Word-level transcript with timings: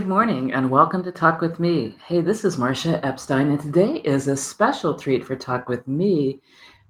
Good 0.00 0.08
morning 0.08 0.54
and 0.54 0.70
welcome 0.70 1.04
to 1.04 1.12
Talk 1.12 1.42
with 1.42 1.60
Me. 1.60 1.94
Hey, 2.06 2.22
this 2.22 2.42
is 2.42 2.56
Marcia 2.56 3.04
Epstein, 3.04 3.50
and 3.50 3.60
today 3.60 3.96
is 3.96 4.28
a 4.28 4.36
special 4.36 4.94
treat 4.94 5.22
for 5.22 5.36
Talk 5.36 5.68
with 5.68 5.86
Me 5.86 6.40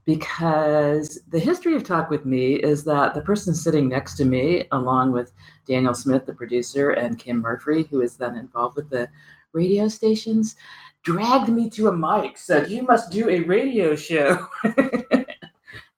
because 0.05 1.19
the 1.29 1.41
history 1.41 1.75
of 1.75 1.83
Talk 1.83 2.09
with 2.09 2.25
Me 2.25 2.55
is 2.55 2.85
that 2.85 3.15
the 3.15 3.21
person 3.23 3.53
sitting 3.53 3.89
next 3.89 4.15
to 4.19 4.25
me, 4.25 4.69
along 4.71 5.11
with 5.11 5.33
Daniel 5.67 5.93
Smith, 5.93 6.25
the 6.25 6.33
producer, 6.33 6.91
and 6.91 7.19
Kim 7.19 7.41
Murphy, 7.41 7.83
who 7.91 8.01
is 8.01 8.17
then 8.17 8.37
involved 8.37 8.77
with 8.77 8.89
the 8.91 9.09
radio 9.53 9.89
stations, 9.89 10.55
dragged 11.03 11.49
me 11.49 11.69
to 11.71 11.89
a 11.89 11.93
mic, 11.93 12.39
said, 12.39 12.71
You 12.71 12.85
must 12.85 13.11
do 13.11 13.29
a 13.29 13.41
radio 13.41 13.97
show. 13.97 14.47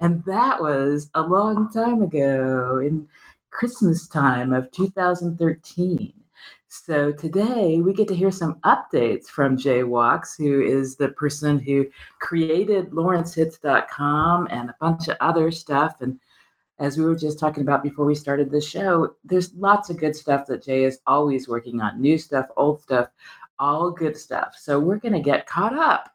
and 0.01 0.24
that 0.24 0.63
was 0.63 1.10
a 1.15 1.21
long 1.21 1.71
time 1.71 2.01
ago 2.01 2.80
in 2.83 3.07
Christmas 3.51 4.09
time 4.09 4.55
of 4.55 4.71
2013. 4.71 6.15
So 6.75 7.12
today 7.12 7.83
we 7.83 7.93
get 7.93 8.09
to 8.09 8.15
hear 8.15 8.31
some 8.31 8.55
updates 8.65 9.27
from 9.27 9.59
Jay 9.59 9.83
Walks, 9.83 10.35
who 10.35 10.63
is 10.63 10.97
the 10.97 11.11
person 11.11 11.59
who 11.59 11.85
created 12.19 12.93
lawrencehits.com 12.93 14.49
and 14.51 14.71
a 14.71 14.77
bunch 14.80 15.09
of 15.09 15.19
other 15.21 15.51
stuff. 15.51 16.01
And 16.01 16.19
as 16.79 16.96
we 16.96 17.05
were 17.05 17.15
just 17.15 17.38
talking 17.38 17.63
about 17.63 17.83
before 17.83 18.07
we 18.07 18.15
started 18.15 18.51
the 18.51 18.59
show, 18.59 19.15
there's 19.23 19.52
lots 19.52 19.91
of 19.91 19.99
good 19.99 20.16
stuff 20.16 20.46
that 20.46 20.65
Jay 20.65 20.85
is 20.85 21.01
always 21.07 21.46
working 21.46 21.83
on 21.83 22.01
new 22.01 22.16
stuff, 22.16 22.46
old 22.57 22.80
stuff, 22.80 23.09
all 23.59 23.91
good 23.91 24.16
stuff. 24.16 24.55
So 24.59 24.80
we're 24.80 24.96
going 24.96 25.13
to 25.13 25.21
get 25.21 25.46
caught 25.46 25.79
up. 25.79 26.12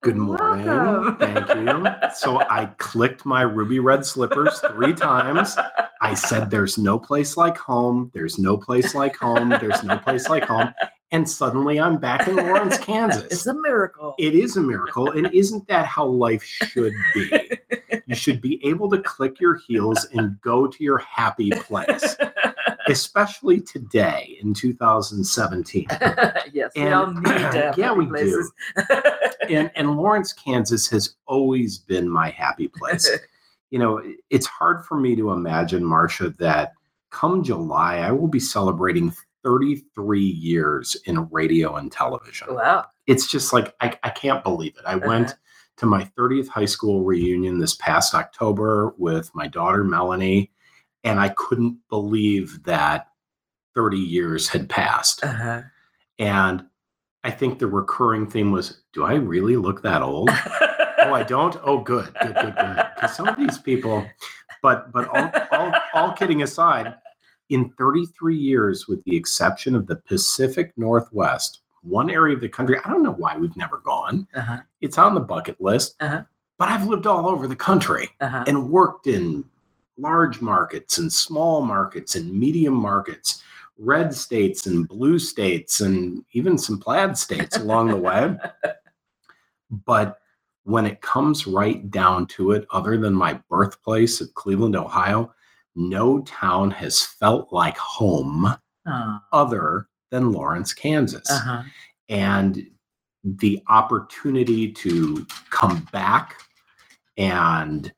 Good 0.00 0.16
morning. 0.16 0.66
Welcome. 0.66 1.16
Thank 1.16 1.48
you. 1.56 1.86
So 2.14 2.40
I 2.48 2.66
clicked 2.78 3.26
my 3.26 3.42
ruby 3.42 3.80
red 3.80 4.06
slippers 4.06 4.60
three 4.60 4.94
times. 4.94 5.56
I 6.00 6.14
said, 6.14 6.50
There's 6.50 6.78
no 6.78 7.00
place 7.00 7.36
like 7.36 7.58
home. 7.58 8.12
There's 8.14 8.38
no 8.38 8.56
place 8.56 8.94
like 8.94 9.16
home. 9.16 9.48
There's 9.48 9.82
no 9.82 9.98
place 9.98 10.28
like 10.28 10.44
home. 10.44 10.72
And 11.10 11.28
suddenly 11.28 11.80
I'm 11.80 11.98
back 11.98 12.28
in 12.28 12.36
Lawrence, 12.36 12.78
Kansas. 12.78 13.24
It's 13.24 13.46
a 13.46 13.54
miracle. 13.54 14.14
It 14.18 14.34
is 14.34 14.56
a 14.56 14.60
miracle. 14.60 15.10
And 15.10 15.32
isn't 15.34 15.66
that 15.66 15.86
how 15.86 16.06
life 16.06 16.44
should 16.44 16.92
be? 17.14 17.50
You 18.06 18.14
should 18.14 18.40
be 18.40 18.64
able 18.64 18.88
to 18.90 18.98
click 19.02 19.40
your 19.40 19.56
heels 19.66 20.06
and 20.12 20.40
go 20.40 20.66
to 20.66 20.84
your 20.84 20.98
happy 20.98 21.50
place, 21.50 22.16
especially 22.90 23.60
today 23.60 24.38
in 24.42 24.54
2017. 24.54 25.86
yes, 26.52 26.70
we 26.76 26.82
And- 26.82 26.94
all 26.94 27.12
need 27.12 27.24
to 27.24 27.74
Yeah, 27.78 27.92
we 27.92 28.06
do. 28.06 28.50
and 29.48 29.70
and 29.74 29.96
Lawrence, 29.96 30.32
Kansas 30.32 30.88
has 30.88 31.14
always 31.26 31.78
been 31.78 32.08
my 32.08 32.30
happy 32.30 32.68
place. 32.68 33.08
you 33.70 33.78
know, 33.78 34.02
it's 34.30 34.46
hard 34.46 34.84
for 34.84 34.98
me 34.98 35.14
to 35.16 35.30
imagine, 35.32 35.84
Marcia, 35.84 36.30
that 36.38 36.72
come 37.10 37.42
July 37.42 37.98
I 37.98 38.12
will 38.12 38.28
be 38.28 38.40
celebrating 38.40 39.12
33 39.44 40.20
years 40.20 40.96
in 41.06 41.28
radio 41.30 41.76
and 41.76 41.90
television. 41.92 42.54
wow. 42.54 42.86
It's 43.06 43.26
just 43.30 43.52
like 43.52 43.74
I, 43.80 43.96
I 44.02 44.10
can't 44.10 44.42
believe 44.44 44.74
it. 44.76 44.82
I 44.86 44.96
went 44.96 45.28
Uh-huh. 45.28 45.36
to 45.78 45.86
my 45.86 46.04
30th 46.18 46.48
high 46.48 46.66
school 46.66 47.04
reunion 47.04 47.58
this 47.58 47.74
past 47.76 48.14
October 48.14 48.94
with 48.98 49.30
my 49.34 49.46
daughter 49.46 49.84
Melanie, 49.84 50.50
and 51.04 51.18
I 51.20 51.30
couldn't 51.30 51.78
believe 51.88 52.62
that 52.64 53.08
30 53.74 53.98
years 53.98 54.48
had 54.48 54.68
passed. 54.68 55.24
Uh-huh. 55.24 55.62
And 56.18 56.64
I 57.24 57.30
think 57.30 57.58
the 57.58 57.66
recurring 57.66 58.28
theme 58.28 58.50
was, 58.52 58.82
do 58.92 59.04
I 59.04 59.14
really 59.14 59.56
look 59.56 59.82
that 59.82 60.02
old? 60.02 60.30
oh, 60.98 61.12
I 61.14 61.22
don't. 61.22 61.56
Oh, 61.62 61.78
good, 61.78 62.12
good, 62.20 62.34
good, 62.34 62.54
good. 62.56 62.86
Because 62.94 63.14
some 63.16 63.28
of 63.28 63.36
these 63.36 63.58
people, 63.58 64.04
but 64.62 64.90
but 64.92 65.08
all, 65.08 65.30
all 65.52 65.72
all 65.94 66.12
kidding 66.12 66.42
aside, 66.42 66.94
in 67.50 67.70
33 67.78 68.36
years, 68.36 68.88
with 68.88 69.02
the 69.04 69.16
exception 69.16 69.74
of 69.74 69.86
the 69.86 69.96
Pacific 69.96 70.72
Northwest, 70.76 71.60
one 71.82 72.10
area 72.10 72.34
of 72.34 72.40
the 72.40 72.48
country, 72.48 72.76
I 72.84 72.90
don't 72.90 73.02
know 73.04 73.12
why 73.12 73.36
we've 73.36 73.56
never 73.56 73.78
gone. 73.78 74.26
Uh-huh. 74.34 74.58
It's 74.80 74.98
on 74.98 75.14
the 75.14 75.20
bucket 75.20 75.60
list, 75.60 75.94
Uh-huh. 76.00 76.22
but 76.58 76.68
I've 76.68 76.86
lived 76.88 77.06
all 77.06 77.28
over 77.28 77.46
the 77.46 77.56
country 77.56 78.10
Uh-huh. 78.20 78.44
and 78.48 78.68
worked 78.70 79.06
in 79.06 79.44
large 79.98 80.40
markets 80.40 80.98
and 80.98 81.12
small 81.12 81.60
markets 81.60 82.14
and 82.14 82.32
medium 82.32 82.74
markets, 82.74 83.42
red 83.78 84.14
states 84.14 84.66
and 84.66 84.88
blue 84.88 85.18
states, 85.18 85.80
and 85.80 86.24
even 86.32 86.56
some 86.56 86.78
plaid 86.78 87.16
states 87.18 87.56
along 87.56 87.88
the 87.88 87.96
way. 87.96 88.34
But 89.84 90.18
when 90.64 90.86
it 90.86 91.00
comes 91.02 91.46
right 91.46 91.90
down 91.90 92.26
to 92.28 92.52
it, 92.52 92.66
other 92.70 92.96
than 92.96 93.12
my 93.14 93.38
birthplace 93.50 94.20
of 94.20 94.32
Cleveland, 94.34 94.76
Ohio, 94.76 95.32
no 95.76 96.20
town 96.22 96.70
has 96.70 97.04
felt 97.04 97.52
like 97.52 97.76
home 97.76 98.54
Oh. 98.90 99.18
other 99.32 99.86
than 100.10 100.32
Lawrence, 100.32 100.72
Kansas 100.72 101.28
Uh-huh. 101.30 101.62
and 102.08 102.66
the 103.22 103.62
opportunity 103.68 104.72
to 104.72 105.26
come 105.50 105.86
back 105.92 106.40
and 107.18 107.92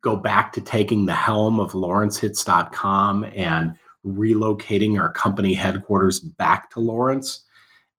go 0.00 0.16
back 0.16 0.52
to 0.52 0.60
taking 0.60 1.06
the 1.06 1.14
helm 1.14 1.58
of 1.60 1.72
lawrencehits.com 1.72 3.24
and 3.34 3.74
relocating 4.04 4.98
our 5.00 5.10
company 5.12 5.52
headquarters 5.54 6.20
back 6.20 6.70
to 6.70 6.80
Lawrence 6.80 7.42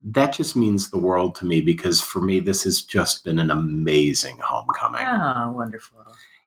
that 0.03 0.31
just 0.31 0.55
means 0.55 0.89
the 0.89 0.97
world 0.97 1.35
to 1.35 1.45
me 1.45 1.59
because 1.59 1.99
for 1.99 2.21
me 2.21 2.39
this 2.39 2.63
has 2.63 2.83
just 2.83 3.25
been 3.25 3.39
an 3.39 3.51
amazing 3.51 4.37
homecoming 4.37 5.01
Oh, 5.05 5.51
wonderful. 5.51 6.05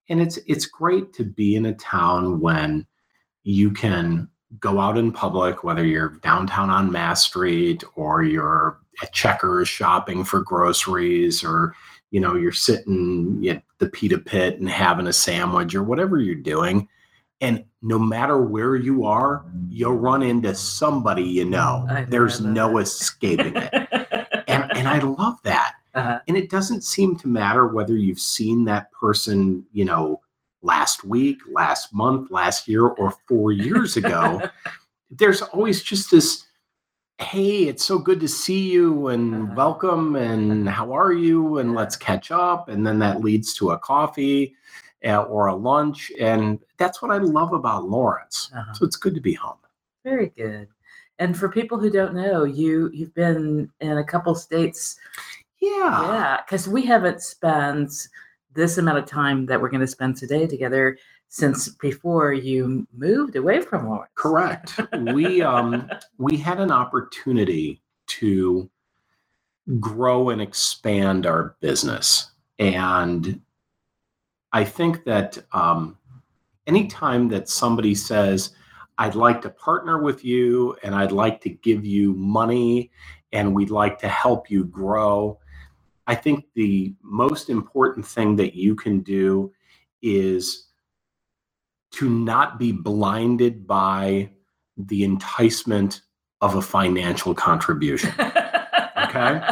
and 0.09 0.21
it's 0.21 0.39
it's 0.47 0.65
great 0.67 1.13
to 1.15 1.25
be 1.25 1.57
in 1.57 1.67
a 1.67 1.75
town 1.75 2.41
when 2.41 2.87
you 3.43 3.71
can 3.73 4.29
go 4.61 4.79
out 4.81 4.97
in 4.97 5.13
public 5.13 5.63
whether 5.63 5.85
you're 5.85 6.17
downtown 6.23 6.71
on 6.71 6.91
mass 6.91 7.25
street 7.25 7.85
or 7.97 8.23
you're 8.23 8.79
at 9.03 9.13
checkers 9.13 9.69
shopping 9.69 10.25
for 10.25 10.41
groceries 10.41 11.45
or 11.45 11.75
you 12.11 12.21
know 12.21 12.35
you're 12.35 12.53
sitting 12.53 13.47
at 13.49 13.63
the 13.79 13.89
pita 13.89 14.19
pit 14.19 14.59
and 14.59 14.69
having 14.69 15.07
a 15.07 15.13
sandwich 15.13 15.75
or 15.75 15.83
whatever 15.83 16.19
you're 16.19 16.35
doing 16.35 16.89
and 17.41 17.65
no 17.83 17.99
matter 17.99 18.39
where 18.39 18.77
you 18.77 19.05
are 19.05 19.45
you'll 19.69 19.95
run 19.95 20.23
into 20.23 20.55
somebody 20.55 21.23
you 21.23 21.45
know 21.45 21.87
there's 22.09 22.41
no 22.41 22.75
that. 22.75 22.83
escaping 22.83 23.57
it 23.57 23.71
and 24.49 24.71
and 24.77 24.89
i 24.89 24.99
love 24.99 25.39
that 25.43 25.75
uh-huh. 25.95 26.21
and 26.29 26.37
it 26.37 26.51
doesn't 26.51 26.83
seem 26.83 27.17
to 27.17 27.29
matter 27.29 27.67
whether 27.67 27.97
you've 27.97 28.21
seen 28.21 28.65
that 28.65 28.91
person 28.93 29.65
you 29.73 29.85
know 29.85 30.21
last 30.63 31.05
week 31.05 31.39
last 31.51 31.95
month 31.95 32.31
last 32.31 32.69
year 32.69 32.87
or 32.87 33.15
four 33.27 33.53
years 33.53 33.97
ago 33.97 34.41
there's 35.11 35.43
always 35.43 35.83
just 35.83 36.11
this 36.11 36.45
hey 37.21 37.65
it's 37.69 37.85
so 37.85 37.99
good 37.99 38.19
to 38.21 38.29
see 38.29 38.71
you 38.71 39.09
and 39.09 39.35
Uh-huh. 39.35 39.55
welcome 39.57 40.17
and 40.17 40.69
how 40.79 40.93
are 40.97 41.13
you 41.13 41.59
and 41.59 41.75
let's 41.75 41.97
catch 41.97 42.31
up 42.31 42.69
and 42.69 42.87
then 42.87 42.99
that 42.99 43.21
leads 43.21 43.53
to 43.55 43.71
a 43.73 43.79
coffee 43.79 44.55
uh, 45.05 45.23
or 45.25 45.47
a 45.47 45.55
lunch 45.55 46.11
and 46.19 46.59
that's 46.79 47.03
what 47.03 47.11
i 47.11 47.19
love 47.19 47.53
about 47.53 47.85
lawrence 47.89 48.51
Uh-huh. 48.57 48.73
so 48.73 48.85
it's 48.85 48.97
good 48.97 49.15
to 49.15 49.21
be 49.21 49.35
home 49.35 49.59
Very 50.05 50.29
good. 50.31 50.69
And 51.19 51.37
for 51.37 51.51
people 51.51 51.79
who 51.79 51.91
don't 51.91 52.15
know, 52.15 52.45
you 52.45 52.89
you've 52.95 53.13
been 53.15 53.69
in 53.81 53.99
a 53.99 54.05
couple 54.05 54.35
states. 54.35 54.97
yeah 55.61 56.01
Yeah, 56.13 56.37
because 56.43 56.67
we 56.67 56.81
haven't 56.87 57.21
spent 57.21 58.09
this 58.55 58.79
amount 58.79 58.97
of 58.97 59.05
time 59.05 59.45
that 59.47 59.61
we're 59.61 59.69
going 59.69 59.83
to 59.83 59.87
spend 59.97 60.17
today 60.17 60.47
together 60.47 60.97
since 61.31 61.69
before 61.69 62.33
you 62.33 62.87
moved 62.93 63.37
away 63.37 63.63
from 63.63 63.89
Lawrence. 63.89 64.11
Correct. 64.17 64.79
we 65.15 65.41
um 65.41 65.89
we 66.19 66.37
had 66.37 66.61
an 66.61 66.73
opportunity 66.73 67.81
to 68.09 68.69
grow 69.79 70.31
and 70.31 70.43
expand 70.43 71.27
our 71.27 71.55
business. 71.61 72.33
And 72.59 73.41
I 74.53 74.65
think 74.65 75.05
that 75.05 75.39
um 75.53 75.97
anytime 76.67 77.29
that 77.29 77.49
somebody 77.49 77.95
says, 77.95 78.51
I'd 78.99 79.15
like 79.15 79.41
to 79.43 79.51
partner 79.51 80.03
with 80.03 80.25
you 80.25 80.77
and 80.83 80.97
I'd 80.97 81.13
like 81.13 81.41
to 81.43 81.51
give 81.51 81.87
you 81.87 82.13
money 82.15 82.91
and 83.33 83.55
we'd 83.55 83.71
like 83.71 84.01
to 84.01 84.09
help 84.09 84.51
you 84.51 84.65
grow, 84.65 85.39
I 86.09 86.17
think 86.17 86.47
the 86.55 86.93
most 87.03 87.51
important 87.51 88.05
thing 88.05 88.35
that 88.35 88.57
you 88.57 88.75
can 88.75 88.99
do 88.99 89.53
is 90.03 90.70
to 91.93 92.11
not 92.11 92.59
be 92.59 92.73
blinded 92.73 93.67
by 93.67 94.31
the 94.79 95.05
enticement 95.05 96.03
of 96.43 96.57
a 96.57 96.63
financial 96.63 97.35
contribution 97.35 98.13
Okay. 98.99 99.43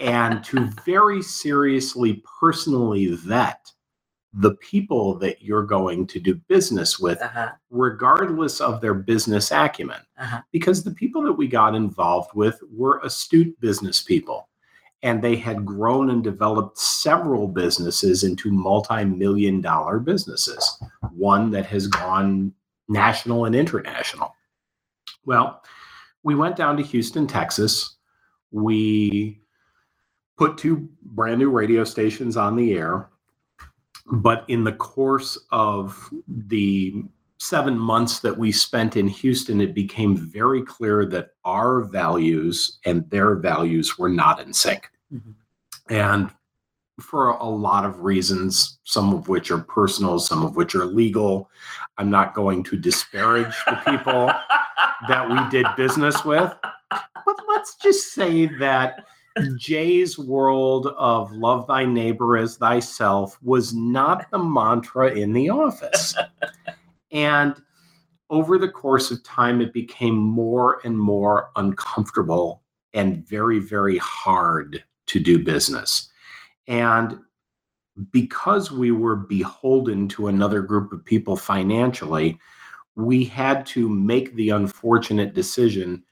and 0.00 0.44
to 0.44 0.70
very 0.86 1.22
seriously 1.22 2.22
personally 2.40 3.08
vet 3.14 3.72
the 4.34 4.56
people 4.56 5.16
that 5.18 5.42
you're 5.42 5.64
going 5.66 6.06
to 6.08 6.20
do 6.20 6.36
business 6.48 7.00
with 7.00 7.20
Uh-huh, 7.22 7.50
regardless 7.70 8.60
of 8.62 8.80
their 8.82 8.94
business 8.94 9.52
acumen 9.52 10.02
uh-huh. 10.18 10.42
because 10.52 10.84
the 10.84 10.92
people 10.92 11.22
that 11.24 11.34
we 11.34 11.48
got 11.48 11.74
involved 11.76 12.32
with 12.34 12.60
were 12.72 13.00
astute 13.04 13.60
business 13.60 14.02
people 14.02 14.49
and 15.02 15.22
they 15.22 15.36
had 15.36 15.66
grown 15.66 16.10
and 16.10 16.24
developed 16.24 16.78
several 16.78 17.48
businesses 17.48 18.24
into 18.24 18.50
multi-million 18.52 19.60
dollar 19.60 19.98
businesses 19.98 20.82
one 21.14 21.50
that 21.50 21.66
has 21.66 21.86
gone 21.86 22.52
national 22.88 23.44
and 23.46 23.56
international 23.56 24.34
well 25.26 25.54
we 26.24 26.36
went 26.36 26.56
down 26.56 26.78
to 26.78 26.84
Houston, 26.84 27.28
Texas. 27.28 27.96
We 28.52 29.40
put 30.38 30.58
two 30.58 30.88
brand 31.02 31.40
new 31.40 31.50
radio 31.50 31.84
stations 31.84 32.36
on 32.36 32.56
the 32.56 32.74
air. 32.74 33.08
But 34.12 34.44
in 34.48 34.64
the 34.64 34.72
course 34.72 35.38
of 35.52 36.10
the 36.28 37.04
seven 37.40 37.76
months 37.78 38.20
that 38.20 38.36
we 38.36 38.52
spent 38.52 38.96
in 38.96 39.08
Houston, 39.08 39.60
it 39.60 39.74
became 39.74 40.14
very 40.14 40.62
clear 40.62 41.06
that 41.06 41.30
our 41.44 41.80
values 41.80 42.78
and 42.84 43.08
their 43.10 43.34
values 43.34 43.98
were 43.98 44.10
not 44.10 44.40
in 44.40 44.52
sync. 44.52 44.90
Mm-hmm. 45.12 45.30
And 45.92 46.30
for 47.00 47.30
a 47.30 47.48
lot 47.48 47.86
of 47.86 48.02
reasons, 48.02 48.78
some 48.84 49.14
of 49.14 49.28
which 49.28 49.50
are 49.50 49.58
personal, 49.58 50.18
some 50.18 50.44
of 50.44 50.54
which 50.54 50.74
are 50.74 50.84
legal. 50.84 51.48
I'm 51.96 52.10
not 52.10 52.34
going 52.34 52.62
to 52.64 52.76
disparage 52.76 53.54
the 53.66 53.80
people 53.90 54.30
that 55.08 55.28
we 55.28 55.38
did 55.48 55.66
business 55.78 56.22
with. 56.26 56.52
But 56.90 57.36
let's 57.48 57.76
just 57.76 58.12
say 58.12 58.46
that 58.58 59.06
Jay's 59.56 60.18
world 60.18 60.88
of 60.98 61.32
love 61.32 61.66
thy 61.66 61.86
neighbor 61.86 62.36
as 62.36 62.58
thyself 62.58 63.38
was 63.42 63.72
not 63.72 64.30
the 64.30 64.38
mantra 64.38 65.12
in 65.12 65.32
the 65.32 65.48
office. 65.48 66.14
And 67.12 67.60
over 68.30 68.58
the 68.58 68.68
course 68.68 69.10
of 69.10 69.22
time, 69.24 69.60
it 69.60 69.72
became 69.72 70.16
more 70.16 70.80
and 70.84 70.98
more 70.98 71.50
uncomfortable 71.56 72.62
and 72.94 73.26
very, 73.26 73.58
very 73.58 73.98
hard 73.98 74.84
to 75.06 75.20
do 75.20 75.42
business. 75.42 76.08
And 76.66 77.18
because 78.12 78.70
we 78.70 78.92
were 78.92 79.16
beholden 79.16 80.08
to 80.08 80.28
another 80.28 80.62
group 80.62 80.92
of 80.92 81.04
people 81.04 81.36
financially, 81.36 82.38
we 82.94 83.24
had 83.24 83.66
to 83.66 83.88
make 83.88 84.34
the 84.34 84.50
unfortunate 84.50 85.34
decision 85.34 86.02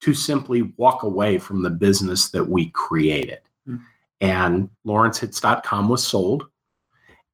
to 0.00 0.12
simply 0.12 0.62
walk 0.76 1.02
away 1.02 1.38
from 1.38 1.62
the 1.62 1.70
business 1.70 2.30
that 2.30 2.44
we 2.44 2.70
created. 2.70 3.38
Mm-hmm. 3.68 3.82
And 4.20 4.70
lawrencehits.com 4.86 5.88
was 5.88 6.06
sold. 6.06 6.46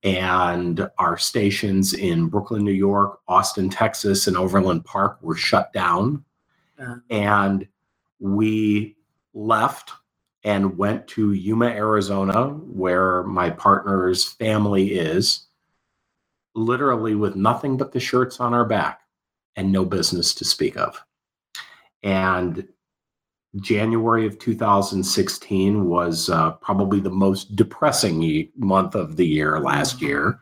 And 0.04 0.88
our 0.98 1.18
stations 1.18 1.92
in 1.92 2.28
Brooklyn, 2.28 2.64
New 2.64 2.70
York, 2.70 3.20
Austin, 3.26 3.68
Texas, 3.68 4.26
and 4.26 4.36
Overland 4.36 4.84
Park 4.84 5.18
were 5.20 5.36
shut 5.36 5.72
down. 5.72 6.24
Uh-huh. 6.78 6.96
And 7.10 7.66
we 8.20 8.96
left 9.34 9.92
and 10.44 10.78
went 10.78 11.08
to 11.08 11.32
Yuma, 11.32 11.66
Arizona, 11.66 12.48
where 12.48 13.24
my 13.24 13.50
partner's 13.50 14.24
family 14.24 14.92
is, 14.92 15.46
literally 16.54 17.14
with 17.14 17.36
nothing 17.36 17.76
but 17.76 17.92
the 17.92 18.00
shirts 18.00 18.40
on 18.40 18.54
our 18.54 18.64
back 18.64 19.00
and 19.56 19.72
no 19.72 19.84
business 19.84 20.32
to 20.34 20.44
speak 20.44 20.76
of. 20.76 21.02
And 22.02 22.66
January 23.56 24.26
of 24.26 24.38
2016 24.38 25.86
was 25.86 26.28
uh, 26.28 26.52
probably 26.52 27.00
the 27.00 27.10
most 27.10 27.56
depressing 27.56 28.50
month 28.56 28.94
of 28.94 29.16
the 29.16 29.26
year 29.26 29.58
last 29.60 29.96
mm-hmm. 29.96 30.06
year 30.06 30.40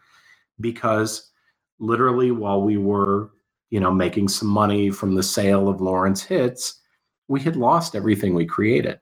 because 0.61 1.31
literally 1.79 2.31
while 2.31 2.63
we 2.63 2.77
were 2.77 3.31
you 3.71 3.79
know 3.81 3.93
making 3.93 4.29
some 4.29 4.49
money 4.49 4.91
from 4.91 5.15
the 5.15 5.23
sale 5.23 5.69
of 5.69 5.81
Lawrence 5.81 6.23
Hits 6.23 6.81
we 7.29 7.41
had 7.41 7.57
lost 7.57 7.95
everything 7.95 8.35
we 8.35 8.47
created 8.47 8.99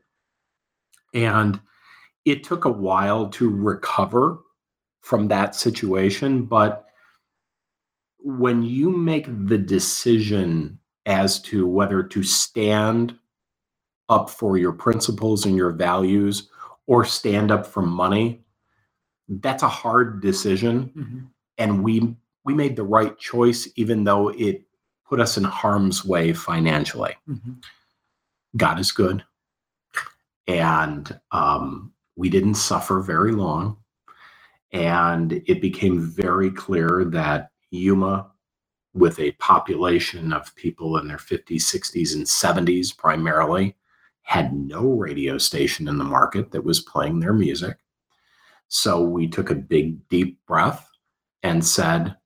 and 1.15 1.61
it 2.25 2.43
took 2.43 2.65
a 2.65 2.71
while 2.71 3.29
to 3.29 3.49
recover 3.49 4.41
from 5.01 5.29
that 5.29 5.55
situation 5.55 6.45
but 6.45 6.85
when 8.19 8.63
you 8.63 8.91
make 8.91 9.27
the 9.47 9.59
decision 9.59 10.79
as 11.07 11.41
to 11.41 11.67
whether 11.67 12.03
to 12.03 12.23
stand 12.23 13.19
up 14.09 14.31
for 14.31 14.57
your 14.57 14.73
principles 14.73 15.47
and 15.47 15.57
your 15.57 15.71
values 15.71 16.49
or 16.87 17.05
stand 17.05 17.51
up 17.51 17.67
for 17.67 17.83
money 17.83 18.45
that's 19.29 19.63
a 19.63 19.69
hard 19.69 20.21
decision 20.21 20.91
mm-hmm. 20.97 21.19
and 21.59 21.83
we 21.83 22.15
we 22.45 22.55
made 22.55 22.77
the 22.77 22.83
right 22.83 23.19
choice 23.19 23.69
even 23.77 24.05
though 24.05 24.29
it 24.31 24.63
put 25.07 25.21
us 25.21 25.37
in 25.37 25.45
harm's 25.45 26.05
way 26.05 26.33
financially 26.33 27.17
mm-hmm. 27.29 27.53
god 28.57 28.79
is 28.79 28.93
good 28.93 29.25
and 30.47 31.19
um, 31.33 31.91
we 32.17 32.29
didn't 32.29 32.57
suffer 32.57 33.01
very 33.01 33.33
long 33.33 33.79
and 34.73 35.33
it 35.47 35.63
became 35.63 36.01
very 36.01 36.51
clear 36.51 37.05
that 37.07 37.51
yuma 37.71 38.31
with 38.93 39.19
a 39.19 39.33
population 39.33 40.33
of 40.33 40.55
people 40.55 40.99
in 40.99 41.09
their 41.09 41.17
50s 41.17 41.63
60s 41.63 42.15
and 42.15 42.27
70s 42.27 42.97
primarily 42.97 43.75
had 44.25 44.53
no 44.53 44.91
radio 44.91 45.39
station 45.39 45.87
in 45.87 45.99
the 45.99 46.05
market 46.05 46.51
that 46.51 46.65
was 46.65 46.81
playing 46.81 47.21
their 47.21 47.33
music. 47.33 47.79
So 48.69 49.03
we 49.03 49.29
took 49.29 49.51
a 49.51 49.55
big, 49.55 50.09
deep 50.09 50.39
breath 50.47 50.89
and 51.43 51.65
said, 51.65 52.17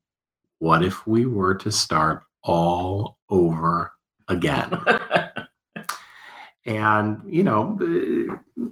What 0.61 0.83
if 0.83 1.07
we 1.07 1.27
were 1.27 1.55
to 1.57 1.71
start 1.71 2.23
all 2.43 3.19
over 3.29 3.93
again? 4.29 4.73
and, 6.65 7.21
you 7.27 7.43
know, 7.43 7.79
uh, 7.83 8.65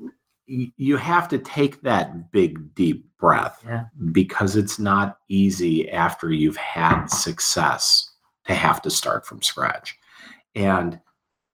you 0.46 0.96
have 0.96 1.28
to 1.28 1.38
take 1.38 1.82
that 1.82 2.30
big, 2.30 2.74
deep 2.74 3.04
breath 3.18 3.60
yeah. 3.66 3.86
because 4.12 4.54
it's 4.54 4.78
not 4.78 5.18
easy 5.28 5.90
after 5.90 6.30
you've 6.30 6.56
had 6.56 7.06
success 7.06 8.12
to 8.46 8.54
have 8.54 8.80
to 8.82 8.90
start 8.90 9.26
from 9.26 9.42
scratch. 9.42 9.98
And 10.54 11.00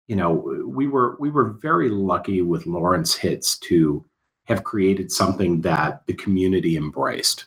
you 0.08 0.16
know, 0.16 0.32
we 0.66 0.88
were 0.88 1.16
we 1.20 1.30
were 1.30 1.50
very 1.50 1.88
lucky 1.88 2.42
with 2.42 2.66
Lawrence 2.66 3.14
Hits 3.14 3.58
to 3.60 4.04
have 4.44 4.64
created 4.64 5.12
something 5.12 5.60
that 5.60 6.06
the 6.06 6.14
community 6.14 6.76
embraced. 6.76 7.46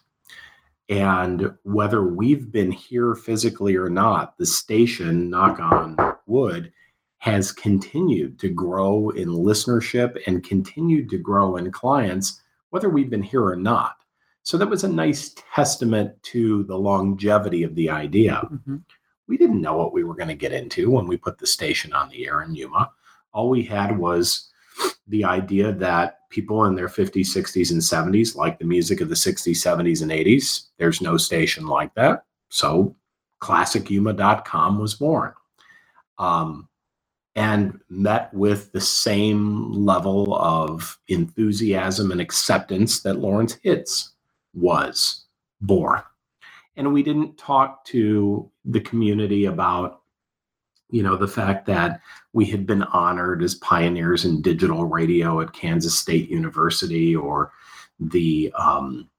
And 0.88 1.52
whether 1.64 2.04
we've 2.04 2.52
been 2.52 2.72
here 2.72 3.16
physically 3.16 3.76
or 3.76 3.90
not, 3.90 4.38
the 4.38 4.46
station, 4.46 5.30
knock 5.30 5.60
on 5.60 5.98
wood, 6.28 6.72
has 7.18 7.52
continued 7.52 8.40
to 8.40 8.50
grow 8.50 9.10
in 9.10 9.30
listenership 9.30 10.16
and 10.28 10.44
continued 10.44 11.10
to 11.10 11.18
grow 11.18 11.58
in 11.58 11.72
clients, 11.72 12.42
whether 12.70 12.90
we've 12.90 13.10
been 13.10 13.24
here 13.24 13.44
or 13.44 13.56
not. 13.56 13.98
So 14.44 14.58
that 14.58 14.70
was 14.70 14.84
a 14.84 14.88
nice 14.88 15.36
testament 15.54 16.22
to 16.24 16.64
the 16.66 16.78
longevity 16.78 17.64
of 17.64 17.74
the 17.74 17.90
idea. 17.90 18.48
Mm-hmm 18.52 18.78
we 19.28 19.38
didn't 19.38 19.62
know 19.62 19.76
what 19.78 19.94
we 19.94 20.04
were 20.04 20.16
going 20.16 20.28
to 20.30 20.36
get 20.36 20.54
into 20.54 20.90
when 20.92 21.08
we 21.08 21.18
put 21.18 21.38
the 21.38 21.48
station 21.48 21.94
on 21.94 22.10
the 22.10 22.28
air 22.28 22.42
in 22.42 22.56
Yuma. 22.56 22.92
All 23.34 23.50
we 23.50 23.64
had 23.64 23.98
was 23.98 24.50
the 25.08 25.24
idea 25.24 25.72
that 25.74 26.20
people 26.30 26.66
in 26.66 26.76
their 26.76 26.88
50s, 26.88 27.28
60s, 27.28 27.72
and 27.72 27.82
70s 27.82 28.36
like 28.36 28.60
the 28.60 28.66
music 28.66 29.02
of 29.02 29.10
the 29.10 29.16
60s, 29.16 29.52
70s, 29.52 30.02
and 30.02 30.12
80s. 30.12 30.68
There's 30.78 31.02
no 31.02 31.18
station 31.18 31.68
like 31.68 31.94
that. 31.96 32.26
So 32.50 32.96
classicyuma.com 33.42 34.80
was 34.80 34.96
born 34.96 35.34
um, 36.18 36.68
and 37.36 37.80
met 37.90 38.34
with 38.34 38.72
the 38.72 38.82
same 38.82 39.72
level 39.74 40.36
of 40.36 40.98
enthusiasm 41.08 42.12
and 42.12 42.22
acceptance 42.22 43.02
that 43.02 43.20
Lawrence 43.20 43.58
Hits 43.64 44.14
was 44.54 45.26
born 45.62 46.02
and 46.78 46.94
we 46.94 47.04
didn't 47.04 47.38
talk 47.38 47.84
to 47.86 48.50
the 48.66 48.82
community 48.82 49.46
about 49.46 50.02
you 50.90 51.02
know 51.04 51.16
the 51.16 51.28
fact 51.28 51.66
that 51.66 52.02
we 52.34 52.46
had 52.46 52.66
been 52.66 52.84
honored 52.84 53.42
as 53.42 53.56
pioneers 53.56 54.26
in 54.26 54.42
digital 54.42 54.86
radio 54.86 55.42
at 55.42 55.54
kansas 55.54 55.98
state 55.98 56.30
university 56.30 57.16
or 57.16 57.52
the 58.00 58.52
um, 58.58 59.10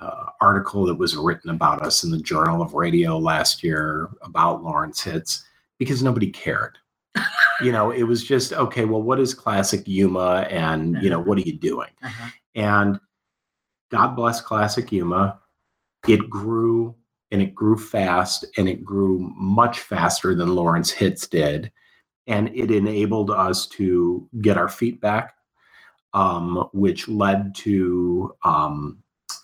uh, 0.00 0.26
article 0.40 0.86
that 0.86 0.94
was 0.94 1.16
written 1.16 1.50
about 1.50 1.82
us 1.82 2.04
in 2.04 2.10
the 2.10 2.18
journal 2.18 2.62
of 2.62 2.74
radio 2.74 3.18
last 3.18 3.62
year 3.62 4.08
about 4.22 4.62
lawrence 4.62 5.02
hits 5.02 5.44
because 5.80 6.02
nobody 6.02 6.30
cared. 6.30 6.78
You 7.62 7.72
know 7.72 7.90
it 7.90 8.04
was 8.04 8.24
just 8.24 8.54
okay 8.54 8.86
well 8.86 9.02
what 9.02 9.20
is 9.20 9.34
classic 9.34 9.86
yuma 9.86 10.46
and 10.48 10.96
you 11.02 11.10
know 11.10 11.20
what 11.20 11.36
are 11.36 11.42
you 11.42 11.58
doing? 11.58 11.90
Uh-huh. 12.02 12.30
and 12.54 12.98
god 13.90 14.16
bless 14.16 14.40
classic 14.40 14.90
yuma. 14.90 15.38
It 16.08 16.30
grew 16.30 16.94
and 17.30 17.40
it 17.40 17.54
grew 17.54 17.76
fast 17.76 18.44
and 18.56 18.68
it 18.68 18.84
grew 18.84 19.18
much 19.36 19.80
faster 19.80 20.34
than 20.34 20.54
Lawrence 20.54 20.90
Hits 20.90 21.26
did. 21.26 21.70
And 22.26 22.50
it 22.54 22.70
enabled 22.70 23.30
us 23.30 23.66
to 23.68 24.28
get 24.40 24.56
our 24.56 24.68
feet 24.68 25.00
back, 25.00 25.34
um, 26.12 26.68
which 26.72 27.08
led 27.08 27.54
to 27.56 28.34
um, 28.44 28.98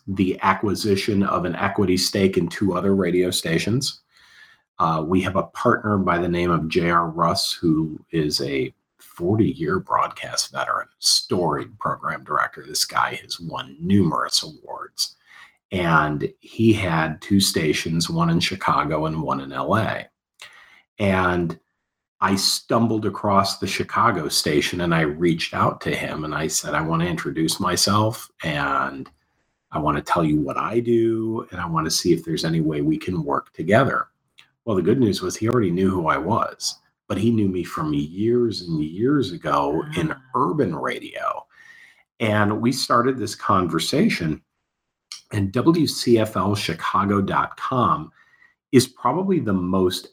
the 0.07 0.39
acquisition 0.43 1.23
of 1.23 1.45
an 1.45 1.57
equity 1.57 1.97
stake 1.97 2.37
in 2.37 2.49
two 2.49 2.75
other 2.75 2.95
radio 2.95 3.31
stations. 3.31 4.01
Uh, 4.79 5.03
we 5.07 5.21
have 5.23 5.37
a 5.37 5.45
partner 5.45 5.97
by 5.97 6.19
the 6.19 6.29
name 6.29 6.51
of 6.51 6.69
J.R. 6.69 7.09
Russ, 7.09 7.53
who 7.53 7.99
is 8.11 8.41
a 8.41 8.73
40 8.99 9.47
year 9.47 9.79
broadcast 9.79 10.53
veteran, 10.53 10.89
storied 10.99 11.79
program 11.79 12.23
director. 12.25 12.65
This 12.67 12.85
guy 12.85 13.15
has 13.15 13.41
won 13.41 13.77
numerous 13.81 14.43
awards 14.43 15.17
and 15.73 16.33
he 16.41 16.73
had 16.73 17.21
two 17.21 17.41
stations, 17.41 18.09
one 18.09 18.31
in 18.31 18.41
Chicago 18.41 19.07
and 19.07 19.23
one 19.23 19.41
in 19.41 19.51
LA. 19.51 20.03
And 20.99 21.59
I 22.21 22.37
stumbled 22.37 23.05
across 23.05 23.59
the 23.59 23.67
Chicago 23.67 24.29
station 24.29 24.81
and 24.81 24.95
I 24.95 25.03
reached 25.03 25.53
out 25.55 25.81
to 25.83 25.95
him 25.95 26.25
and 26.25 26.35
I 26.35 26.47
said, 26.47 26.75
I 26.75 26.81
want 26.81 27.03
to 27.03 27.09
introduce 27.09 27.61
myself 27.61 28.31
and 28.43 29.11
I 29.73 29.79
want 29.79 29.99
to 29.99 30.03
tell 30.03 30.25
you 30.25 30.41
what 30.41 30.57
I 30.57 30.81
do 30.81 31.47
and 31.51 31.61
I 31.61 31.67
want 31.67 31.85
to 31.87 31.91
see 31.91 32.13
if 32.15 32.25
there's 32.25 32.45
any 32.45 32.61
way 32.61 32.81
we 32.81 32.97
can 32.97 33.23
work 33.25 33.53
together. 33.53 34.09
Well, 34.65 34.77
the 34.77 34.83
good 34.83 34.99
news 34.99 35.21
was 35.21 35.37
he 35.37 35.49
already 35.49 35.71
knew 35.71 35.91
who 35.91 36.07
I 36.07 36.17
was, 36.17 36.79
but 37.09 37.19
he 37.19 37.31
knew 37.31 37.49
me 37.49 37.65
from 37.65 37.93
years 37.93 38.63
and 38.63 38.83
years 38.83 39.33
ago 39.33 39.83
in 39.97 40.13
Ah. 40.13 40.21
urban 40.35 40.75
radio. 40.75 41.45
And 42.19 42.63
we 42.63 42.73
started 42.73 43.19
this 43.19 43.35
conversation, 43.35 44.41
and 45.33 45.53
WCFLChicago.com 45.53 48.13
is 48.73 48.87
probably 48.87 49.41
the 49.41 49.53
most 49.53 50.09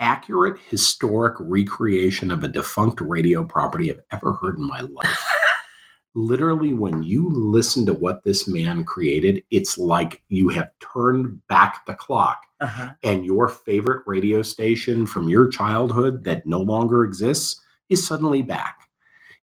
accurate 0.00 0.58
historic 0.68 1.34
recreation 1.40 2.30
of 2.30 2.44
a 2.44 2.48
defunct 2.48 3.00
radio 3.00 3.44
property 3.44 3.90
I've 3.90 4.00
ever 4.12 4.32
heard 4.34 4.58
in 4.58 4.66
my 4.66 4.80
life. 4.80 5.24
Literally, 6.14 6.72
when 6.72 7.02
you 7.02 7.28
listen 7.30 7.84
to 7.86 7.92
what 7.94 8.22
this 8.24 8.46
man 8.48 8.84
created, 8.84 9.42
it's 9.50 9.76
like 9.78 10.22
you 10.28 10.48
have 10.50 10.70
turned 10.80 11.44
back 11.48 11.84
the 11.86 11.94
clock 11.94 12.42
Uh-huh. 12.60 12.90
and 13.04 13.24
your 13.24 13.48
favorite 13.48 14.02
radio 14.06 14.42
station 14.42 15.06
from 15.06 15.28
your 15.28 15.48
childhood 15.48 16.24
that 16.24 16.46
no 16.46 16.60
longer 16.60 17.04
exists 17.04 17.60
is 17.88 18.04
suddenly 18.06 18.42
back. 18.42 18.88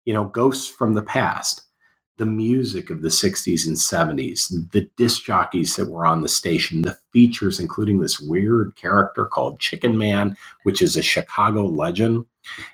You 0.06 0.14
know, 0.14 0.26
ghosts 0.26 0.68
from 0.68 0.94
the 0.94 1.02
past, 1.04 1.62
the 2.18 2.26
music 2.26 2.90
of 2.90 3.02
the 3.02 3.10
60s 3.10 3.68
and 3.68 3.76
70s, 3.76 4.72
the 4.72 4.90
disc 4.98 5.24
jockeys 5.26 5.76
that 5.76 5.90
were 5.90 6.06
on 6.06 6.22
the 6.22 6.30
station, 6.30 6.82
the 6.82 6.98
features, 7.12 7.60
including 7.60 8.00
this 8.00 8.20
weird 8.20 8.76
character 8.76 9.26
called 9.26 9.60
Chicken 9.60 9.98
Man, 9.98 10.38
which 10.64 10.82
is 10.82 10.96
a 10.96 11.02
Chicago 11.02 11.66
legend. 11.66 12.26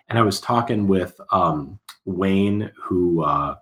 And 0.09 0.19
I 0.19 0.21
was 0.21 0.39
talking 0.39 0.87
with 0.87 1.19
um, 1.31 1.79
Wayne, 2.05 2.71
who 2.79 3.23
uh, 3.23 3.55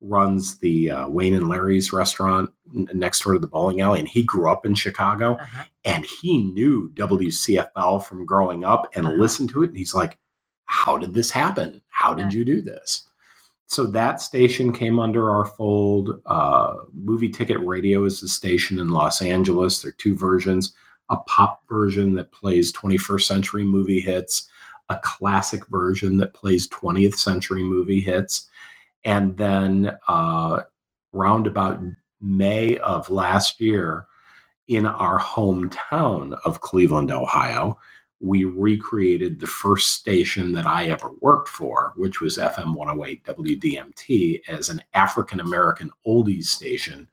runs 0.00 0.56
the 0.58 0.90
uh, 0.90 1.08
Wayne 1.08 1.34
and 1.34 1.48
Larry's 1.50 1.92
restaurant 1.92 2.48
n- 2.74 2.88
next 2.94 3.22
door 3.22 3.34
to 3.34 3.38
the 3.38 3.46
bowling 3.46 3.82
alley, 3.82 3.98
and 4.00 4.08
he 4.08 4.22
grew 4.22 4.50
up 4.50 4.64
in 4.64 4.74
Chicago 4.74 5.34
Uh-huh. 5.34 5.64
and 5.84 6.06
he 6.06 6.38
knew 6.38 6.90
WCFL 6.94 8.04
from 8.06 8.24
growing 8.24 8.64
up 8.64 8.90
and 8.94 9.06
Uh-huh. 9.06 9.16
listened 9.16 9.50
to 9.50 9.62
it. 9.64 9.68
And 9.70 9.76
he's 9.76 9.94
like, 9.94 10.16
How 10.64 10.96
did 10.96 11.12
this 11.12 11.30
happen? 11.30 11.82
How 11.88 12.14
did 12.14 12.32
you 12.32 12.44
do 12.44 12.62
this? 12.62 13.09
So 13.70 13.86
that 13.86 14.20
station 14.20 14.72
came 14.72 14.98
under 14.98 15.30
our 15.30 15.44
fold. 15.44 16.20
Uh, 16.26 16.74
Movie 16.92 17.28
Ticket 17.28 17.64
Radio 17.64 18.04
is 18.04 18.20
the 18.20 18.26
station 18.26 18.80
in 18.80 18.88
Los 18.88 19.22
Angeles. 19.22 19.80
There 19.80 19.90
are 19.90 19.92
two 19.92 20.16
versions 20.16 20.74
a 21.08 21.16
pop 21.26 21.62
version 21.68 22.14
that 22.14 22.32
plays 22.32 22.72
21st 22.72 23.22
century 23.22 23.64
movie 23.64 24.00
hits, 24.00 24.48
a 24.90 24.98
classic 25.02 25.66
version 25.66 26.16
that 26.16 26.34
plays 26.34 26.68
20th 26.68 27.14
century 27.14 27.64
movie 27.64 28.00
hits. 28.00 28.48
And 29.04 29.36
then 29.36 29.96
uh, 30.06 30.62
round 31.12 31.46
about 31.48 31.80
May 32.20 32.76
of 32.78 33.08
last 33.08 33.60
year, 33.60 34.06
in 34.66 34.86
our 34.86 35.18
hometown 35.18 36.38
of 36.44 36.60
Cleveland, 36.60 37.10
Ohio, 37.10 37.78
we 38.20 38.44
recreated 38.44 39.40
the 39.40 39.46
first 39.46 39.92
station 39.92 40.52
that 40.52 40.66
I 40.66 40.86
ever 40.88 41.10
worked 41.20 41.48
for, 41.48 41.94
which 41.96 42.20
was 42.20 42.36
FM 42.36 42.74
108 42.74 43.24
WDMT, 43.24 44.42
as 44.48 44.68
an 44.68 44.82
African 44.92 45.40
American 45.40 45.90
oldies 46.06 46.44
station, 46.44 47.08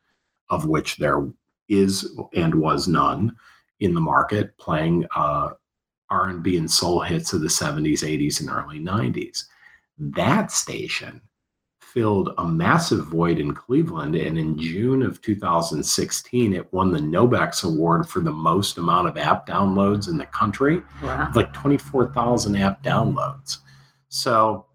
of 0.49 0.65
which 0.65 0.97
there 0.97 1.25
is 1.69 2.17
and 2.33 2.53
was 2.53 2.87
none 2.87 3.35
in 3.79 3.93
the 3.93 4.01
market, 4.01 4.57
playing 4.57 5.05
uh, 5.15 5.51
R&B 6.09 6.57
and 6.57 6.69
soul 6.69 6.99
hits 6.99 7.33
of 7.33 7.41
the 7.41 7.47
70s, 7.47 7.99
80s, 7.99 8.41
and 8.41 8.49
early 8.49 8.79
90s. 8.79 9.45
That 9.97 10.51
station 10.51 11.21
filled 11.97 12.31
a 12.37 12.45
massive 12.47 13.07
void 13.07 13.39
in 13.39 13.55
Cleveland. 13.55 14.15
And 14.15 14.37
in 14.37 14.55
June 14.55 15.01
of 15.01 15.19
2016, 15.19 16.53
it 16.53 16.71
won 16.71 16.91
the 16.91 16.99
Nobex 16.99 17.63
Award 17.63 18.07
for 18.07 18.19
the 18.19 18.31
most 18.31 18.77
amount 18.77 19.07
of 19.07 19.17
app 19.17 19.47
downloads 19.47 20.07
in 20.07 20.15
the 20.15 20.27
country, 20.27 20.83
Wow. 21.01 21.31
like 21.33 21.51
24,000 21.53 22.55
app 22.55 22.83
downloads. 22.83 23.57
So, 24.09 24.67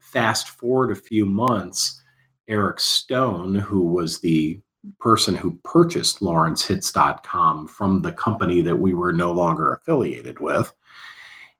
fast 0.00 0.48
forward 0.48 0.90
a 0.90 0.96
few 0.96 1.24
months, 1.24 2.02
Eric 2.48 2.80
Stone, 2.80 3.54
who 3.54 3.82
was 3.82 4.18
the 4.18 4.60
person 4.98 5.36
who 5.36 5.60
purchased 5.62 6.18
lawrencehits.com 6.18 7.68
from 7.68 8.02
the 8.02 8.12
company 8.12 8.60
that 8.60 8.76
we 8.76 8.92
were 8.92 9.12
no 9.12 9.30
longer 9.30 9.72
affiliated 9.74 10.40
with, 10.40 10.72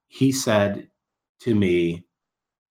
he 0.08 0.32
said 0.32 0.88
to 1.42 1.54
me, 1.54 2.05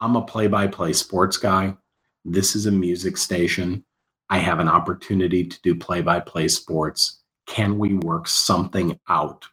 I'm 0.02 0.16
a 0.16 0.22
play 0.22 0.48
by 0.48 0.68
play 0.68 0.94
sports 0.94 1.38
guy. 1.38 1.76
This 2.24 2.56
is 2.56 2.66
a 2.66 2.72
music 2.72 3.18
station. 3.18 3.84
I 4.30 4.40
have 4.40 4.60
an 4.60 4.68
opportunity 4.68 5.46
to 5.46 5.62
do 5.62 5.76
play 5.76 6.02
by 6.02 6.20
play 6.20 6.48
sports. 6.48 7.22
Can 7.46 7.78
we 7.78 7.94
work 7.96 8.28
something 8.28 9.00
out 9.08 9.46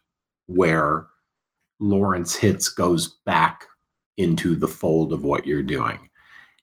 where 0.47 1.07
Lawrence 1.79 2.35
Hits 2.35 2.69
goes 2.69 3.19
back 3.25 3.65
into 4.17 4.55
the 4.55 4.67
fold 4.67 5.13
of 5.13 5.23
what 5.23 5.45
you're 5.45 5.63
doing? 5.63 6.09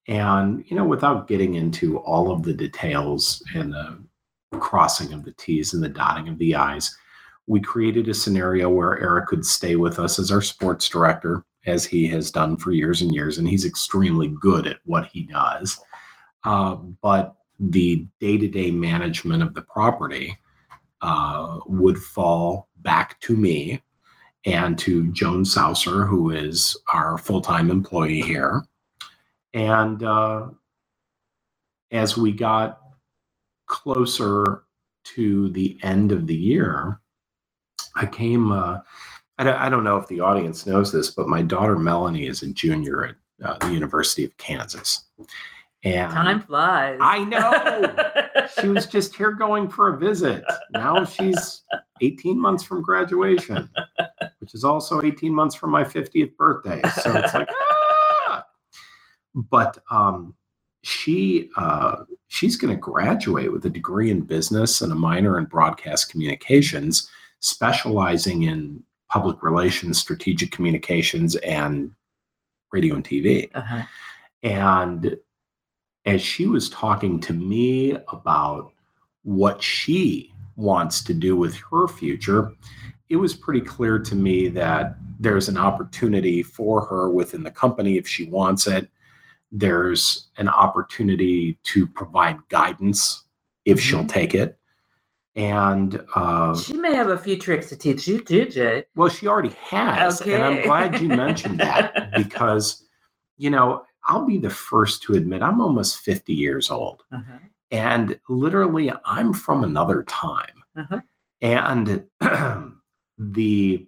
And, 0.09 0.65
you 0.67 0.77
know, 0.77 0.85
without 0.85 1.29
getting 1.29 1.55
into 1.55 1.99
all 1.99 2.33
of 2.33 2.43
the 2.43 2.53
details 2.53 3.43
and 3.55 3.73
the 3.73 4.01
crossing 4.59 5.13
of 5.13 5.25
the 5.25 5.33
T's 5.33 5.73
and 5.73 5.83
the 5.83 5.89
dotting 5.89 6.29
of 6.29 6.39
the 6.39 6.57
I's, 6.57 6.97
we 7.47 7.61
created 7.61 8.09
a 8.09 8.15
scenario 8.15 8.69
where 8.69 8.99
Eric 9.01 9.29
could 9.29 9.47
stay 9.47 9.77
with 9.77 9.99
us 9.99 10.19
as 10.19 10.33
our 10.33 10.43
sports 10.43 10.89
director, 10.89 11.45
as 11.67 11.85
he 11.85 12.07
has 12.09 12.31
done 12.31 12.57
for 12.57 12.73
years 12.73 13.02
and 13.02 13.14
years, 13.14 13.38
and 13.38 13.49
he's 13.49 13.64
extremely 13.64 14.29
good 14.29 14.67
at 14.67 14.79
what 14.85 15.07
he 15.07 15.23
does. 15.23 15.81
Uh, 16.45 16.76
but 17.02 17.37
the 17.59 18.07
day 18.21 18.38
to 18.38 18.49
day 18.49 18.71
management 18.71 19.43
of 19.43 19.55
the 19.55 19.62
property 19.62 20.38
uh, 21.02 21.59
would 21.67 21.99
fall 21.99 22.69
back 22.79 23.21
to 23.21 23.37
me 23.37 23.83
and 24.47 24.79
to 24.79 25.12
Joan 25.12 25.45
Saucer, 25.45 26.07
who 26.07 26.31
is 26.31 26.76
our 26.93 27.19
full 27.19 27.43
time 27.43 27.71
employee 27.71 28.23
here. 28.23 28.62
And 29.52 30.02
uh, 30.02 30.49
as 31.90 32.17
we 32.17 32.33
got 32.33 32.81
closer 33.67 34.64
to 35.02 35.50
the 35.50 35.79
end 35.83 36.12
of 36.12 36.26
the 36.26 36.37
year, 36.37 37.00
I 37.97 38.07
came. 38.07 38.52
I, 39.41 39.43
don't, 39.43 39.57
I 39.57 39.69
don't 39.71 39.85
know 39.85 39.97
if 39.97 40.07
the 40.07 40.21
audience 40.21 40.67
knows 40.67 40.93
this, 40.93 41.11
but 41.11 41.27
my 41.27 41.41
daughter 41.41 41.79
Melanie 41.79 42.27
is 42.27 42.43
a 42.43 42.49
junior 42.53 43.05
at 43.07 43.15
uh, 43.43 43.57
the 43.67 43.73
University 43.73 44.23
of 44.23 44.37
Kansas. 44.37 45.07
And 45.83 46.13
Time 46.13 46.43
flies. 46.43 46.99
I 47.01 47.25
know. 47.25 48.47
she 48.61 48.69
was 48.69 48.85
just 48.85 49.17
here 49.17 49.33
going 49.33 49.71
for 49.71 49.95
a 49.95 49.99
visit. 49.99 50.45
Now 50.73 51.07
she's 51.07 51.63
18 52.03 52.39
months 52.39 52.63
from 52.63 52.83
graduation, 52.83 53.71
which 54.41 54.53
is 54.53 54.63
also 54.63 55.01
18 55.01 55.33
months 55.33 55.55
from 55.55 55.71
my 55.71 55.85
50th 55.85 56.37
birthday. 56.37 56.83
So 57.01 57.17
it's 57.17 57.33
like, 57.33 57.49
ah! 58.29 58.45
But 59.35 59.79
um, 59.91 60.35
she 60.83 61.49
uh, 61.57 62.05
she's 62.29 62.57
going 62.57 62.75
to 62.75 62.79
graduate 62.79 63.51
with 63.51 63.65
a 63.65 63.71
degree 63.71 64.11
in 64.11 64.21
business 64.21 64.83
and 64.83 64.93
a 64.93 64.97
minor 64.97 65.39
in 65.39 65.47
broadcast 65.47 66.11
communications, 66.11 67.09
specializing 67.41 68.43
in 68.43 68.83
public 69.11 69.43
relations, 69.43 69.99
strategic 69.99 70.52
communications, 70.52 71.37
and 71.37 71.90
radio 72.73 72.95
and 72.95 73.05
TV. 73.05 73.50
Uh-huh. 73.55 73.83
And 74.43 75.17
as 76.07 76.23
she 76.23 76.47
was 76.47 76.71
talking 76.71 77.21
to 77.21 77.33
me 77.33 77.97
about 78.09 78.73
what 79.23 79.62
she 79.62 80.33
wants 80.57 81.02
to 81.05 81.12
do 81.12 81.37
with 81.37 81.55
her 81.71 81.88
future, 81.88 82.52
it 83.09 83.17
was 83.17 83.35
pretty 83.35 83.61
clear 83.61 83.99
to 83.99 84.14
me 84.14 84.49
that 84.49 84.97
there's 85.19 85.49
an 85.49 85.59
opportunity 85.59 86.43
for 86.43 86.87
her 86.87 87.11
within 87.11 87.43
the 87.43 87.50
company 87.50 87.99
if 87.99 88.07
she 88.07 88.26
wants 88.26 88.67
it. 88.67 88.88
There's 89.50 90.29
an 90.37 90.49
opportunity 90.49 91.59
to 91.64 91.87
provide 91.87 92.38
guidance 92.49 93.25
if 93.64 93.81
she'll 93.81 94.05
Mhm. 94.05 94.09
take 94.09 94.35
it. 94.35 94.60
And 95.37 96.03
uh, 96.15 96.57
She 96.59 96.75
may 96.75 96.95
have 96.95 97.09
a 97.09 97.19
few 97.19 97.39
tricks 97.39 97.69
to 97.69 97.77
teach 97.77 98.09
you 98.09 98.21
too, 98.21 98.47
Jay. 98.47 98.85
well, 98.97 99.09
she 99.09 99.29
already 99.29 99.55
has. 99.61 100.21
And 100.23 100.43
I'm 100.43 100.63
glad 100.63 101.01
you 101.01 101.09
mentioned 101.09 101.61
that 101.61 102.13
because, 102.17 102.85
you 103.39 103.51
know, 103.51 103.85
I'll 104.05 104.27
be 104.27 104.39
the 104.39 104.51
first 104.51 105.03
to 105.05 105.15
admit 105.15 105.43
I'm 105.43 105.61
almost 105.61 106.01
50 106.01 106.33
years 106.35 106.71
old. 106.71 107.03
Uh-huh. 107.13 107.39
And 107.71 108.19
literally, 108.29 108.91
I'm 109.05 109.33
from 109.33 109.63
another 109.63 110.03
time. 110.05 110.65
Uh-huh. 110.77 111.01
And 111.41 112.05
the 113.19 113.87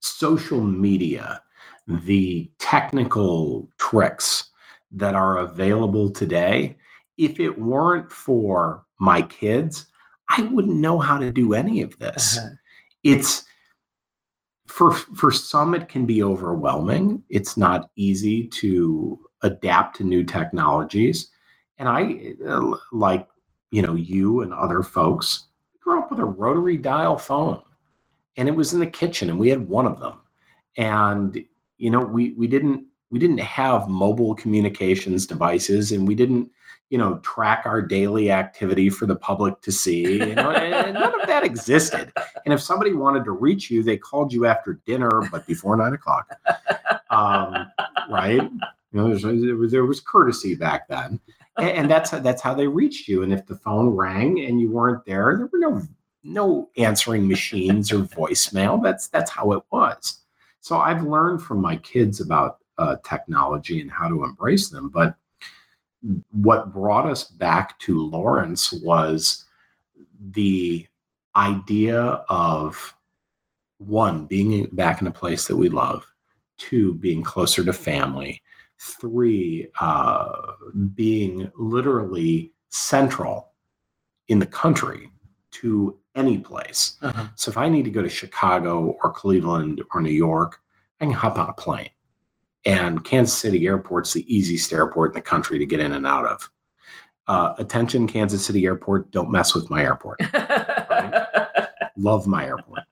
social 0.00 0.60
media, 0.62 1.42
the 1.86 2.50
technical 2.58 3.68
tricks 3.78 4.50
that 4.92 5.14
are 5.14 5.38
available 5.38 6.08
today, 6.08 6.76
if 7.18 7.40
it 7.40 7.58
weren't 7.58 8.10
for 8.10 8.84
my 8.98 9.20
kids, 9.22 9.86
I 10.28 10.42
wouldn't 10.42 10.76
know 10.76 10.98
how 10.98 11.18
to 11.18 11.30
do 11.32 11.54
any 11.54 11.82
of 11.82 11.98
this 11.98 12.38
Uh-huh. 12.38 12.50
it's 13.02 13.44
for 14.66 14.92
for 14.92 15.30
some 15.32 15.74
it 15.74 15.88
can 15.88 16.04
be 16.06 16.22
overwhelming. 16.22 17.22
It's 17.30 17.56
not 17.56 17.90
easy 17.96 18.46
to 18.48 19.18
adapt 19.42 19.96
to 19.96 20.04
new 20.04 20.24
technologies, 20.24 21.30
and 21.78 21.88
I 21.88 22.34
uh, 22.46 22.76
like 22.92 23.26
you 23.70 23.82
know 23.82 23.94
you 23.94 24.42
and 24.42 24.52
other 24.52 24.82
folks 24.82 25.46
grew 25.80 25.98
up 26.00 26.10
with 26.10 26.20
a 26.20 26.24
rotary 26.24 26.76
dial 26.76 27.16
phone, 27.16 27.62
and 28.36 28.46
it 28.48 28.54
was 28.54 28.74
in 28.74 28.80
the 28.80 28.86
kitchen, 28.86 29.30
and 29.30 29.38
we 29.38 29.48
had 29.48 29.66
one 29.68 29.86
of 29.86 29.98
them, 30.00 30.20
and 30.76 31.42
you 31.78 31.90
know 31.90 32.00
we 32.00 32.32
we 32.32 32.46
didn't 32.46 32.84
we 33.10 33.18
didn't 33.18 33.38
have 33.38 33.88
mobile 33.88 34.34
communications 34.34 35.26
devices, 35.26 35.92
and 35.92 36.06
we 36.06 36.14
didn't 36.14 36.50
you 36.90 36.96
know, 36.96 37.18
track 37.18 37.64
our 37.66 37.82
daily 37.82 38.30
activity 38.30 38.88
for 38.88 39.04
the 39.04 39.16
public 39.16 39.60
to 39.60 39.70
see. 39.70 40.18
You 40.18 40.34
know, 40.34 40.50
and 40.52 40.94
none 40.94 41.20
of 41.20 41.26
that 41.26 41.44
existed. 41.44 42.12
And 42.44 42.54
if 42.54 42.62
somebody 42.62 42.94
wanted 42.94 43.24
to 43.24 43.32
reach 43.32 43.70
you, 43.70 43.82
they 43.82 43.98
called 43.98 44.32
you 44.32 44.46
after 44.46 44.80
dinner, 44.86 45.22
but 45.30 45.46
before 45.46 45.76
nine 45.76 45.92
o'clock. 45.92 46.28
Um, 47.10 47.66
right? 48.10 48.42
You 48.42 48.60
know, 48.92 49.14
there 49.14 49.56
was, 49.56 49.70
there 49.70 49.84
was 49.84 50.00
courtesy 50.00 50.54
back 50.54 50.88
then, 50.88 51.20
and, 51.58 51.68
and 51.70 51.90
that's 51.90 52.10
how, 52.10 52.20
that's 52.20 52.40
how 52.40 52.54
they 52.54 52.66
reached 52.66 53.06
you. 53.06 53.22
And 53.22 53.32
if 53.32 53.46
the 53.46 53.56
phone 53.56 53.90
rang 53.90 54.40
and 54.40 54.58
you 54.58 54.70
weren't 54.70 55.04
there, 55.04 55.36
there 55.36 55.48
were 55.52 55.58
no 55.58 55.82
no 56.24 56.68
answering 56.76 57.28
machines 57.28 57.92
or 57.92 58.00
voicemail. 58.00 58.82
That's 58.82 59.08
that's 59.08 59.30
how 59.30 59.52
it 59.52 59.62
was. 59.70 60.20
So 60.60 60.78
I've 60.78 61.02
learned 61.02 61.42
from 61.42 61.60
my 61.60 61.76
kids 61.76 62.20
about 62.20 62.58
uh, 62.78 62.96
technology 63.04 63.80
and 63.80 63.90
how 63.90 64.08
to 64.08 64.24
embrace 64.24 64.68
them, 64.68 64.88
but 64.88 65.14
what 66.30 66.72
brought 66.72 67.06
us 67.06 67.24
back 67.24 67.78
to 67.80 68.06
Lawrence 68.06 68.72
was 68.72 69.44
the 70.32 70.86
idea 71.36 72.00
of 72.28 72.94
one, 73.78 74.26
being 74.26 74.68
back 74.72 75.00
in 75.00 75.06
a 75.06 75.12
place 75.12 75.46
that 75.46 75.56
we 75.56 75.68
love, 75.68 76.06
two, 76.56 76.94
being 76.94 77.22
closer 77.22 77.64
to 77.64 77.72
family, 77.72 78.42
three, 78.80 79.68
uh, 79.80 80.32
being 80.94 81.50
literally 81.56 82.52
central 82.70 83.52
in 84.28 84.38
the 84.38 84.46
country 84.46 85.10
to 85.50 85.98
any 86.14 86.38
place. 86.38 86.96
Uh-huh. 87.02 87.26
So 87.36 87.50
if 87.50 87.56
I 87.56 87.68
need 87.68 87.84
to 87.84 87.90
go 87.90 88.02
to 88.02 88.08
Chicago 88.08 88.96
or 89.02 89.12
Cleveland 89.12 89.82
or 89.92 90.00
New 90.00 90.10
York, 90.10 90.60
I 91.00 91.04
can 91.04 91.14
hop 91.14 91.38
on 91.38 91.48
a 91.48 91.52
plane. 91.52 91.90
And 92.64 93.04
Kansas 93.04 93.36
City 93.36 93.66
Airport's 93.66 94.12
the 94.12 94.34
easiest 94.34 94.72
airport 94.72 95.12
in 95.12 95.14
the 95.14 95.22
country 95.22 95.58
to 95.58 95.66
get 95.66 95.80
in 95.80 95.92
and 95.92 96.06
out 96.06 96.26
of. 96.26 96.50
Uh, 97.26 97.54
attention, 97.58 98.06
Kansas 98.06 98.44
City 98.44 98.64
Airport, 98.64 99.10
don't 99.10 99.30
mess 99.30 99.54
with 99.54 99.70
my 99.70 99.82
airport. 99.82 100.20
Right? 100.32 101.26
Love 101.96 102.26
my 102.26 102.46
airport. 102.46 102.84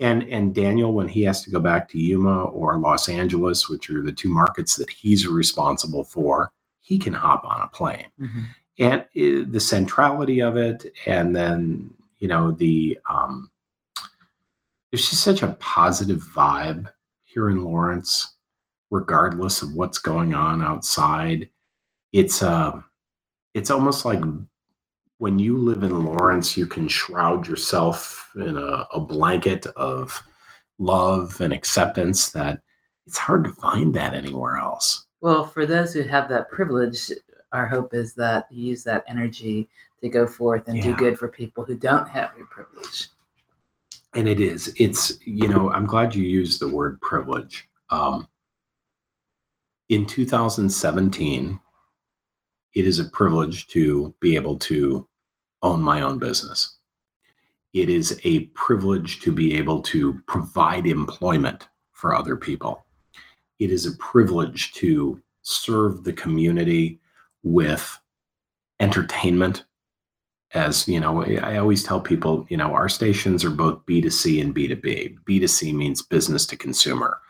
And 0.00 0.24
and 0.24 0.54
Daniel, 0.54 0.92
when 0.92 1.08
he 1.08 1.22
has 1.22 1.42
to 1.44 1.50
go 1.50 1.58
back 1.58 1.88
to 1.90 1.98
Yuma 1.98 2.44
or 2.44 2.78
Los 2.78 3.08
Angeles, 3.08 3.68
which 3.68 3.88
are 3.90 4.02
the 4.02 4.12
two 4.12 4.28
markets 4.28 4.76
that 4.76 4.90
he's 4.90 5.26
responsible 5.26 6.04
for, 6.04 6.52
he 6.80 6.98
can 6.98 7.14
hop 7.14 7.44
on 7.44 7.62
a 7.62 7.68
plane. 7.68 8.06
Mm-hmm. 8.20 8.42
And 8.78 9.04
it, 9.14 9.52
the 9.52 9.60
centrality 9.60 10.40
of 10.40 10.56
it, 10.56 10.92
and 11.06 11.34
then 11.34 11.94
you 12.18 12.28
know 12.28 12.52
the 12.52 12.98
um, 13.08 13.50
there's 14.90 15.08
just 15.08 15.22
such 15.22 15.42
a 15.42 15.56
positive 15.60 16.22
vibe 16.34 16.90
here 17.24 17.48
in 17.48 17.64
Lawrence 17.64 18.35
regardless 18.90 19.62
of 19.62 19.74
what's 19.74 19.98
going 19.98 20.34
on 20.34 20.62
outside. 20.62 21.48
It's 22.12 22.42
uh, 22.42 22.80
it's 23.54 23.70
almost 23.70 24.04
like 24.04 24.22
when 25.18 25.38
you 25.38 25.56
live 25.56 25.82
in 25.82 26.04
Lawrence, 26.04 26.56
you 26.56 26.66
can 26.66 26.88
shroud 26.88 27.46
yourself 27.46 28.30
in 28.36 28.56
a, 28.56 28.86
a 28.92 29.00
blanket 29.00 29.66
of 29.76 30.22
love 30.78 31.40
and 31.40 31.52
acceptance 31.52 32.30
that 32.30 32.60
it's 33.06 33.18
hard 33.18 33.44
to 33.44 33.50
find 33.50 33.94
that 33.94 34.14
anywhere 34.14 34.56
else. 34.56 35.06
Well, 35.20 35.46
for 35.46 35.64
those 35.64 35.94
who 35.94 36.02
have 36.02 36.28
that 36.28 36.50
privilege, 36.50 37.10
our 37.52 37.66
hope 37.66 37.94
is 37.94 38.14
that 38.14 38.46
you 38.50 38.68
use 38.68 38.84
that 38.84 39.04
energy 39.08 39.68
to 40.02 40.08
go 40.08 40.26
forth 40.26 40.68
and 40.68 40.76
yeah. 40.76 40.84
do 40.84 40.96
good 40.96 41.18
for 41.18 41.28
people 41.28 41.64
who 41.64 41.76
don't 41.76 42.08
have 42.08 42.32
your 42.36 42.46
privilege. 42.46 43.08
And 44.14 44.28
it 44.28 44.40
is. 44.40 44.72
It's, 44.76 45.18
you 45.24 45.48
know, 45.48 45.70
I'm 45.72 45.86
glad 45.86 46.14
you 46.14 46.24
used 46.24 46.60
the 46.60 46.68
word 46.68 47.00
privilege. 47.00 47.68
Um, 47.90 48.28
in 49.88 50.06
2017, 50.06 51.60
it 52.74 52.86
is 52.86 52.98
a 52.98 53.04
privilege 53.04 53.68
to 53.68 54.14
be 54.20 54.34
able 54.36 54.58
to 54.58 55.08
own 55.62 55.80
my 55.80 56.02
own 56.02 56.18
business. 56.18 56.78
It 57.72 57.88
is 57.88 58.20
a 58.24 58.46
privilege 58.46 59.20
to 59.20 59.32
be 59.32 59.56
able 59.56 59.82
to 59.82 60.20
provide 60.26 60.86
employment 60.86 61.68
for 61.92 62.14
other 62.14 62.36
people. 62.36 62.84
It 63.58 63.70
is 63.70 63.86
a 63.86 63.96
privilege 63.96 64.72
to 64.74 65.20
serve 65.42 66.04
the 66.04 66.12
community 66.12 67.00
with 67.42 67.98
entertainment. 68.80 69.64
As 70.52 70.86
you 70.88 71.00
know, 71.00 71.24
I 71.24 71.56
always 71.58 71.82
tell 71.82 72.00
people, 72.00 72.46
you 72.48 72.56
know, 72.56 72.72
our 72.72 72.88
stations 72.88 73.44
are 73.44 73.50
both 73.50 73.84
B2C 73.86 74.40
and 74.40 74.54
B2B. 74.54 75.18
B2C 75.24 75.74
means 75.74 76.02
business 76.02 76.46
to 76.46 76.56
consumer 76.56 77.20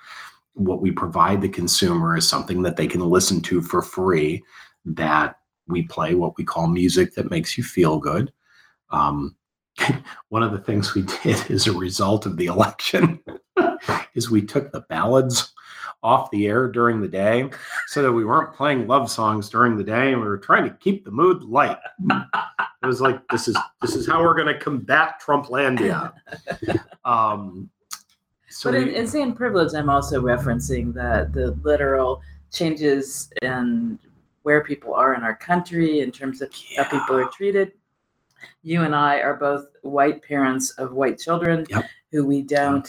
what 0.57 0.81
we 0.81 0.90
provide 0.90 1.42
the 1.42 1.49
consumer 1.49 2.16
is 2.16 2.27
something 2.27 2.62
that 2.62 2.77
they 2.77 2.87
can 2.87 3.01
listen 3.01 3.40
to 3.42 3.61
for 3.61 3.83
free 3.83 4.42
that 4.87 5.37
we 5.69 5.83
play 5.83 6.14
what 6.14 6.37
we 6.38 6.45
call 6.45 6.66
music 6.66 7.14
that 7.14 7.31
makes 7.31 7.59
you 7.59 7.64
feel 7.64 7.99
good. 7.99 8.33
Um, 8.90 9.37
one 10.31 10.42
of 10.42 10.53
the 10.53 10.59
things 10.59 10.95
we 10.95 11.03
did 11.23 11.51
as 11.51 11.66
a 11.66 11.73
result 11.73 12.25
of 12.25 12.38
the 12.38 12.47
election 12.47 13.21
is 14.14 14.31
we 14.31 14.42
took 14.42 14.73
the 14.73 14.81
ballads 14.88 15.53
off 16.03 16.31
the 16.31 16.47
air 16.47 16.69
during 16.69 17.01
the 17.01 17.09
day 17.09 17.51
so 17.88 18.03
that 18.03 18.12
we 18.12 18.25
weren't 18.25 18.55
playing 18.55 18.87
love 18.87 19.11
songs 19.11 19.51
during 19.51 19.77
the 19.77 19.85
day 19.85 20.12
and 20.12 20.21
we 20.21 20.27
were 20.27 20.38
trying 20.38 20.64
to 20.64 20.75
keep 20.77 21.05
the 21.05 21.11
mood 21.11 21.42
light. 21.42 21.79
It 22.09 22.87
was 22.87 23.01
like 23.01 23.21
this 23.29 23.49
is 23.49 23.57
this 23.83 23.95
is 23.95 24.07
how 24.07 24.23
we're 24.23 24.37
going 24.37 24.47
to 24.47 24.59
combat 24.59 25.21
trumplandia 25.25 26.12
um, 27.05 27.69
so 28.57 28.73
but 28.73 28.81
in, 28.81 28.88
in 28.88 29.07
saying 29.07 29.35
privilege, 29.35 29.75
I'm 29.75 29.90
also 29.90 30.23
referencing 30.23 30.95
the 30.95 31.29
the 31.33 31.51
literal 31.62 32.23
changes 32.51 33.31
in 33.42 33.99
where 34.45 34.64
people 34.64 34.95
are 34.95 35.14
in 35.14 35.23
our 35.23 35.37
country 35.37 36.01
in 36.01 36.11
terms 36.11 36.40
of 36.40 36.51
yeah. 36.71 36.83
how 36.83 36.90
people 36.90 37.16
are 37.16 37.29
treated. 37.29 37.73
You 38.62 38.85
and 38.85 38.95
I 38.95 39.21
are 39.21 39.35
both 39.35 39.66
white 39.83 40.23
parents 40.23 40.71
of 40.79 40.92
white 40.92 41.19
children 41.19 41.66
yep. 41.69 41.85
who 42.11 42.25
we 42.25 42.40
don't, 42.40 42.88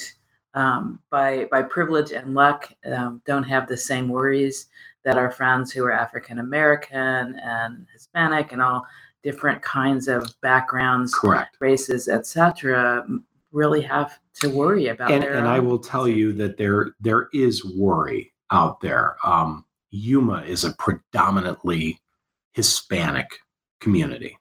um, 0.53 0.99
by 1.09 1.49
by 1.51 1.63
privilege 1.63 2.13
and 2.13 2.33
luck, 2.33 2.71
um, 2.85 3.21
don't 3.25 3.43
have 3.43 3.67
the 3.67 3.75
same 3.75 4.07
worries 4.07 4.67
that 5.03 5.17
our 5.17 5.31
friends 5.31 5.73
who 5.73 5.83
are 5.83 5.91
African 5.91 6.39
American 6.39 7.39
and 7.43 7.85
Hispanic 7.91 8.53
and 8.53 8.61
all 8.61 8.85
different 9.21 9.61
kinds 9.61 10.07
of 10.07 10.33
backgrounds, 10.39 11.13
correct 11.13 11.57
races, 11.59 12.07
etc., 12.07 13.05
really 13.51 13.81
have 13.81 14.17
to 14.39 14.49
worry 14.49 14.87
about. 14.87 15.11
And, 15.11 15.23
and 15.23 15.47
I 15.47 15.59
will 15.59 15.79
tell 15.79 16.07
you 16.07 16.33
that 16.33 16.57
there 16.57 16.95
there 16.99 17.29
is 17.33 17.65
worry 17.65 18.33
out 18.51 18.79
there. 18.81 19.17
Um, 19.23 19.65
Yuma 19.91 20.43
is 20.43 20.63
a 20.63 20.73
predominantly 20.73 21.99
Hispanic 22.53 23.39
community. 23.79 24.37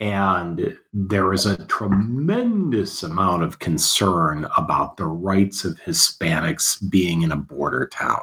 And 0.00 0.78
there 0.92 1.32
is 1.32 1.46
a 1.46 1.64
tremendous 1.66 3.02
amount 3.02 3.42
of 3.42 3.58
concern 3.58 4.46
about 4.56 4.96
the 4.96 5.06
rights 5.06 5.64
of 5.64 5.76
Hispanics 5.80 6.88
being 6.88 7.22
in 7.22 7.32
a 7.32 7.36
border 7.36 7.86
town. 7.86 8.22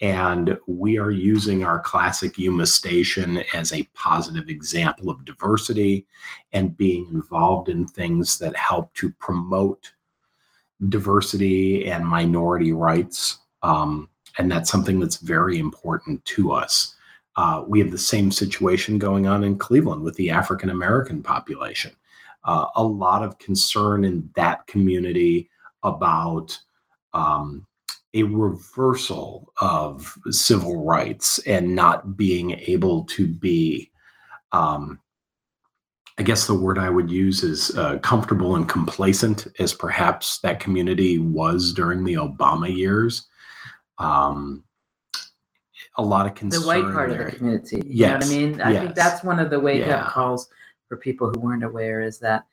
And 0.00 0.58
we 0.66 0.98
are 0.98 1.12
using 1.12 1.64
our 1.64 1.80
classic 1.80 2.36
Yuma 2.36 2.66
station 2.66 3.42
as 3.54 3.72
a 3.72 3.88
positive 3.94 4.48
example 4.48 5.08
of 5.08 5.24
diversity 5.24 6.06
and 6.52 6.76
being 6.76 7.06
involved 7.12 7.68
in 7.68 7.86
things 7.86 8.36
that 8.38 8.56
help 8.56 8.92
to 8.94 9.10
promote 9.12 9.92
diversity 10.88 11.86
and 11.86 12.06
minority 12.06 12.72
rights. 12.72 13.38
Um, 13.62 14.08
and 14.38 14.50
that's 14.50 14.70
something 14.70 15.00
that's 15.00 15.16
very 15.16 15.58
important 15.58 16.24
to 16.26 16.52
us. 16.52 16.94
Uh, 17.36 17.62
we 17.66 17.78
have 17.80 17.90
the 17.90 17.98
same 17.98 18.30
situation 18.30 18.98
going 18.98 19.26
on 19.26 19.44
in 19.44 19.58
Cleveland 19.58 20.02
with 20.02 20.14
the 20.16 20.30
African 20.30 20.70
American 20.70 21.22
population. 21.22 21.92
Uh, 22.44 22.66
a 22.76 22.82
lot 22.82 23.22
of 23.22 23.38
concern 23.38 24.04
in 24.04 24.30
that 24.36 24.66
community 24.66 25.50
about 25.82 26.58
um, 27.12 27.66
a 28.14 28.22
reversal 28.22 29.52
of 29.60 30.16
civil 30.30 30.84
rights 30.84 31.38
and 31.40 31.74
not 31.74 32.16
being 32.16 32.52
able 32.52 33.04
to 33.04 33.26
be 33.26 33.90
um, 34.52 34.98
I 36.18 36.22
guess 36.22 36.46
the 36.46 36.54
word 36.54 36.78
I 36.78 36.88
would 36.88 37.10
use 37.10 37.42
is 37.42 37.76
uh, 37.76 37.98
comfortable 37.98 38.56
and 38.56 38.68
complacent, 38.68 39.48
as 39.58 39.74
perhaps 39.74 40.38
that 40.38 40.60
community 40.60 41.18
was 41.18 41.72
during 41.72 42.04
the 42.04 42.14
Obama 42.14 42.74
years. 42.74 43.26
Um, 43.98 44.64
a 45.96 46.02
lot 46.02 46.26
of 46.26 46.34
concern. 46.34 46.60
The 46.62 46.66
white 46.66 46.84
part 46.84 47.10
there. 47.10 47.22
of 47.22 47.30
the 47.30 47.36
community. 47.36 47.76
You 47.76 47.82
yes. 47.86 48.08
know 48.08 48.14
what 48.14 48.24
I 48.24 48.28
mean? 48.28 48.60
I 48.60 48.72
yes. 48.72 48.82
think 48.82 48.94
that's 48.94 49.24
one 49.24 49.38
of 49.38 49.50
the 49.50 49.60
wake 49.60 49.86
up 49.86 50.08
calls 50.08 50.48
for 50.88 50.96
people 50.96 51.30
who 51.30 51.40
weren't 51.40 51.64
aware 51.64 52.00
is 52.00 52.18
that 52.20 52.44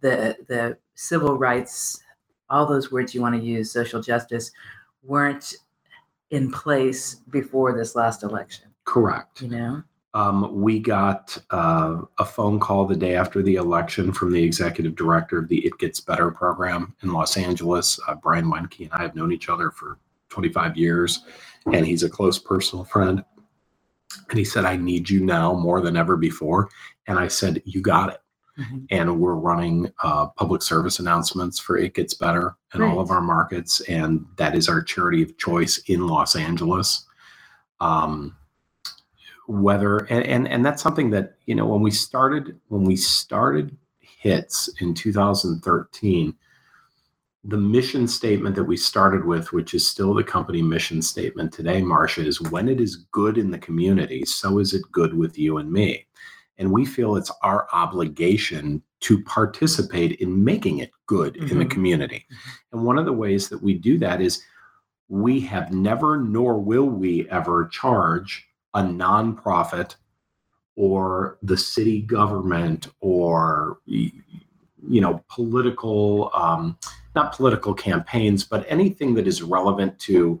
the 0.00 0.36
the 0.48 0.78
civil 0.94 1.36
rights 1.36 2.02
all 2.52 2.66
those 2.66 2.92
words 2.92 3.14
you 3.14 3.20
want 3.20 3.34
to 3.34 3.40
use, 3.40 3.72
social 3.72 4.00
justice, 4.00 4.52
weren't 5.02 5.54
in 6.30 6.50
place 6.52 7.16
before 7.30 7.76
this 7.76 7.96
last 7.96 8.22
election. 8.22 8.66
Correct. 8.84 9.42
You 9.42 9.48
know? 9.48 9.82
Um, 10.14 10.60
we 10.60 10.78
got 10.78 11.38
uh, 11.50 12.02
a 12.18 12.24
phone 12.24 12.60
call 12.60 12.84
the 12.84 12.96
day 12.96 13.14
after 13.14 13.42
the 13.42 13.54
election 13.54 14.12
from 14.12 14.30
the 14.30 14.42
executive 14.42 14.94
director 14.94 15.38
of 15.38 15.48
the 15.48 15.64
It 15.64 15.78
Gets 15.78 16.00
Better 16.00 16.30
program 16.30 16.94
in 17.02 17.12
Los 17.12 17.36
Angeles. 17.36 17.98
Uh, 18.06 18.14
Brian 18.14 18.50
Wenke 18.50 18.80
and 18.80 18.92
I 18.92 19.02
have 19.02 19.14
known 19.14 19.32
each 19.32 19.48
other 19.48 19.70
for 19.70 19.98
25 20.28 20.76
years, 20.76 21.20
and 21.72 21.86
he's 21.86 22.02
a 22.02 22.10
close 22.10 22.38
personal 22.38 22.84
friend. 22.84 23.24
And 24.28 24.38
he 24.38 24.44
said, 24.44 24.66
I 24.66 24.76
need 24.76 25.08
you 25.08 25.24
now 25.24 25.54
more 25.54 25.80
than 25.80 25.96
ever 25.96 26.16
before. 26.16 26.68
And 27.06 27.18
I 27.18 27.28
said, 27.28 27.62
You 27.64 27.80
got 27.80 28.10
it. 28.10 28.18
Mm-hmm. 28.58 28.78
And 28.90 29.18
we're 29.18 29.34
running 29.34 29.90
uh, 30.02 30.26
public 30.28 30.60
service 30.60 30.98
announcements 30.98 31.58
for 31.58 31.78
It 31.78 31.94
Gets 31.94 32.12
Better 32.12 32.54
in 32.74 32.80
Great. 32.80 32.90
all 32.90 33.00
of 33.00 33.10
our 33.10 33.22
markets. 33.22 33.80
And 33.88 34.26
that 34.36 34.54
is 34.54 34.68
our 34.68 34.82
charity 34.82 35.22
of 35.22 35.38
choice 35.38 35.78
in 35.86 36.06
Los 36.06 36.36
Angeles. 36.36 37.06
Um, 37.80 38.36
whether 39.46 39.98
and, 39.98 40.24
and 40.24 40.48
and 40.48 40.64
that's 40.64 40.82
something 40.82 41.10
that 41.10 41.34
you 41.46 41.54
know 41.54 41.66
when 41.66 41.80
we 41.80 41.90
started 41.90 42.58
when 42.68 42.84
we 42.84 42.96
started 42.96 43.76
hits 44.00 44.68
in 44.80 44.94
2013 44.94 46.34
the 47.44 47.56
mission 47.56 48.06
statement 48.06 48.54
that 48.54 48.64
we 48.64 48.76
started 48.76 49.24
with 49.24 49.52
which 49.52 49.74
is 49.74 49.86
still 49.86 50.14
the 50.14 50.22
company 50.22 50.62
mission 50.62 51.02
statement 51.02 51.52
today 51.52 51.82
marcia 51.82 52.24
is 52.24 52.40
when 52.40 52.68
it 52.68 52.80
is 52.80 53.04
good 53.10 53.36
in 53.36 53.50
the 53.50 53.58
community 53.58 54.24
so 54.24 54.58
is 54.58 54.74
it 54.74 54.82
good 54.92 55.14
with 55.14 55.36
you 55.36 55.58
and 55.58 55.70
me 55.70 56.06
and 56.58 56.70
we 56.70 56.84
feel 56.84 57.16
it's 57.16 57.32
our 57.42 57.66
obligation 57.72 58.80
to 59.00 59.20
participate 59.24 60.12
in 60.20 60.44
making 60.44 60.78
it 60.78 60.92
good 61.06 61.34
mm-hmm. 61.34 61.48
in 61.48 61.58
the 61.58 61.64
mm-hmm. 61.64 61.72
community 61.72 62.24
mm-hmm. 62.32 62.76
and 62.76 62.86
one 62.86 62.96
of 62.96 63.06
the 63.06 63.12
ways 63.12 63.48
that 63.48 63.60
we 63.60 63.74
do 63.74 63.98
that 63.98 64.20
is 64.20 64.44
we 65.08 65.40
have 65.40 65.72
never 65.72 66.16
nor 66.16 66.58
will 66.58 66.88
we 66.88 67.28
ever 67.28 67.66
charge 67.66 68.46
a 68.74 68.82
nonprofit 68.82 69.96
or 70.76 71.38
the 71.42 71.56
city 71.56 72.00
government 72.00 72.88
or 73.00 73.78
you 73.86 75.00
know 75.00 75.22
political 75.28 76.30
um, 76.34 76.78
not 77.14 77.34
political 77.34 77.74
campaigns 77.74 78.44
but 78.44 78.64
anything 78.68 79.14
that 79.14 79.26
is 79.26 79.42
relevant 79.42 79.98
to 79.98 80.40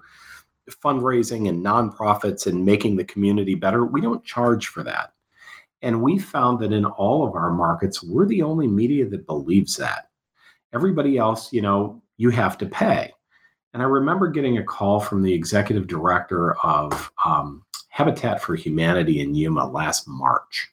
fundraising 0.70 1.48
and 1.48 1.64
nonprofits 1.64 2.46
and 2.46 2.64
making 2.64 2.96
the 2.96 3.04
community 3.04 3.54
better 3.54 3.84
we 3.84 4.00
don't 4.00 4.24
charge 4.24 4.68
for 4.68 4.82
that. 4.82 5.12
And 5.84 6.00
we 6.00 6.16
found 6.18 6.60
that 6.60 6.72
in 6.72 6.84
all 6.84 7.26
of 7.26 7.34
our 7.34 7.50
markets 7.50 8.02
we're 8.02 8.26
the 8.26 8.42
only 8.42 8.66
media 8.66 9.06
that 9.08 9.26
believes 9.26 9.76
that. 9.76 10.08
Everybody 10.72 11.18
else 11.18 11.52
you 11.52 11.60
know 11.60 12.02
you 12.16 12.30
have 12.30 12.56
to 12.58 12.66
pay. 12.66 13.12
And 13.74 13.82
i 13.82 13.86
remember 13.86 14.28
getting 14.28 14.58
a 14.58 14.64
call 14.64 14.98
from 14.98 15.22
the 15.22 15.32
executive 15.32 15.86
director 15.86 16.56
of 16.62 17.12
um, 17.24 17.64
Habitat 17.92 18.40
for 18.40 18.54
Humanity 18.54 19.20
in 19.20 19.34
Yuma 19.34 19.68
last 19.68 20.08
March. 20.08 20.70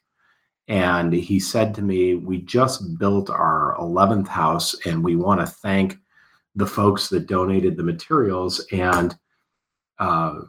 And 0.68 1.12
he 1.12 1.38
said 1.38 1.74
to 1.74 1.82
me, 1.82 2.14
We 2.14 2.38
just 2.38 2.98
built 2.98 3.28
our 3.28 3.76
11th 3.78 4.26
house 4.26 4.74
and 4.86 5.04
we 5.04 5.16
want 5.16 5.40
to 5.40 5.46
thank 5.46 5.98
the 6.54 6.66
folks 6.66 7.10
that 7.10 7.26
donated 7.26 7.76
the 7.76 7.82
materials. 7.82 8.64
And 8.72 9.14
uh, 9.98 10.40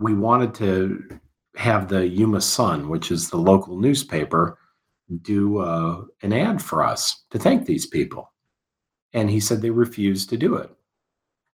we 0.00 0.12
wanted 0.12 0.54
to 0.56 1.20
have 1.54 1.88
the 1.88 2.04
Yuma 2.04 2.40
Sun, 2.40 2.88
which 2.88 3.12
is 3.12 3.30
the 3.30 3.36
local 3.36 3.78
newspaper, 3.78 4.58
do 5.22 5.58
uh, 5.58 6.02
an 6.22 6.32
ad 6.32 6.60
for 6.60 6.82
us 6.82 7.26
to 7.30 7.38
thank 7.38 7.66
these 7.66 7.86
people. 7.86 8.32
And 9.12 9.30
he 9.30 9.38
said 9.38 9.62
they 9.62 9.70
refused 9.70 10.30
to 10.30 10.36
do 10.36 10.56
it. 10.56 10.68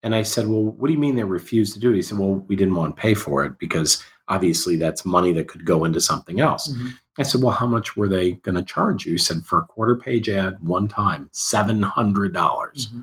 And 0.02 0.14
I 0.14 0.22
said, 0.22 0.46
Well, 0.48 0.62
what 0.62 0.88
do 0.88 0.92
you 0.92 0.98
mean 0.98 1.16
they 1.16 1.24
refused 1.24 1.74
to 1.74 1.80
do 1.80 1.92
it? 1.92 1.96
He 1.96 2.02
said, 2.02 2.18
Well, 2.18 2.44
we 2.48 2.56
didn't 2.56 2.74
want 2.74 2.96
to 2.96 3.00
pay 3.00 3.14
for 3.14 3.44
it 3.44 3.58
because 3.58 4.02
obviously 4.28 4.76
that's 4.76 5.04
money 5.04 5.32
that 5.32 5.48
could 5.48 5.64
go 5.64 5.84
into 5.84 6.00
something 6.00 6.40
else. 6.40 6.68
Mm-hmm. 6.68 6.88
I 7.18 7.22
said, 7.22 7.42
Well, 7.42 7.52
how 7.52 7.66
much 7.66 7.96
were 7.96 8.08
they 8.08 8.32
going 8.32 8.54
to 8.54 8.62
charge 8.62 9.04
you? 9.04 9.12
He 9.12 9.18
said, 9.18 9.44
For 9.44 9.58
a 9.58 9.66
quarter 9.66 9.96
page 9.96 10.28
ad, 10.28 10.56
one 10.60 10.88
time, 10.88 11.28
700. 11.32 12.32
dollars 12.32 12.88
mm 12.88 12.92
hmm 12.92 13.00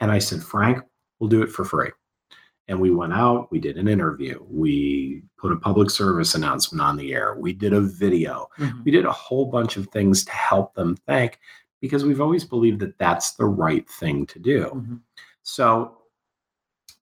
And 0.00 0.10
I 0.10 0.18
said, 0.18 0.42
Frank, 0.42 0.82
we'll 1.18 1.30
do 1.30 1.42
it 1.42 1.50
for 1.50 1.64
free. 1.64 1.90
And 2.68 2.80
we 2.80 2.90
went 2.90 3.12
out, 3.12 3.50
we 3.52 3.60
did 3.60 3.76
an 3.76 3.86
interview, 3.86 4.44
we 4.48 5.22
put 5.36 5.52
a 5.52 5.56
public 5.56 5.90
service 5.90 6.34
announcement 6.34 6.80
on 6.80 6.96
the 6.96 7.12
air, 7.12 7.34
we 7.36 7.52
did 7.52 7.72
a 7.72 7.80
video, 7.80 8.48
mm-hmm. 8.58 8.82
we 8.84 8.90
did 8.90 9.04
a 9.04 9.12
whole 9.12 9.46
bunch 9.46 9.76
of 9.76 9.88
things 9.88 10.24
to 10.24 10.32
help 10.32 10.74
them 10.74 10.96
thank 11.06 11.38
because 11.80 12.04
we've 12.04 12.20
always 12.20 12.44
believed 12.44 12.80
that 12.80 12.96
that's 12.98 13.32
the 13.32 13.44
right 13.44 13.88
thing 13.90 14.26
to 14.26 14.38
do. 14.38 14.64
Mm-hmm. 14.66 14.96
So 15.42 15.98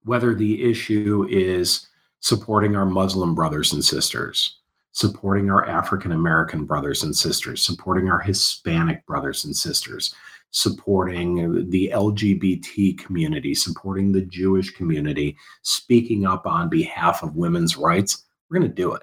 whether 0.04 0.34
the 0.34 0.62
issue 0.62 1.26
is 1.30 1.88
supporting 2.20 2.76
our 2.76 2.86
Muslim 2.86 3.34
brothers 3.34 3.72
and 3.72 3.84
sisters, 3.84 4.58
supporting 4.92 5.50
our 5.50 5.66
African 5.66 6.12
American 6.12 6.64
brothers 6.64 7.02
and 7.02 7.14
sisters, 7.14 7.62
supporting 7.62 8.08
our 8.08 8.20
Hispanic 8.20 9.04
brothers 9.06 9.44
and 9.44 9.56
sisters, 9.56 10.14
supporting 10.50 11.70
the 11.70 11.90
LGBT 11.94 12.98
community, 12.98 13.54
supporting 13.54 14.12
the 14.12 14.22
Jewish 14.22 14.70
community, 14.72 15.36
speaking 15.62 16.26
up 16.26 16.46
on 16.46 16.68
behalf 16.68 17.22
of 17.22 17.36
women's 17.36 17.76
rights, 17.76 18.24
we're 18.48 18.58
going 18.58 18.70
to 18.70 18.74
do 18.74 18.92
it. 18.92 19.02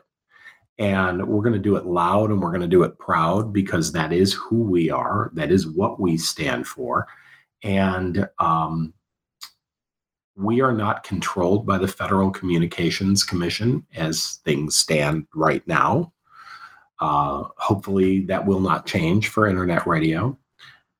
And 0.80 1.26
we're 1.28 1.42
going 1.42 1.54
to 1.54 1.60
do 1.60 1.76
it 1.76 1.88
loud 1.88 2.30
and 2.30 2.40
we're 2.40 2.52
going 2.52 2.62
to 2.62 2.68
do 2.68 2.84
it 2.84 3.00
proud 3.00 3.52
because 3.52 3.92
that 3.94 4.14
is 4.14 4.34
who 4.34 4.62
we 4.62 4.92
are. 4.92 5.32
That 5.34 5.52
is 5.52 5.68
what 5.68 6.00
we 6.00 6.18
stand 6.18 6.68
for. 6.68 7.08
And 7.64 8.30
um, 8.38 8.94
we 10.38 10.62
are 10.62 10.72
not 10.72 11.04
controlled 11.04 11.66
by 11.66 11.80
the 11.80 11.88
Federal 11.88 12.30
Communications 12.30 13.24
Commission 13.24 13.84
as 13.96 14.40
things 14.46 14.76
stand 14.76 15.26
right 15.34 15.68
now. 15.68 16.14
Uh, 17.00 17.46
hopefully, 17.58 18.22
that 18.26 18.46
will 18.46 18.60
not 18.60 18.86
change 18.86 19.30
for 19.30 19.48
internet 19.48 19.86
radio 19.88 20.38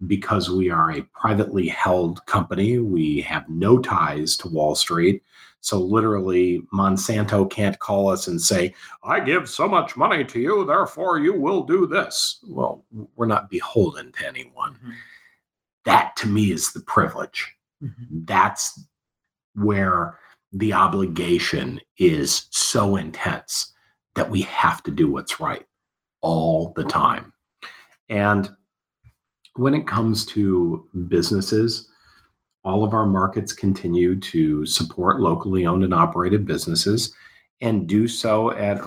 because 0.08 0.50
we 0.50 0.70
are 0.70 0.92
a 0.92 1.02
privately 1.14 1.68
held 1.68 2.26
company. 2.26 2.80
We 2.80 3.22
have 3.22 3.48
no 3.48 3.80
ties 3.80 4.38
to 4.38 4.48
Wall 4.48 4.76
Street. 4.76 5.24
So, 5.62 5.80
literally, 5.80 6.62
Monsanto 6.74 7.50
can't 7.50 7.78
call 7.80 8.10
us 8.10 8.28
and 8.28 8.42
say, 8.42 8.74
I 9.04 9.20
give 9.20 9.50
so 9.50 9.68
much 9.68 9.98
money 9.98 10.24
to 10.24 10.40
you, 10.40 10.66
therefore 10.66 11.20
you 11.20 11.34
will 11.34 11.64
do 11.64 11.88
this. 11.88 12.40
Well, 12.48 12.86
we're 13.16 13.26
not 13.26 13.50
beholden 13.50 14.12
to 14.14 14.28
anyone. 14.28 14.74
Mm-hmm. 14.74 14.92
That 15.86 16.16
to 16.18 16.28
me 16.28 16.52
is 16.52 16.74
the 16.74 16.82
privilege. 16.82 17.56
Mm-hmm. 17.84 18.26
That's 18.26 18.80
where 19.58 20.18
the 20.54 20.74
obligation 20.74 21.80
is 21.98 22.48
so 22.52 22.96
intense 22.96 23.74
that 24.16 24.30
we 24.30 24.42
have 24.42 24.82
to 24.84 24.92
do 24.92 25.12
what's 25.12 25.40
right 25.40 25.66
all 26.22 26.74
the 26.76 26.84
time. 26.84 27.34
And 28.10 28.50
when 29.56 29.74
it 29.74 29.88
comes 29.88 30.26
to 30.28 30.88
businesses, 31.08 31.90
all 32.64 32.84
of 32.84 32.94
our 32.94 33.06
markets 33.06 33.54
continue 33.54 34.20
to 34.20 34.66
support 34.66 35.20
locally 35.20 35.66
owned 35.66 35.84
and 35.84 35.94
operated 35.94 36.46
businesses 36.46 37.14
and 37.62 37.88
do 37.88 38.08
so 38.08 38.52
at 38.52 38.80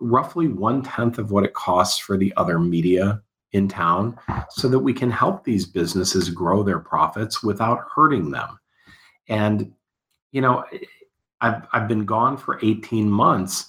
roughly 0.00 0.48
one 0.48 0.82
tenth 0.82 1.18
of 1.18 1.30
what 1.30 1.44
it 1.44 1.54
costs 1.54 1.98
for 1.98 2.16
the 2.18 2.32
other 2.36 2.58
media 2.58 3.22
in 3.52 3.66
town 3.66 4.16
so 4.50 4.68
that 4.68 4.78
we 4.78 4.92
can 4.92 5.10
help 5.10 5.44
these 5.44 5.64
businesses 5.64 6.28
grow 6.28 6.62
their 6.62 6.78
profits 6.78 7.42
without 7.42 7.80
hurting 7.94 8.30
them. 8.30 8.58
And 9.28 9.72
you 10.32 10.40
know, 10.40 10.64
I've 11.40 11.66
I've 11.72 11.88
been 11.88 12.04
gone 12.04 12.36
for 12.36 12.58
18 12.62 13.10
months. 13.10 13.66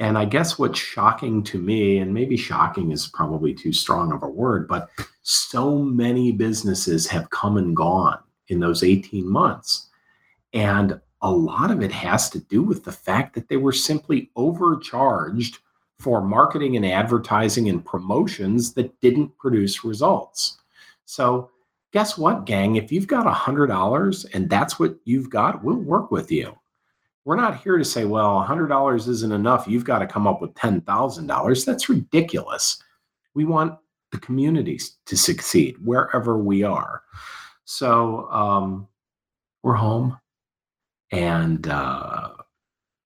And 0.00 0.16
I 0.16 0.26
guess 0.26 0.58
what's 0.58 0.78
shocking 0.78 1.42
to 1.44 1.58
me, 1.58 1.98
and 1.98 2.14
maybe 2.14 2.36
shocking 2.36 2.92
is 2.92 3.08
probably 3.08 3.52
too 3.52 3.72
strong 3.72 4.12
of 4.12 4.22
a 4.22 4.28
word, 4.28 4.68
but 4.68 4.90
so 5.22 5.78
many 5.78 6.30
businesses 6.30 7.08
have 7.08 7.30
come 7.30 7.56
and 7.56 7.74
gone 7.74 8.20
in 8.46 8.60
those 8.60 8.84
18 8.84 9.28
months. 9.28 9.88
And 10.52 11.00
a 11.22 11.30
lot 11.30 11.72
of 11.72 11.82
it 11.82 11.90
has 11.90 12.30
to 12.30 12.38
do 12.38 12.62
with 12.62 12.84
the 12.84 12.92
fact 12.92 13.34
that 13.34 13.48
they 13.48 13.56
were 13.56 13.72
simply 13.72 14.30
overcharged 14.36 15.58
for 15.98 16.20
marketing 16.22 16.76
and 16.76 16.86
advertising 16.86 17.68
and 17.68 17.84
promotions 17.84 18.72
that 18.74 19.00
didn't 19.00 19.36
produce 19.36 19.84
results. 19.84 20.58
So 21.06 21.50
guess 21.92 22.18
what, 22.18 22.46
gang? 22.46 22.76
If 22.76 22.92
you've 22.92 23.06
got 23.06 23.26
a 23.26 23.30
$100 23.30 24.34
and 24.34 24.50
that's 24.50 24.78
what 24.78 24.96
you've 25.04 25.30
got, 25.30 25.64
we'll 25.64 25.76
work 25.76 26.10
with 26.10 26.30
you. 26.30 26.56
We're 27.24 27.36
not 27.36 27.60
here 27.60 27.76
to 27.76 27.84
say, 27.84 28.04
well, 28.04 28.44
$100 28.46 29.08
isn't 29.08 29.32
enough. 29.32 29.66
You've 29.68 29.84
got 29.84 29.98
to 29.98 30.06
come 30.06 30.26
up 30.26 30.40
with 30.40 30.54
$10,000. 30.54 31.64
That's 31.64 31.88
ridiculous. 31.88 32.82
We 33.34 33.44
want 33.44 33.78
the 34.12 34.18
communities 34.18 34.96
to 35.06 35.16
succeed 35.16 35.76
wherever 35.84 36.38
we 36.38 36.62
are. 36.62 37.02
So 37.64 38.30
um, 38.30 38.88
we're 39.62 39.74
home 39.74 40.18
and 41.12 41.66
uh, 41.68 42.30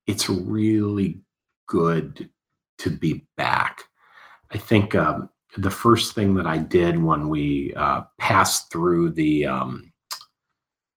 it's 0.07 0.29
really 0.29 1.21
good 1.67 2.31
to 2.79 2.91
be 2.91 3.27
back. 3.37 3.85
I 4.53 4.59
think 4.59 4.95
um, 4.95 5.31
the 5.57 5.71
first 5.71 6.15
thing 6.15 6.35
that 6.35 6.47
I 6.47 6.59
did 6.59 7.03
when 7.03 7.29
we 7.29 7.75
uh, 7.75 8.03
passed 8.19 8.71
through 8.73 9.11
the 9.11 9.47
um, 9.47 9.93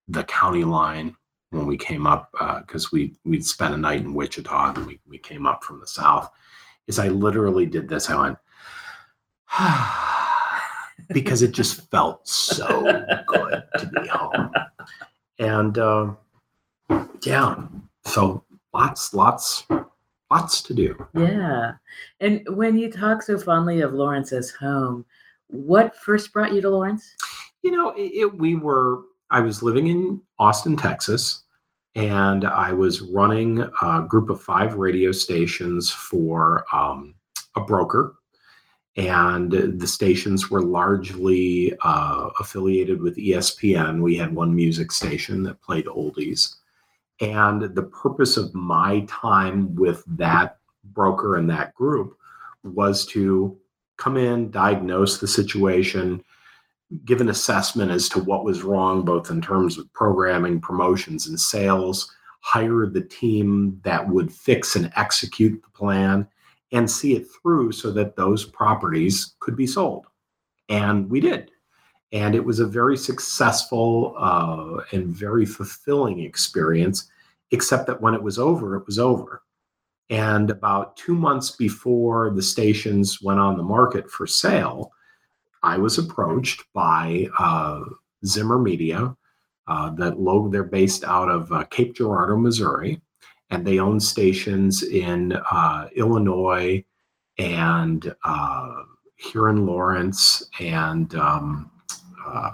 the 0.08 0.24
county 0.24 0.64
line 0.64 1.16
when 1.50 1.66
we 1.66 1.78
came 1.78 2.06
up 2.06 2.30
because 2.62 2.86
uh, 2.86 2.90
we 2.94 3.16
we'd 3.26 3.46
spent 3.46 3.74
a 3.74 3.78
night 3.78 4.02
in 4.02 4.14
Wichita 4.14 4.74
and 4.76 4.86
we, 4.86 5.00
we 5.08 5.18
came 5.18 5.46
up 5.46 5.64
from 5.64 5.80
the 5.80 5.88
south 5.88 6.30
is 6.88 7.00
I 7.00 7.08
literally 7.08 7.66
did 7.66 7.88
this. 7.88 8.10
I 8.10 8.22
went 8.22 8.38
because 11.14 11.42
it 11.42 11.52
just 11.52 11.90
felt 11.90 12.28
so 12.28 12.84
good 13.28 13.64
to 13.80 13.88
be 13.88 14.08
home. 14.08 14.52
And 15.40 15.78
uh, 15.78 16.14
yeah, 17.24 17.64
so 18.06 18.44
lots, 18.74 19.14
lots, 19.14 19.66
lots 20.36 20.62
to 20.62 20.74
do. 20.74 21.08
Yeah. 21.14 21.74
And 22.20 22.46
when 22.50 22.78
you 22.78 22.92
talk 22.92 23.22
so 23.22 23.38
fondly 23.38 23.82
of 23.82 23.94
Lawrence 23.94 24.32
as 24.34 24.52
home, 24.52 25.06
what 25.48 25.96
first 25.96 26.34
brought 26.34 26.54
you 26.54 26.62
to 26.62 26.70
Lawrence? 26.70 27.16
You 27.62 27.72
know, 27.72 27.92
it, 27.92 28.12
it, 28.14 28.38
we 28.38 28.56
were, 28.56 29.04
I 29.32 29.40
was 29.40 29.64
living 29.64 29.88
in 29.88 30.22
Austin, 30.38 30.76
Texas, 30.76 31.44
and 31.96 32.44
I 32.44 32.74
was 32.74 33.02
running 33.02 33.62
a 33.82 34.06
group 34.08 34.30
of 34.30 34.42
five 34.42 34.76
radio 34.76 35.12
stations 35.12 35.90
for 35.92 36.66
um, 36.74 37.16
a 37.56 37.62
broker. 37.62 38.16
And 38.98 39.52
the 39.52 39.88
stations 39.88 40.50
were 40.50 40.62
largely 40.62 41.76
uh, 41.84 42.30
affiliated 42.40 43.02
with 43.02 43.18
ESPN. 43.18 44.02
We 44.02 44.16
had 44.16 44.34
one 44.34 44.56
music 44.56 44.92
station 44.92 45.44
that 45.44 45.62
played 45.62 45.86
oldies. 45.86 46.56
And 47.22 47.62
the 47.62 47.84
purpose 47.84 48.38
of 48.38 48.54
my 48.54 49.06
time 49.08 49.74
with 49.76 50.04
that 50.08 50.58
broker 50.84 51.38
and 51.38 51.50
that 51.50 51.74
group 51.74 52.18
was 52.64 53.06
to 53.08 53.58
come 53.98 54.18
in, 54.18 54.52
diagnose 54.52 55.20
the 55.20 55.28
situation, 55.28 56.24
give 57.06 57.22
an 57.22 57.30
assessment 57.30 57.92
as 57.92 58.10
to 58.10 58.20
what 58.20 58.44
was 58.44 58.64
wrong, 58.64 59.04
both 59.04 59.30
in 59.30 59.42
terms 59.42 59.78
of 59.78 59.92
programming, 59.94 60.60
promotions, 60.60 61.28
and 61.28 61.40
sales, 61.40 62.12
hire 62.42 62.86
the 62.86 63.02
team 63.02 63.80
that 63.84 64.08
would 64.08 64.32
fix 64.32 64.76
and 64.76 64.92
execute 64.96 65.62
the 65.64 65.70
plan, 65.70 66.28
and 66.72 66.90
see 66.90 67.16
it 67.16 67.28
through 67.42 67.72
so 67.72 67.92
that 67.92 68.16
those 68.16 68.44
properties 68.44 69.36
could 69.40 69.56
be 69.56 69.68
sold. 69.68 70.06
And 70.70 71.10
we 71.10 71.20
did. 71.20 71.52
And 72.16 72.34
it 72.34 72.46
was 72.46 72.62
a 72.62 72.66
very 72.66 72.96
successful 72.96 74.16
uh, 74.18 74.78
and 74.94 75.08
very 75.08 75.46
fulfilling 75.46 76.22
experience, 76.22 77.12
except 77.52 77.88
that 77.88 78.00
when 78.02 78.14
it 78.14 78.24
was 78.24 78.40
over, 78.40 78.78
it 78.78 78.86
was 78.86 78.98
over. 78.98 79.44
And 80.10 80.50
about 80.50 80.96
two 80.96 81.14
months 81.14 81.52
before 81.52 82.30
the 82.30 82.42
stations 82.42 83.22
went 83.22 83.42
on 83.42 83.58
the 83.58 83.64
market 83.64 84.10
for 84.10 84.26
sale, 84.26 84.94
I 85.62 85.78
was 85.78 85.98
approached 85.98 86.64
by 86.74 87.28
uh, 87.38 87.82
Zimmer 88.26 88.60
Media, 88.60 89.14
uh, 89.68 89.90
that 89.96 90.16
they're 90.52 90.64
based 90.64 91.04
out 91.04 91.28
of 91.28 91.52
uh, 91.52 91.66
Cape 91.66 91.98
Girardeau, 91.98 92.38
Missouri, 92.38 93.02
and 93.50 93.68
they 93.68 93.80
own 93.80 94.00
stations 94.00 94.84
in 94.84 95.34
uh, 95.52 95.90
Illinois 95.94 96.82
and 97.40 98.16
uh, 98.24 98.84
here 99.18 99.50
in 99.50 99.66
Lawrence 99.66 100.50
and 100.62 101.14
um, 101.16 101.72
uh, 102.26 102.52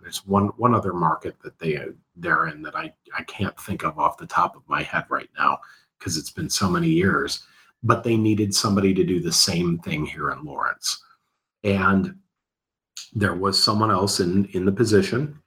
there's 0.00 0.26
one 0.26 0.48
one 0.56 0.74
other 0.74 0.92
market 0.92 1.36
that 1.42 1.58
they 1.58 1.78
they're 2.16 2.48
in 2.48 2.62
that 2.62 2.76
I 2.76 2.92
I 3.16 3.22
can't 3.24 3.58
think 3.60 3.84
of 3.84 3.98
off 3.98 4.18
the 4.18 4.26
top 4.26 4.56
of 4.56 4.62
my 4.68 4.82
head 4.82 5.04
right 5.08 5.30
now 5.38 5.58
because 5.98 6.16
it's 6.16 6.30
been 6.30 6.50
so 6.50 6.68
many 6.68 6.88
years. 6.88 7.44
But 7.82 8.02
they 8.02 8.16
needed 8.16 8.54
somebody 8.54 8.92
to 8.94 9.04
do 9.04 9.20
the 9.20 9.32
same 9.32 9.78
thing 9.78 10.04
here 10.04 10.32
in 10.32 10.44
Lawrence, 10.44 11.02
and 11.62 12.16
there 13.14 13.34
was 13.34 13.62
someone 13.62 13.90
else 13.90 14.20
in 14.20 14.46
in 14.46 14.64
the 14.64 14.72
position 14.72 15.38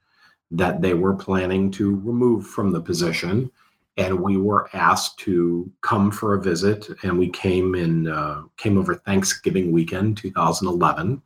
that 0.50 0.82
they 0.82 0.94
were 0.94 1.14
planning 1.14 1.70
to 1.72 1.96
remove 1.96 2.46
from 2.46 2.70
the 2.72 2.80
position 2.80 3.50
and 3.96 4.18
we 4.18 4.36
were 4.36 4.68
asked 4.74 5.18
to 5.18 5.70
come 5.82 6.10
for 6.10 6.34
a 6.34 6.40
visit 6.40 6.88
and 7.02 7.18
we 7.18 7.28
came 7.28 7.74
in 7.74 8.08
uh, 8.08 8.42
came 8.56 8.78
over 8.78 8.94
thanksgiving 8.94 9.72
weekend 9.72 10.16
2011 10.16 11.20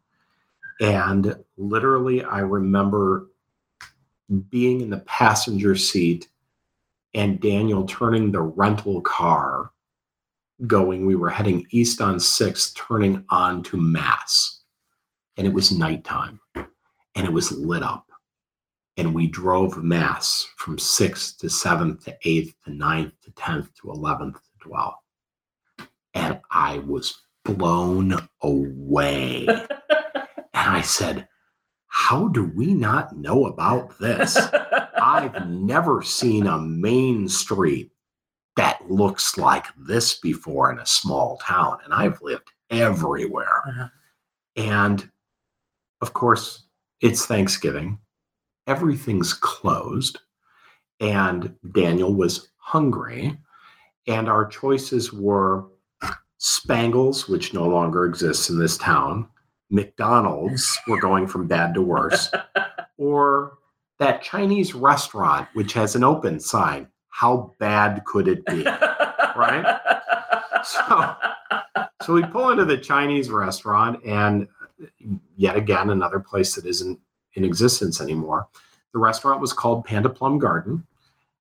and 0.81 1.37
literally 1.57 2.23
i 2.25 2.41
remember 2.41 3.29
being 4.51 4.81
in 4.81 4.91
the 4.91 5.01
passenger 5.01 5.75
seat 5.75 6.29
and 7.15 7.41
daniel 7.41 7.85
turning 7.87 8.31
the 8.31 8.41
rental 8.41 9.01
car 9.01 9.71
going 10.67 11.07
we 11.07 11.15
were 11.15 11.31
heading 11.31 11.67
east 11.71 12.01
on 12.01 12.17
6th 12.17 12.75
turning 12.75 13.25
on 13.31 13.63
to 13.63 13.77
mass 13.77 14.63
and 15.37 15.47
it 15.47 15.53
was 15.53 15.71
nighttime 15.71 16.41
and 16.55 17.27
it 17.27 17.33
was 17.33 17.53
lit 17.53 17.83
up 17.83 18.07
and 18.97 19.15
we 19.15 19.27
drove 19.27 19.83
mass 19.83 20.47
from 20.57 20.77
6th 20.77 21.39
to 21.39 21.47
7th 21.47 22.05
to 22.05 22.17
8th 22.25 22.55
to 22.65 22.71
9th 22.71 23.13
to 23.23 23.31
10th 23.33 23.75
to 23.75 23.89
11th 23.89 24.35
to 24.35 24.69
12th. 24.69 24.95
And 26.15 26.41
I 26.51 26.79
was 26.79 27.21
blown 27.45 28.17
away. 28.41 29.47
and 30.67 30.77
I 30.77 30.81
said, 30.81 31.29
How 31.87 32.29
do 32.29 32.45
we 32.55 32.75
not 32.75 33.17
know 33.17 33.47
about 33.47 33.99
this? 33.99 34.37
I've 35.01 35.49
never 35.49 36.03
seen 36.03 36.47
a 36.47 36.59
main 36.59 37.29
street 37.29 37.93
that 38.57 38.91
looks 38.91 39.39
like 39.39 39.67
this 39.79 40.19
before 40.19 40.73
in 40.73 40.79
a 40.79 40.87
small 40.87 41.39
town. 41.39 41.79
And 41.85 41.95
I've 41.95 42.21
lived 42.21 42.51
everywhere. 42.71 43.63
Uh-huh. 43.69 43.89
And 44.57 45.09
of 46.01 46.13
course, 46.13 46.65
it's 47.01 47.27
Thanksgiving 47.27 47.99
everything's 48.67 49.33
closed. 49.33 50.19
And 50.99 51.55
Daniel 51.73 52.13
was 52.15 52.49
hungry. 52.57 53.39
And 54.09 54.29
our 54.29 54.47
choices 54.47 55.13
were 55.13 55.67
Spangles, 56.39 57.29
which 57.29 57.55
no 57.55 57.67
longer 57.67 58.05
exists 58.05 58.51
in 58.51 58.59
this 58.59 58.77
town, 58.77 59.29
McDonald's, 59.71 60.79
we're 60.87 61.01
going 61.01 61.27
from 61.27 61.47
bad 61.47 61.75
to 61.75 61.83
worse, 61.83 62.31
or 62.99 63.59
that 63.99 64.23
Chinese 64.23 64.75
restaurant, 64.75 65.49
which 65.55 65.73
has 65.73 65.97
an 65.97 66.05
open 66.05 66.39
sign. 66.41 66.89
How 67.09 67.55
bad 67.59 68.05
could 68.05 68.29
it 68.29 68.45
be? 68.47 68.63
right? 69.37 69.81
So, 70.65 71.17
so 72.03 72.13
we 72.13 72.23
pull 72.25 72.51
into 72.51 72.65
the 72.65 72.77
Chinese 72.77 73.31
restaurant, 73.31 74.05
and 74.05 74.49
uh, 74.83 74.87
yet 75.37 75.57
again, 75.57 75.91
another 75.91 76.21
place 76.21 76.55
that 76.55 76.67
isn't 76.67 76.99
in 77.35 77.45
existence 77.45 78.01
anymore. 78.01 78.49
The 78.93 78.99
restaurant 78.99 79.41
was 79.41 79.53
called 79.53 79.85
Panda 79.85 80.09
Plum 80.09 80.39
Garden, 80.39 80.87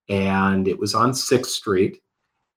and 0.10 0.68
it 0.68 0.78
was 0.78 0.94
on 0.94 1.14
Sixth 1.14 1.52
Street. 1.52 2.02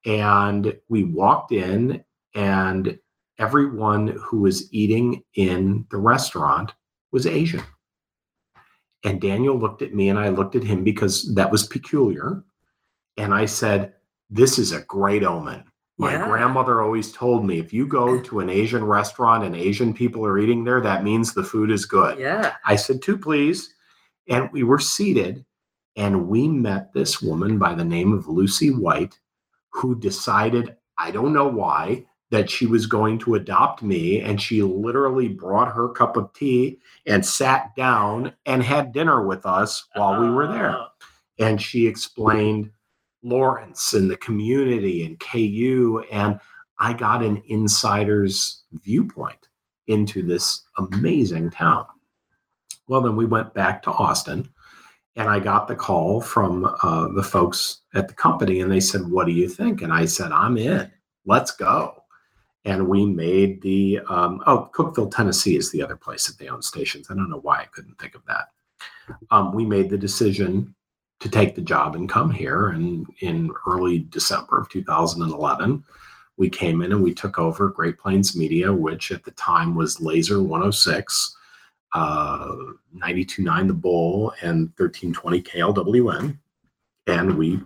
And 0.04 0.76
we 0.88 1.04
walked 1.04 1.52
in, 1.52 2.04
and 2.34 2.98
everyone 3.38 4.08
who 4.22 4.40
was 4.40 4.72
eating 4.72 5.22
in 5.34 5.86
the 5.90 5.96
restaurant 5.96 6.72
was 7.12 7.26
Asian. 7.26 7.62
And 9.04 9.20
Daniel 9.20 9.56
looked 9.56 9.82
at 9.82 9.94
me, 9.94 10.08
and 10.08 10.18
I 10.18 10.28
looked 10.28 10.56
at 10.56 10.64
him 10.64 10.82
because 10.82 11.34
that 11.34 11.50
was 11.50 11.66
peculiar. 11.66 12.42
And 13.16 13.32
I 13.32 13.46
said, 13.46 13.94
This 14.28 14.58
is 14.58 14.72
a 14.72 14.82
great 14.82 15.22
omen. 15.22 15.64
My 15.98 16.12
yeah. 16.12 16.26
grandmother 16.26 16.80
always 16.80 17.10
told 17.10 17.44
me 17.44 17.58
if 17.58 17.72
you 17.72 17.86
go 17.86 18.20
to 18.22 18.40
an 18.40 18.48
Asian 18.48 18.84
restaurant 18.84 19.44
and 19.44 19.56
Asian 19.56 19.92
people 19.94 20.24
are 20.24 20.38
eating 20.38 20.64
there, 20.64 20.80
that 20.80 21.04
means 21.04 21.32
the 21.32 21.44
food 21.44 21.70
is 21.70 21.86
good. 21.86 22.18
Yeah. 22.18 22.54
I 22.64 22.76
said, 22.76 23.02
two, 23.02 23.18
please. 23.18 23.74
And 24.28 24.50
we 24.52 24.62
were 24.62 24.78
seated 24.78 25.44
and 25.96 26.28
we 26.28 26.46
met 26.46 26.92
this 26.92 27.20
woman 27.20 27.58
by 27.58 27.74
the 27.74 27.84
name 27.84 28.12
of 28.12 28.28
Lucy 28.28 28.70
White, 28.70 29.18
who 29.72 29.98
decided, 29.98 30.76
I 30.96 31.10
don't 31.10 31.32
know 31.32 31.48
why, 31.48 32.06
that 32.30 32.50
she 32.50 32.66
was 32.66 32.86
going 32.86 33.18
to 33.18 33.34
adopt 33.34 33.82
me. 33.82 34.20
And 34.20 34.40
she 34.40 34.62
literally 34.62 35.28
brought 35.28 35.72
her 35.72 35.88
cup 35.88 36.16
of 36.16 36.32
tea 36.34 36.78
and 37.06 37.24
sat 37.24 37.74
down 37.74 38.32
and 38.46 38.62
had 38.62 38.92
dinner 38.92 39.26
with 39.26 39.46
us 39.46 39.86
while 39.94 40.20
we 40.20 40.30
were 40.30 40.46
there. 40.46 40.76
Oh. 40.76 40.86
And 41.38 41.60
she 41.60 41.86
explained 41.86 42.70
Lawrence 43.22 43.94
and 43.94 44.10
the 44.10 44.16
community 44.16 45.04
and 45.04 45.18
KU. 45.20 46.04
And 46.12 46.38
I 46.78 46.92
got 46.92 47.22
an 47.22 47.42
insider's 47.46 48.62
viewpoint 48.72 49.48
into 49.86 50.22
this 50.22 50.62
amazing 50.76 51.50
town. 51.50 51.86
Well, 52.88 53.00
then 53.00 53.16
we 53.16 53.24
went 53.24 53.54
back 53.54 53.82
to 53.82 53.90
Austin 53.90 54.48
and 55.16 55.28
I 55.28 55.40
got 55.40 55.66
the 55.66 55.74
call 55.74 56.20
from 56.20 56.64
uh, 56.82 57.08
the 57.08 57.22
folks 57.22 57.80
at 57.94 58.06
the 58.06 58.14
company 58.14 58.60
and 58.60 58.70
they 58.70 58.80
said, 58.80 59.08
What 59.08 59.26
do 59.26 59.32
you 59.32 59.48
think? 59.48 59.82
And 59.82 59.92
I 59.92 60.04
said, 60.04 60.30
I'm 60.30 60.56
in. 60.56 60.90
Let's 61.26 61.50
go. 61.50 62.04
And 62.64 62.88
we 62.88 63.06
made 63.06 63.62
the, 63.62 64.00
um, 64.08 64.42
oh, 64.46 64.70
Cookeville, 64.74 65.14
Tennessee 65.14 65.56
is 65.56 65.70
the 65.70 65.82
other 65.82 65.96
place 65.96 66.26
that 66.26 66.38
they 66.38 66.48
own 66.48 66.62
stations. 66.62 67.08
I 67.10 67.14
don't 67.14 67.30
know 67.30 67.40
why 67.40 67.60
I 67.60 67.66
couldn't 67.66 67.98
think 67.98 68.14
of 68.14 68.24
that. 68.26 68.48
Um, 69.30 69.52
we 69.52 69.64
made 69.64 69.88
the 69.88 69.98
decision 69.98 70.74
to 71.20 71.28
take 71.28 71.54
the 71.54 71.62
job 71.62 71.94
and 71.96 72.08
come 72.08 72.30
here. 72.30 72.68
And 72.68 73.06
in 73.20 73.50
early 73.66 74.00
December 74.00 74.60
of 74.60 74.68
2011, 74.68 75.82
we 76.36 76.50
came 76.50 76.82
in 76.82 76.92
and 76.92 77.02
we 77.02 77.14
took 77.14 77.38
over 77.38 77.68
Great 77.68 77.98
Plains 77.98 78.36
Media, 78.36 78.72
which 78.72 79.10
at 79.10 79.24
the 79.24 79.32
time 79.32 79.74
was 79.74 80.00
Laser 80.00 80.42
106. 80.42 81.36
uh, 81.94 82.54
92.9 82.96 83.66
The 83.68 83.74
Bull, 83.74 84.32
and 84.42 84.72
1320 84.76 85.42
KLWN. 85.42 86.38
And 87.06 87.38
we 87.38 87.60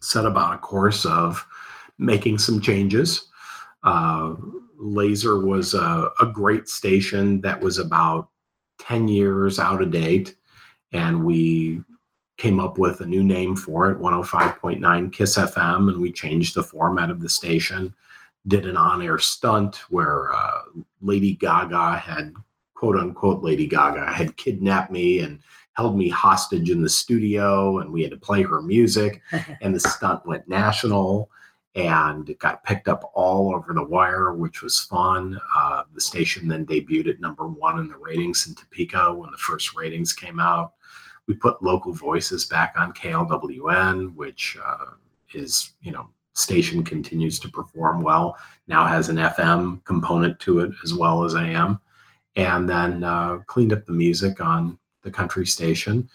set 0.00 0.26
about 0.26 0.54
a 0.54 0.58
course 0.58 1.06
of 1.06 1.46
making 1.98 2.38
some 2.38 2.60
changes. 2.60 3.28
Uh, 3.84 4.34
Laser 4.78 5.44
was 5.44 5.74
a, 5.74 6.10
a 6.20 6.26
great 6.26 6.68
station 6.68 7.40
that 7.42 7.60
was 7.60 7.78
about 7.78 8.28
10 8.80 9.08
years 9.08 9.58
out 9.58 9.82
of 9.82 9.90
date. 9.90 10.36
And 10.92 11.24
we 11.24 11.82
came 12.36 12.58
up 12.58 12.78
with 12.78 13.00
a 13.00 13.06
new 13.06 13.22
name 13.22 13.54
for 13.54 13.90
it 13.90 13.98
105.9 13.98 15.12
Kiss 15.12 15.36
FM. 15.36 15.90
And 15.90 16.00
we 16.00 16.10
changed 16.10 16.54
the 16.54 16.62
format 16.62 17.10
of 17.10 17.20
the 17.20 17.28
station. 17.28 17.94
Did 18.46 18.66
an 18.66 18.76
on 18.76 19.00
air 19.00 19.18
stunt 19.18 19.76
where 19.90 20.34
uh, 20.34 20.62
Lady 21.00 21.34
Gaga 21.34 21.96
had, 21.96 22.34
quote 22.74 22.96
unquote, 22.96 23.42
Lady 23.42 23.66
Gaga 23.66 24.12
had 24.12 24.36
kidnapped 24.36 24.90
me 24.90 25.20
and 25.20 25.40
held 25.74 25.96
me 25.96 26.08
hostage 26.08 26.70
in 26.70 26.82
the 26.82 26.88
studio. 26.88 27.78
And 27.78 27.90
we 27.90 28.02
had 28.02 28.10
to 28.10 28.16
play 28.16 28.42
her 28.42 28.60
music. 28.60 29.22
and 29.60 29.74
the 29.74 29.80
stunt 29.80 30.26
went 30.26 30.48
national 30.48 31.30
and 31.74 32.28
it 32.28 32.38
got 32.38 32.62
picked 32.62 32.86
up 32.86 33.10
all 33.14 33.54
over 33.54 33.74
the 33.74 33.82
wire, 33.82 34.32
which 34.32 34.62
was 34.62 34.80
fun. 34.80 35.40
Uh, 35.56 35.82
the 35.92 36.00
station 36.00 36.46
then 36.46 36.64
debuted 36.64 37.08
at 37.08 37.20
number 37.20 37.48
one 37.48 37.80
in 37.80 37.88
the 37.88 37.96
ratings 37.96 38.46
in 38.46 38.54
Topeka 38.54 39.12
when 39.12 39.30
the 39.30 39.38
first 39.38 39.74
ratings 39.74 40.12
came 40.12 40.38
out. 40.38 40.74
We 41.26 41.34
put 41.34 41.62
local 41.62 41.92
voices 41.92 42.44
back 42.44 42.74
on 42.78 42.92
KLWN, 42.92 44.14
which 44.14 44.56
uh, 44.64 44.92
is, 45.32 45.72
you 45.82 45.90
know, 45.90 46.08
station 46.34 46.84
continues 46.84 47.40
to 47.40 47.48
perform 47.48 48.02
well. 48.02 48.36
Now 48.68 48.86
has 48.86 49.08
an 49.08 49.16
FM 49.16 49.84
component 49.84 50.38
to 50.40 50.60
it 50.60 50.72
as 50.84 50.94
well 50.94 51.24
as 51.24 51.34
AM, 51.34 51.80
and 52.36 52.68
then 52.68 53.02
uh, 53.02 53.38
cleaned 53.46 53.72
up 53.72 53.84
the 53.84 53.92
music 53.92 54.40
on 54.40 54.78
the 55.02 55.10
country 55.10 55.46
station, 55.46 56.08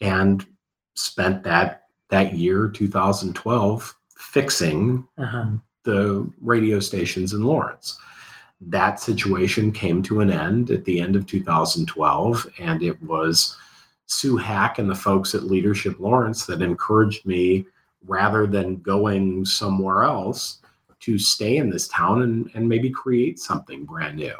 and 0.00 0.46
spent 0.94 1.42
that 1.44 1.86
that 2.08 2.34
year 2.34 2.68
2012 2.68 3.94
fixing 4.22 5.06
uh-huh. 5.18 5.50
the 5.82 6.30
radio 6.40 6.80
stations 6.80 7.32
in 7.32 7.42
Lawrence. 7.42 7.98
That 8.60 9.00
situation 9.00 9.72
came 9.72 10.02
to 10.04 10.20
an 10.20 10.30
end 10.30 10.70
at 10.70 10.84
the 10.84 11.00
end 11.00 11.16
of 11.16 11.26
2012, 11.26 12.46
and 12.60 12.82
it 12.82 13.02
was 13.02 13.56
Sue 14.06 14.36
Hack 14.36 14.78
and 14.78 14.88
the 14.88 14.94
folks 14.94 15.34
at 15.34 15.44
Leadership 15.44 15.98
Lawrence 15.98 16.46
that 16.46 16.62
encouraged 16.62 17.26
me 17.26 17.66
rather 18.06 18.46
than 18.46 18.80
going 18.80 19.44
somewhere 19.44 20.04
else 20.04 20.58
to 21.00 21.18
stay 21.18 21.56
in 21.56 21.68
this 21.68 21.88
town 21.88 22.22
and, 22.22 22.50
and 22.54 22.68
maybe 22.68 22.90
create 22.90 23.40
something 23.40 23.84
brand 23.84 24.16
new. 24.16 24.34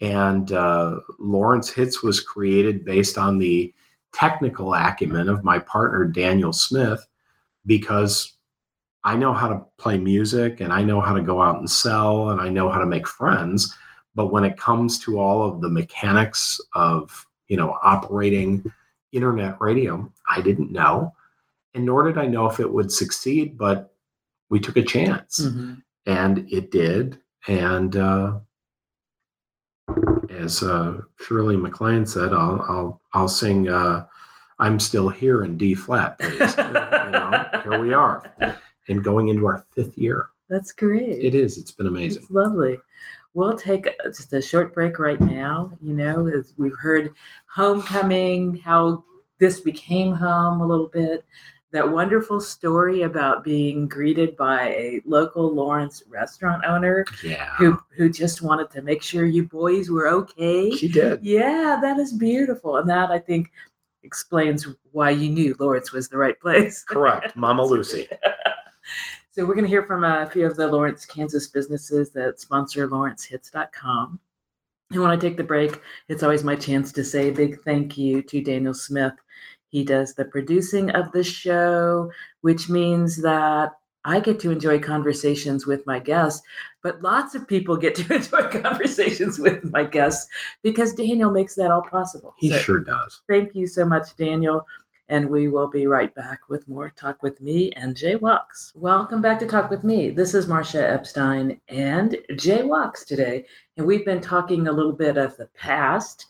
And 0.00 0.52
uh, 0.52 1.00
Lawrence 1.18 1.68
Hits 1.70 2.02
was 2.02 2.20
created 2.20 2.84
based 2.84 3.18
on 3.18 3.38
the 3.38 3.74
technical 4.12 4.74
acumen 4.74 5.28
of 5.28 5.44
my 5.44 5.58
partner, 5.58 6.04
Daniel 6.04 6.52
Smith, 6.52 7.06
because 7.66 8.34
I 9.04 9.16
know 9.16 9.32
how 9.32 9.48
to 9.48 9.64
play 9.78 9.98
music 9.98 10.60
and 10.60 10.72
I 10.72 10.82
know 10.82 11.00
how 11.00 11.14
to 11.14 11.22
go 11.22 11.40
out 11.40 11.58
and 11.58 11.70
sell 11.70 12.30
and 12.30 12.40
I 12.40 12.48
know 12.48 12.68
how 12.68 12.78
to 12.78 12.86
make 12.86 13.06
friends. 13.06 13.74
But 14.14 14.26
when 14.26 14.44
it 14.44 14.58
comes 14.58 14.98
to 15.00 15.18
all 15.18 15.42
of 15.42 15.60
the 15.60 15.70
mechanics 15.70 16.60
of, 16.74 17.26
you 17.48 17.56
know, 17.56 17.78
operating 17.82 18.70
internet 19.12 19.60
radio, 19.60 20.10
I 20.28 20.40
didn't 20.40 20.70
know. 20.70 21.14
And 21.74 21.86
nor 21.86 22.04
did 22.04 22.18
I 22.18 22.26
know 22.26 22.46
if 22.46 22.60
it 22.60 22.70
would 22.70 22.92
succeed, 22.92 23.56
but 23.56 23.94
we 24.50 24.60
took 24.60 24.76
a 24.76 24.82
chance 24.82 25.40
mm-hmm. 25.40 25.74
and 26.06 26.46
it 26.52 26.70
did. 26.70 27.18
And 27.46 27.96
uh, 27.96 28.40
as 30.28 30.62
uh, 30.62 31.00
Shirley 31.20 31.56
MacLaine 31.56 32.04
said, 32.04 32.32
I'll, 32.32 32.60
I'll, 32.68 33.00
I'll 33.14 33.28
sing 33.28 33.68
uh, 33.68 34.06
I'm 34.58 34.78
Still 34.78 35.08
Here 35.08 35.44
in 35.44 35.56
D 35.56 35.74
flat, 35.74 36.18
please. 36.18 36.54
you 36.58 36.64
know, 36.64 37.48
here 37.62 37.80
we 37.80 37.94
are 37.94 38.58
and 38.90 39.02
going 39.02 39.28
into 39.28 39.46
our 39.46 39.64
fifth 39.74 39.96
year. 39.96 40.28
That's 40.48 40.72
great. 40.72 41.24
It 41.24 41.34
is. 41.34 41.58
It's 41.58 41.70
been 41.70 41.86
amazing. 41.86 42.22
It's 42.22 42.30
lovely. 42.30 42.78
We'll 43.34 43.56
take 43.56 43.88
just 44.04 44.32
a 44.32 44.42
short 44.42 44.74
break 44.74 44.98
right 44.98 45.20
now. 45.20 45.72
You 45.80 45.94
know, 45.94 46.26
as 46.26 46.52
we've 46.58 46.76
heard 46.76 47.14
homecoming, 47.46 48.56
how 48.56 49.04
this 49.38 49.60
became 49.60 50.12
home 50.12 50.60
a 50.60 50.66
little 50.66 50.88
bit, 50.88 51.24
that 51.72 51.88
wonderful 51.88 52.40
story 52.40 53.02
about 53.02 53.44
being 53.44 53.86
greeted 53.86 54.36
by 54.36 54.70
a 54.70 55.00
local 55.04 55.54
Lawrence 55.54 56.02
restaurant 56.08 56.64
owner 56.66 57.04
yeah. 57.22 57.54
who 57.56 57.78
who 57.90 58.10
just 58.10 58.42
wanted 58.42 58.70
to 58.70 58.82
make 58.82 59.02
sure 59.02 59.24
you 59.24 59.44
boys 59.44 59.88
were 59.88 60.08
okay. 60.08 60.72
She 60.72 60.88
did. 60.88 61.24
Yeah, 61.24 61.78
that 61.80 61.98
is 61.98 62.12
beautiful. 62.12 62.78
And 62.78 62.90
that 62.90 63.12
I 63.12 63.20
think 63.20 63.52
explains 64.02 64.66
why 64.92 65.10
you 65.10 65.28
knew 65.28 65.54
Lawrence 65.60 65.92
was 65.92 66.08
the 66.08 66.18
right 66.18 66.38
place. 66.40 66.82
Correct. 66.82 67.36
Mama 67.36 67.64
Lucy. 67.66 68.08
So 69.32 69.46
we're 69.46 69.54
going 69.54 69.64
to 69.64 69.70
hear 69.70 69.84
from 69.84 70.02
a 70.02 70.28
few 70.28 70.44
of 70.44 70.56
the 70.56 70.66
Lawrence, 70.66 71.06
Kansas 71.06 71.46
businesses 71.46 72.10
that 72.10 72.40
sponsor 72.40 72.88
lawrencehits.com. 72.88 74.18
And 74.90 75.00
when 75.00 75.10
I 75.10 75.16
take 75.16 75.36
the 75.36 75.44
break, 75.44 75.80
it's 76.08 76.24
always 76.24 76.42
my 76.42 76.56
chance 76.56 76.90
to 76.92 77.04
say 77.04 77.28
a 77.28 77.32
big 77.32 77.62
thank 77.62 77.96
you 77.96 78.22
to 78.22 78.42
Daniel 78.42 78.74
Smith. 78.74 79.14
He 79.68 79.84
does 79.84 80.14
the 80.14 80.24
producing 80.24 80.90
of 80.90 81.12
the 81.12 81.22
show, 81.22 82.10
which 82.40 82.68
means 82.68 83.22
that 83.22 83.70
I 84.04 84.18
get 84.18 84.40
to 84.40 84.50
enjoy 84.50 84.80
conversations 84.80 85.64
with 85.64 85.86
my 85.86 86.00
guests, 86.00 86.42
but 86.82 87.00
lots 87.02 87.36
of 87.36 87.46
people 87.46 87.76
get 87.76 87.94
to 87.96 88.14
enjoy 88.16 88.48
conversations 88.60 89.38
with 89.38 89.62
my 89.70 89.84
guests 89.84 90.28
because 90.64 90.92
Daniel 90.92 91.30
makes 91.30 91.54
that 91.54 91.70
all 91.70 91.82
possible. 91.82 92.34
He 92.38 92.50
so 92.50 92.58
sure 92.58 92.80
does. 92.80 93.20
Thank 93.28 93.54
you 93.54 93.68
so 93.68 93.84
much, 93.84 94.16
Daniel 94.16 94.66
and 95.10 95.28
we 95.28 95.48
will 95.48 95.66
be 95.66 95.88
right 95.88 96.14
back 96.14 96.48
with 96.48 96.68
more 96.68 96.90
Talk 96.96 97.20
with 97.20 97.40
Me 97.40 97.72
and 97.72 97.96
Jay 97.96 98.14
Walks. 98.14 98.72
Welcome 98.76 99.20
back 99.20 99.40
to 99.40 99.46
Talk 99.46 99.68
with 99.68 99.82
Me. 99.82 100.08
This 100.08 100.34
is 100.34 100.46
Marcia 100.46 100.88
Epstein 100.88 101.60
and 101.68 102.16
Jay 102.36 102.62
Walks 102.62 103.04
today, 103.04 103.44
and 103.76 103.84
we've 103.84 104.04
been 104.04 104.20
talking 104.20 104.68
a 104.68 104.72
little 104.72 104.92
bit 104.92 105.18
of 105.18 105.36
the 105.36 105.46
past. 105.46 106.26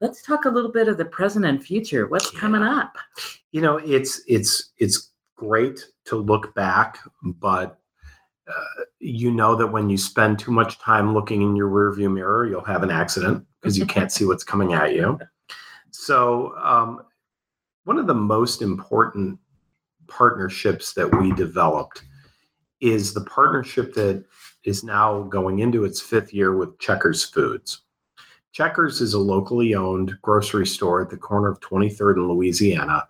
Let's 0.00 0.22
talk 0.22 0.46
a 0.46 0.50
little 0.50 0.72
bit 0.72 0.88
of 0.88 0.96
the 0.96 1.04
present 1.04 1.44
and 1.44 1.62
future. 1.62 2.06
What's 2.06 2.32
yeah. 2.32 2.40
coming 2.40 2.62
up? 2.62 2.96
You 3.52 3.60
know, 3.60 3.76
it's 3.76 4.22
it's 4.26 4.72
it's 4.78 5.10
great 5.36 5.84
to 6.06 6.16
look 6.16 6.54
back, 6.54 6.98
but 7.22 7.78
uh, 8.48 8.84
you 8.98 9.30
know 9.30 9.54
that 9.56 9.66
when 9.66 9.90
you 9.90 9.98
spend 9.98 10.38
too 10.38 10.52
much 10.52 10.78
time 10.78 11.12
looking 11.12 11.42
in 11.42 11.54
your 11.54 11.68
rearview 11.68 12.10
mirror, 12.10 12.46
you'll 12.46 12.64
have 12.64 12.82
an 12.82 12.90
accident 12.90 13.44
because 13.60 13.76
you 13.76 13.84
can't 13.84 14.10
see 14.10 14.24
what's 14.24 14.44
coming 14.44 14.72
at 14.72 14.94
you. 14.94 15.18
So 15.92 16.54
um, 16.62 17.05
one 17.86 17.98
of 17.98 18.08
the 18.08 18.14
most 18.14 18.62
important 18.62 19.38
partnerships 20.08 20.92
that 20.94 21.20
we 21.20 21.32
developed 21.32 22.02
is 22.80 23.14
the 23.14 23.24
partnership 23.24 23.94
that 23.94 24.24
is 24.64 24.82
now 24.82 25.22
going 25.22 25.60
into 25.60 25.84
its 25.84 26.00
fifth 26.00 26.34
year 26.34 26.56
with 26.56 26.76
Checkers 26.80 27.22
Foods. 27.24 27.82
Checkers 28.50 29.00
is 29.00 29.14
a 29.14 29.18
locally 29.20 29.76
owned 29.76 30.18
grocery 30.20 30.66
store 30.66 31.00
at 31.00 31.10
the 31.10 31.16
corner 31.16 31.48
of 31.48 31.60
23rd 31.60 32.16
and 32.16 32.28
Louisiana 32.28 33.06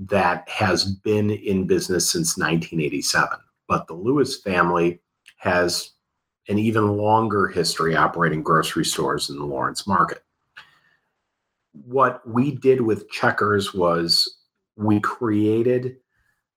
that 0.00 0.48
has 0.48 0.84
been 0.84 1.30
in 1.30 1.68
business 1.68 2.10
since 2.10 2.36
1987. 2.36 3.38
But 3.68 3.86
the 3.86 3.94
Lewis 3.94 4.40
family 4.40 5.00
has 5.36 5.92
an 6.48 6.58
even 6.58 6.96
longer 6.96 7.46
history 7.46 7.94
operating 7.94 8.42
grocery 8.42 8.84
stores 8.84 9.30
in 9.30 9.38
the 9.38 9.46
Lawrence 9.46 9.86
market 9.86 10.24
what 11.84 12.26
we 12.28 12.52
did 12.52 12.80
with 12.80 13.10
checkers 13.10 13.74
was 13.74 14.38
we 14.76 15.00
created 15.00 15.96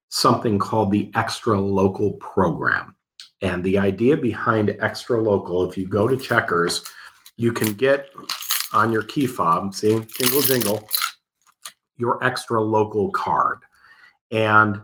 something 0.09 0.59
called 0.59 0.91
the 0.91 1.09
extra 1.15 1.59
local 1.59 2.13
program. 2.13 2.95
And 3.41 3.63
the 3.63 3.77
idea 3.77 4.17
behind 4.17 4.75
extra 4.79 5.19
local 5.21 5.67
if 5.69 5.77
you 5.77 5.87
go 5.87 6.07
to 6.07 6.17
checkers 6.17 6.83
you 7.37 7.51
can 7.51 7.73
get 7.73 8.09
on 8.73 8.91
your 8.91 9.03
key 9.03 9.25
fob 9.25 9.73
see 9.73 9.99
jingle 10.17 10.41
jingle 10.41 10.87
your 11.97 12.23
extra 12.23 12.61
local 12.61 13.11
card. 13.11 13.59
And 14.31 14.81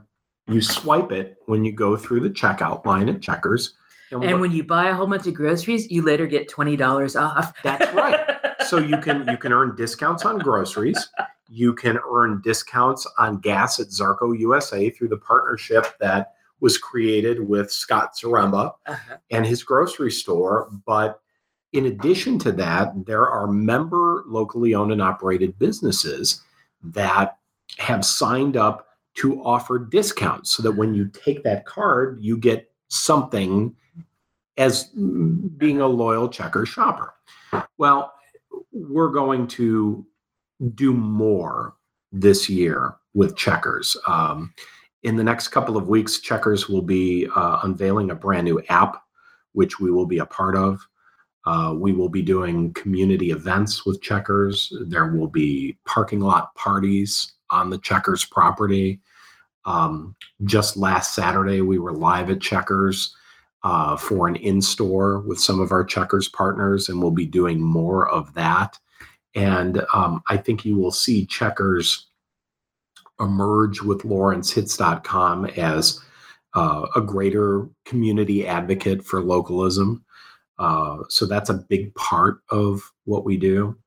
you 0.48 0.62
swipe 0.62 1.12
it 1.12 1.38
when 1.46 1.66
you 1.66 1.72
go 1.72 1.98
through 1.98 2.22
the 2.22 2.30
checkout 2.30 2.86
line 2.86 3.10
at 3.10 3.22
checkers. 3.22 3.74
And, 4.12 4.24
and 4.24 4.34
what, 4.34 4.42
when 4.42 4.52
you 4.52 4.64
buy 4.64 4.90
a 4.90 4.94
whole 4.94 5.08
bunch 5.08 5.28
of 5.28 5.34
groceries 5.34 5.92
you 5.92 6.02
later 6.04 6.26
get 6.26 6.50
$20 6.50 7.22
off. 7.22 7.54
That's 7.64 7.94
right 7.94 8.36
so 8.68 8.78
you 8.78 8.98
can 8.98 9.28
you 9.28 9.38
can 9.38 9.52
earn 9.52 9.76
discounts 9.76 10.26
on 10.26 10.40
groceries. 10.40 11.10
You 11.50 11.74
can 11.74 11.98
earn 12.10 12.42
discounts 12.44 13.08
on 13.18 13.40
gas 13.40 13.80
at 13.80 13.88
Zarco 13.88 14.38
USA 14.38 14.90
through 14.90 15.08
the 15.10 15.18
partnership 15.18 15.98
that 16.00 16.34
was 16.60 16.78
created 16.78 17.48
with 17.48 17.72
Scott 17.72 18.16
Zaremba 18.16 18.74
uh-huh. 18.86 19.18
and 19.32 19.46
his 19.46 19.64
grocery 19.64 20.12
store. 20.12 20.70
But 20.86 21.22
in 21.74 21.86
addition 21.86 22.40
to 22.40 22.52
that, 22.54 22.94
there 23.06 23.28
are 23.30 23.48
member 23.48 24.24
locally 24.28 24.74
owned 24.74 24.92
and 24.92 25.02
operated 25.02 25.58
businesses 25.60 26.42
that 26.84 27.38
have 27.78 28.04
signed 28.06 28.58
up 28.58 28.88
to 29.16 29.44
offer 29.44 29.80
discounts 29.80 30.52
so 30.52 30.64
that 30.64 30.72
when 30.72 30.94
you 30.94 31.08
take 31.08 31.44
that 31.44 31.66
card, 31.66 32.18
you 32.22 32.38
get 32.38 32.72
something 32.88 33.76
as 34.58 34.86
being 35.58 35.82
a 35.82 35.88
loyal 35.88 36.30
checker 36.30 36.66
shopper. 36.66 37.14
Well, 37.78 38.14
we're 38.72 39.10
going 39.10 39.48
to 39.48 40.06
do 40.76 40.94
more 40.94 41.76
this 42.12 42.50
year 42.50 42.96
with 43.14 43.36
Checkers. 43.36 43.98
Um, 44.08 44.54
in 45.04 45.16
the 45.16 45.24
next 45.24 45.50
couple 45.50 45.78
of 45.78 45.88
weeks, 45.88 46.20
Checkers 46.20 46.68
will 46.68 46.82
be 46.82 47.28
uh, 47.36 47.60
unveiling 47.64 48.12
a 48.12 48.16
brand 48.16 48.46
new 48.46 48.62
app, 48.70 49.02
which 49.54 49.80
we 49.80 49.92
will 49.92 50.06
be 50.06 50.20
a 50.20 50.26
part 50.26 50.56
of. 50.56 50.86
Uh, 51.46 51.74
we 51.74 51.94
will 51.94 52.10
be 52.10 52.22
doing 52.22 52.74
community 52.74 53.32
events 53.32 53.86
with 53.86 54.02
Checkers. 54.02 54.74
There 54.88 55.08
will 55.14 55.28
be 55.30 55.78
parking 55.86 56.20
lot 56.20 56.54
parties 56.56 57.34
on 57.52 57.70
the 57.70 57.78
Checkers 57.78 58.26
property. 58.26 59.00
Um, 59.66 60.16
just 60.44 60.78
last 60.78 61.14
Saturday, 61.14 61.62
we 61.62 61.80
were 61.80 61.94
live 61.94 62.30
at 62.30 62.42
Checkers 62.42 63.16
uh, 63.64 63.98
for 63.98 64.28
an 64.28 64.36
in 64.38 64.62
store 64.62 65.20
with 65.20 65.40
some 65.40 65.60
of 65.60 65.72
our 65.72 65.84
Checkers 65.84 66.30
partners, 66.30 66.90
and 66.90 67.02
we'll 67.02 67.12
be 67.12 67.26
doing 67.26 67.60
more 67.60 68.08
of 68.10 68.34
that. 68.34 68.78
And 69.36 69.84
um, 69.94 70.22
I 70.30 70.38
think 70.38 70.66
you 70.66 70.78
will 70.78 70.92
see 70.92 71.26
Checkers 71.26 72.08
emerge 73.20 73.82
with 73.82 74.04
LawrenceHits.com 74.04 75.46
as 75.58 76.00
uh, 76.54 76.88
a 76.96 77.02
greater 77.02 77.68
community 77.86 78.48
advocate 78.48 79.04
for 79.04 79.22
localism. 79.22 80.04
Uh, 80.60 80.98
so 81.10 81.26
that's 81.26 81.50
a 81.50 81.66
big 81.70 81.94
part 81.96 82.40
of 82.50 82.82
what 83.06 83.26
we 83.26 83.38
do. 83.38 83.78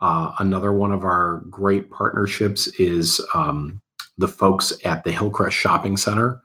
Uh, 0.00 0.32
another 0.38 0.72
one 0.72 0.92
of 0.92 1.04
our 1.04 1.42
great 1.50 1.90
partnerships 1.90 2.66
is 2.78 3.20
um, 3.34 3.80
the 4.18 4.28
folks 4.28 4.72
at 4.84 5.04
the 5.04 5.12
Hillcrest 5.12 5.56
Shopping 5.56 5.96
Center, 5.96 6.40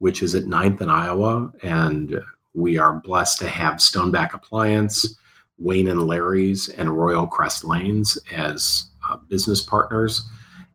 which 0.00 0.22
is 0.22 0.34
at 0.34 0.44
9th 0.44 0.80
and 0.80 0.90
Iowa. 0.90 1.52
And 1.62 2.20
we 2.54 2.78
are 2.78 2.94
blessed 2.94 3.38
to 3.40 3.48
have 3.48 3.76
Stoneback 3.76 4.34
Appliance, 4.34 5.16
Wayne 5.58 5.88
and 5.88 6.06
Larry's, 6.06 6.70
and 6.70 6.96
Royal 6.98 7.26
Crest 7.26 7.64
Lanes 7.64 8.18
as 8.34 8.86
uh, 9.08 9.18
business 9.28 9.60
partners. 9.60 10.28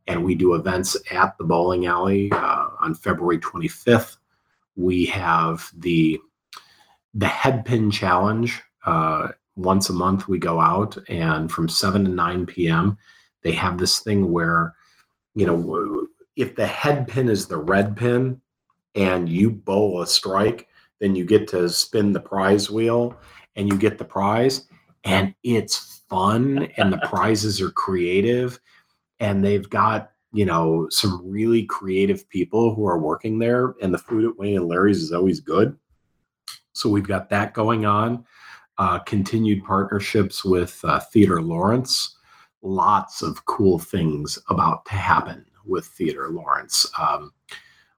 And 0.08 0.24
we 0.24 0.36
do 0.36 0.54
events 0.54 0.96
at 1.12 1.36
the 1.38 1.44
bowling 1.44 1.88
alley 1.88 2.32
uh, 2.32 2.68
on 2.80 2.94
February 2.94 3.40
25th. 3.40 4.18
We 4.76 5.06
have 5.08 5.70
the 5.76 6.20
the 7.16 7.28
headpin 7.28 7.90
challenge. 7.90 8.62
Uh, 8.86 9.30
once 9.56 9.90
a 9.90 9.94
month, 9.94 10.28
we 10.28 10.38
go 10.38 10.60
out, 10.60 10.98
and 11.08 11.50
from 11.50 11.70
7 11.70 12.04
to 12.04 12.12
9 12.12 12.46
p.m., 12.46 12.98
they 13.42 13.54
have 13.54 13.78
this 13.78 14.00
thing 14.00 14.34
where, 14.34 14.76
you 15.34 15.46
know, 15.46 16.08
if 16.36 16.56
the 16.56 16.68
head 16.68 17.08
pin 17.08 17.30
is 17.30 17.48
the 17.48 17.58
red 17.58 17.96
pin 17.96 18.42
and 18.96 19.28
you 19.28 19.52
bowl 19.52 20.02
a 20.02 20.08
strike, 20.08 20.68
then 21.00 21.16
you 21.16 21.26
get 21.26 21.48
to 21.50 21.70
spin 21.70 22.14
the 22.14 22.20
prize 22.20 22.70
wheel 22.70 23.18
and 23.56 23.70
you 23.70 23.78
get 23.78 23.98
the 23.98 24.06
prize. 24.06 24.68
And 25.04 25.36
it's 25.44 26.04
fun 26.10 26.70
and 26.78 26.92
the 26.92 26.98
prizes 27.10 27.62
are 27.62 27.72
creative. 27.72 28.60
And 29.20 29.44
they've 29.44 29.70
got, 29.70 30.12
you 30.34 30.46
know, 30.46 30.88
some 30.90 31.22
really 31.24 31.64
creative 31.64 32.28
people 32.30 32.74
who 32.74 32.86
are 32.88 33.00
working 33.00 33.40
there. 33.40 33.76
And 33.82 33.94
the 33.94 33.98
food 33.98 34.26
at 34.26 34.38
Wayne 34.38 34.58
and 34.58 34.68
Larry's 34.68 35.02
is 35.02 35.12
always 35.12 35.40
good. 35.40 35.78
So 36.74 36.90
we've 36.90 37.08
got 37.08 37.30
that 37.30 37.54
going 37.54 37.86
on. 37.86 38.26
Uh, 38.78 39.00
continued 39.00 39.64
partnerships 39.64 40.44
with 40.44 40.80
uh, 40.84 41.00
Theater 41.00 41.42
Lawrence. 41.42 42.18
Lots 42.62 43.22
of 43.22 43.46
cool 43.46 43.80
things 43.80 44.38
about 44.50 44.86
to 44.86 44.94
happen 44.94 45.46
with 45.66 45.86
Theater 45.86 46.30
Lawrence. 46.30 46.86
Um, 47.00 47.32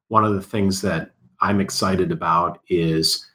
one 0.07 0.25
of 0.25 0.33
the 0.33 0.41
things 0.41 0.81
that 0.81 1.11
I'm 1.41 1.59
excited 1.59 2.11
about 2.11 2.61
is 2.69 3.25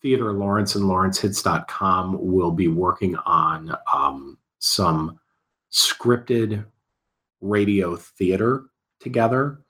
Theater 0.00 0.32
Lawrence 0.32 0.74
and 0.74 0.84
LawrenceHits.com 0.84 2.18
will 2.20 2.50
be 2.50 2.68
working 2.68 3.16
on 3.16 3.76
um, 3.92 4.38
some 4.58 5.20
scripted 5.70 6.64
radio 7.40 7.96
theater 7.96 8.64
together 9.00 9.60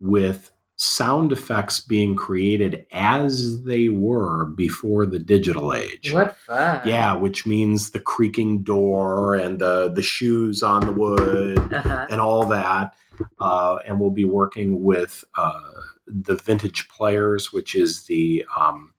with 0.00 0.50
sound 0.80 1.30
effects 1.30 1.78
being 1.78 2.16
created 2.16 2.86
as 2.90 3.62
they 3.64 3.90
were 3.90 4.46
before 4.46 5.04
the 5.04 5.18
digital 5.18 5.74
age. 5.74 6.10
What 6.10 6.38
fun. 6.38 6.80
Yeah, 6.88 7.14
which 7.14 7.44
means 7.44 7.90
the 7.90 8.00
creaking 8.00 8.62
door 8.62 9.34
and 9.34 9.58
the 9.58 9.90
the 9.90 10.02
shoes 10.02 10.62
on 10.62 10.86
the 10.86 10.92
wood 10.92 11.58
uh-huh. 11.72 12.06
and 12.08 12.18
all 12.20 12.46
that. 12.46 12.94
Uh, 13.38 13.78
and 13.86 14.00
we'll 14.00 14.10
be 14.10 14.24
working 14.24 14.82
with 14.82 15.22
uh, 15.36 15.60
the 16.06 16.36
Vintage 16.36 16.88
Players, 16.88 17.52
which 17.52 17.74
is 17.74 18.04
the 18.04 18.42
um, 18.56 18.94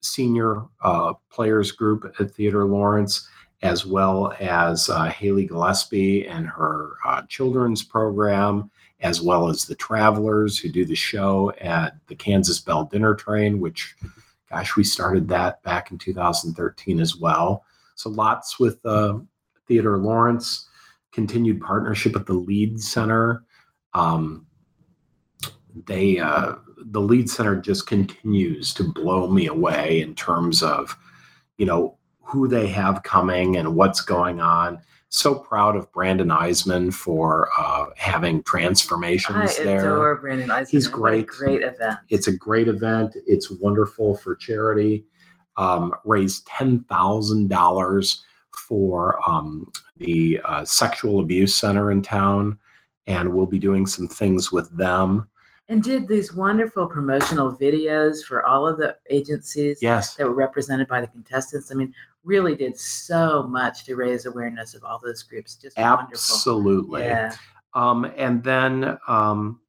senior 0.00 0.62
uh, 0.82 1.12
players 1.30 1.70
group 1.72 2.10
at 2.18 2.30
Theater 2.30 2.64
Lawrence, 2.64 3.28
as 3.60 3.84
well 3.84 4.32
as 4.40 4.88
uh, 4.88 5.04
Haley 5.04 5.46
Gillespie 5.46 6.26
and 6.26 6.46
her 6.46 6.96
uh, 7.04 7.20
children's 7.28 7.82
program 7.82 8.70
as 9.00 9.22
well 9.22 9.48
as 9.48 9.64
the 9.64 9.74
travelers 9.74 10.58
who 10.58 10.68
do 10.68 10.84
the 10.84 10.94
show 10.94 11.52
at 11.60 11.96
the 12.08 12.14
Kansas 12.14 12.58
Belle 12.58 12.84
Dinner 12.84 13.14
Train, 13.14 13.60
which, 13.60 13.94
gosh, 14.50 14.76
we 14.76 14.82
started 14.82 15.28
that 15.28 15.62
back 15.62 15.90
in 15.90 15.98
2013 15.98 17.00
as 17.00 17.16
well. 17.16 17.64
So 17.94 18.10
lots 18.10 18.58
with 18.58 18.84
uh, 18.84 19.18
Theater 19.66 19.98
Lawrence, 19.98 20.68
continued 21.12 21.60
partnership 21.60 22.14
with 22.14 22.26
the 22.26 22.34
Lied 22.34 22.80
Center. 22.80 23.44
Um, 23.94 24.46
they 25.86 26.18
uh, 26.18 26.54
the 26.76 27.00
Lied 27.00 27.30
Center 27.30 27.56
just 27.56 27.86
continues 27.86 28.74
to 28.74 28.84
blow 28.84 29.28
me 29.28 29.46
away 29.46 30.00
in 30.00 30.14
terms 30.14 30.62
of, 30.62 30.96
you 31.56 31.66
know, 31.66 31.96
who 32.22 32.48
they 32.48 32.66
have 32.66 33.02
coming 33.04 33.56
and 33.56 33.74
what's 33.74 34.00
going 34.00 34.40
on 34.40 34.80
so 35.10 35.34
proud 35.34 35.74
of 35.74 35.90
Brandon 35.92 36.28
Eisman 36.28 36.92
for 36.92 37.48
uh, 37.58 37.86
having 37.96 38.42
transformations 38.42 39.58
I 39.58 39.64
there. 39.64 39.94
adore 39.94 40.16
Brandon 40.16 40.48
Eisman. 40.48 40.68
He's 40.68 40.86
great. 40.86 41.26
great 41.26 41.62
event. 41.62 41.98
It's 42.08 42.28
a 42.28 42.36
great 42.36 42.68
event. 42.68 43.16
It's 43.26 43.50
wonderful 43.50 44.16
for 44.16 44.36
charity. 44.36 45.04
Um, 45.56 45.94
raised 46.04 46.46
ten 46.46 46.84
thousand 46.84 47.48
dollars 47.48 48.24
for 48.54 49.18
um, 49.28 49.70
the 49.96 50.40
uh, 50.44 50.64
sexual 50.64 51.20
abuse 51.20 51.54
center 51.54 51.90
in 51.90 52.02
town, 52.02 52.58
and 53.06 53.32
we'll 53.32 53.46
be 53.46 53.58
doing 53.58 53.86
some 53.86 54.06
things 54.08 54.52
with 54.52 54.70
them. 54.76 55.28
And 55.70 55.82
did 55.82 56.08
these 56.08 56.32
wonderful 56.32 56.86
promotional 56.86 57.54
videos 57.54 58.24
for 58.24 58.46
all 58.46 58.66
of 58.66 58.78
the 58.78 58.96
agencies 59.10 59.78
yes. 59.82 60.14
that 60.14 60.26
were 60.26 60.34
represented 60.34 60.88
by 60.88 61.02
the 61.02 61.06
contestants. 61.08 61.70
I 61.70 61.74
mean, 61.74 61.92
really 62.28 62.54
did 62.54 62.78
so 62.78 63.44
much 63.44 63.84
to 63.84 63.96
raise 63.96 64.26
awareness 64.26 64.74
of 64.74 64.84
all 64.84 65.00
those 65.02 65.22
groups. 65.22 65.56
Just 65.56 65.78
absolutely. 65.78 67.00
Wonderful. 67.00 67.00
Yeah. 67.00 67.34
Um, 67.74 68.12
and 68.16 68.44
then 68.44 68.98
um, 69.08 69.60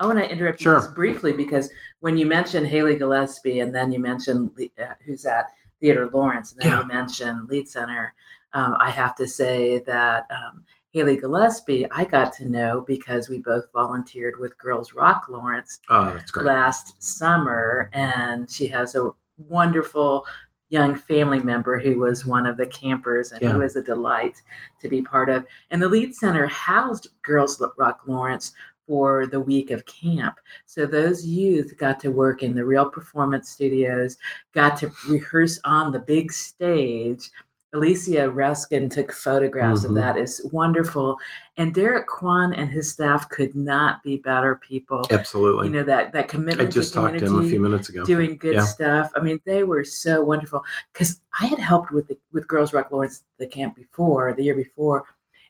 I 0.00 0.06
want 0.06 0.18
to 0.18 0.28
interrupt 0.28 0.60
sure. 0.60 0.74
you 0.74 0.80
just 0.80 0.94
briefly 0.94 1.32
because 1.32 1.70
when 2.00 2.16
you 2.16 2.24
mentioned 2.26 2.66
Haley 2.66 2.96
Gillespie 2.96 3.60
and 3.60 3.74
then 3.74 3.92
you 3.92 3.98
mentioned 3.98 4.50
uh, 4.80 4.94
who's 5.04 5.26
at 5.26 5.46
Theater 5.80 6.08
Lawrence 6.12 6.52
and 6.52 6.62
then 6.62 6.72
yeah. 6.72 6.80
you 6.80 6.88
mentioned 6.88 7.50
Lied 7.50 7.68
Center, 7.68 8.14
um, 8.54 8.76
I 8.80 8.90
have 8.90 9.14
to 9.16 9.26
say 9.26 9.80
that 9.80 10.26
um, 10.30 10.64
Haley 10.92 11.18
Gillespie 11.18 11.86
I 11.90 12.04
got 12.04 12.32
to 12.34 12.48
know 12.48 12.82
because 12.86 13.28
we 13.28 13.40
both 13.40 13.66
volunteered 13.74 14.38
with 14.40 14.56
Girls 14.56 14.94
Rock 14.94 15.26
Lawrence 15.28 15.80
oh, 15.90 16.18
last 16.36 17.02
summer, 17.02 17.90
and 17.92 18.50
she 18.50 18.66
has 18.68 18.94
a 18.94 19.10
wonderful 19.36 20.24
young 20.68 20.96
family 20.96 21.40
member 21.40 21.78
who 21.78 21.98
was 21.98 22.26
one 22.26 22.46
of 22.46 22.56
the 22.56 22.66
campers 22.66 23.32
and 23.32 23.40
yeah. 23.40 23.52
who 23.52 23.58
was 23.58 23.76
a 23.76 23.82
delight 23.82 24.40
to 24.80 24.88
be 24.88 25.02
part 25.02 25.28
of. 25.28 25.44
And 25.70 25.80
the 25.80 25.88
Lied 25.88 26.14
Center 26.14 26.46
housed 26.46 27.08
Girls 27.22 27.62
Rock 27.78 28.00
Lawrence 28.06 28.52
for 28.86 29.26
the 29.26 29.40
week 29.40 29.70
of 29.70 29.84
camp. 29.86 30.36
So 30.64 30.86
those 30.86 31.26
youth 31.26 31.76
got 31.76 31.98
to 32.00 32.10
work 32.10 32.42
in 32.42 32.54
the 32.54 32.64
real 32.64 32.88
performance 32.88 33.50
studios, 33.50 34.16
got 34.54 34.76
to 34.78 34.92
rehearse 35.08 35.58
on 35.64 35.92
the 35.92 35.98
big 35.98 36.32
stage, 36.32 37.30
Alicia 37.76 38.30
Ruskin 38.30 38.88
took 38.88 39.12
photographs 39.12 39.80
mm-hmm. 39.80 39.90
of 39.90 39.94
that. 39.96 40.16
It's 40.16 40.42
wonderful. 40.46 41.18
And 41.58 41.74
Derek 41.74 42.06
Kwan 42.06 42.52
and 42.52 42.70
his 42.70 42.90
staff 42.90 43.28
could 43.28 43.54
not 43.54 44.02
be 44.02 44.16
better 44.16 44.56
people. 44.56 45.06
Absolutely. 45.10 45.68
You 45.68 45.72
know, 45.74 45.82
that 45.84 46.12
that 46.12 46.28
commitment. 46.28 46.68
I 46.68 46.70
just 46.70 46.92
to 46.94 47.00
talked 47.00 47.18
to 47.18 47.26
him 47.26 47.44
a 47.44 47.48
few 47.48 47.60
minutes 47.60 47.88
ago. 47.88 48.04
Doing 48.04 48.36
good 48.36 48.54
yeah. 48.54 48.64
stuff. 48.64 49.10
I 49.14 49.20
mean, 49.20 49.40
they 49.44 49.62
were 49.62 49.84
so 49.84 50.22
wonderful. 50.22 50.64
Because 50.92 51.20
I 51.40 51.46
had 51.46 51.58
helped 51.58 51.90
with 51.92 52.08
the, 52.08 52.16
with 52.32 52.48
Girls 52.48 52.72
Rock 52.72 52.90
Lawrence 52.90 53.22
the 53.38 53.46
camp 53.46 53.76
before, 53.76 54.32
the 54.32 54.42
year 54.42 54.54
before, 54.54 55.04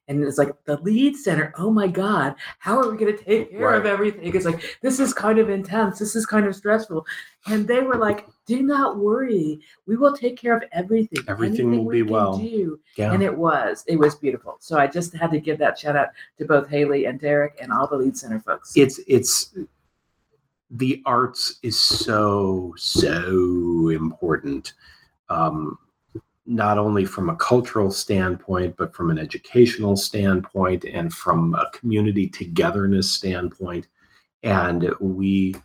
and 0.08 0.22
it's 0.22 0.38
like 0.38 0.52
the 0.64 0.76
Lied 0.78 1.16
Center 1.16 1.52
oh 1.58 1.70
my 1.70 1.86
god 1.86 2.34
how 2.58 2.78
are 2.78 2.90
we 2.90 2.98
going 2.98 3.16
to 3.16 3.24
take 3.24 3.50
care 3.50 3.60
right. 3.60 3.78
of 3.78 3.86
everything? 3.86 4.34
It's 4.34 4.44
like 4.44 4.78
this 4.80 5.00
is 5.00 5.12
kind 5.14 5.38
of 5.38 5.48
intense. 5.50 5.98
This 5.98 6.16
is 6.16 6.26
kind 6.26 6.46
of 6.46 6.54
stressful. 6.54 7.06
And 7.46 7.66
they 7.66 7.80
were 7.80 7.96
like 7.96 8.26
do 8.46 8.62
not 8.62 8.98
worry. 8.98 9.60
We 9.86 9.96
will 9.96 10.16
take 10.16 10.36
care 10.36 10.56
of 10.56 10.62
everything. 10.72 11.24
Everything 11.28 11.68
Anything 11.68 11.84
will 11.84 11.92
be 11.92 12.02
well. 12.02 12.38
do. 12.38 12.78
Yeah. 12.96 13.12
and 13.12 13.22
it 13.22 13.36
was. 13.36 13.84
It 13.86 13.96
was 13.96 14.14
beautiful. 14.14 14.56
So 14.60 14.78
i 14.78 14.86
just 14.86 15.14
had 15.14 15.30
to 15.32 15.40
give 15.40 15.58
that 15.58 15.78
shout 15.78 15.96
out 15.96 16.08
to 16.38 16.44
both 16.44 16.68
haley 16.68 17.06
and 17.06 17.20
derek 17.20 17.56
and 17.60 17.72
all 17.72 17.86
the 17.86 17.96
lead 17.96 18.16
center 18.16 18.40
folks. 18.40 18.72
It's 18.76 19.00
it's 19.06 19.54
the 20.70 21.02
arts 21.06 21.58
is 21.62 21.78
so 21.78 22.74
so 22.76 23.90
important. 23.90 24.74
Um 25.28 25.78
not 26.46 26.78
only 26.78 27.04
from 27.04 27.28
a 27.28 27.36
cultural 27.36 27.90
standpoint, 27.90 28.76
but 28.76 28.94
from 28.94 29.10
an 29.10 29.18
educational 29.18 29.96
standpoint 29.96 30.84
and 30.84 31.12
from 31.12 31.54
a 31.54 31.70
community 31.72 32.28
togetherness 32.28 33.10
standpoint. 33.10 33.88
And 34.42 34.90
we 35.00 35.56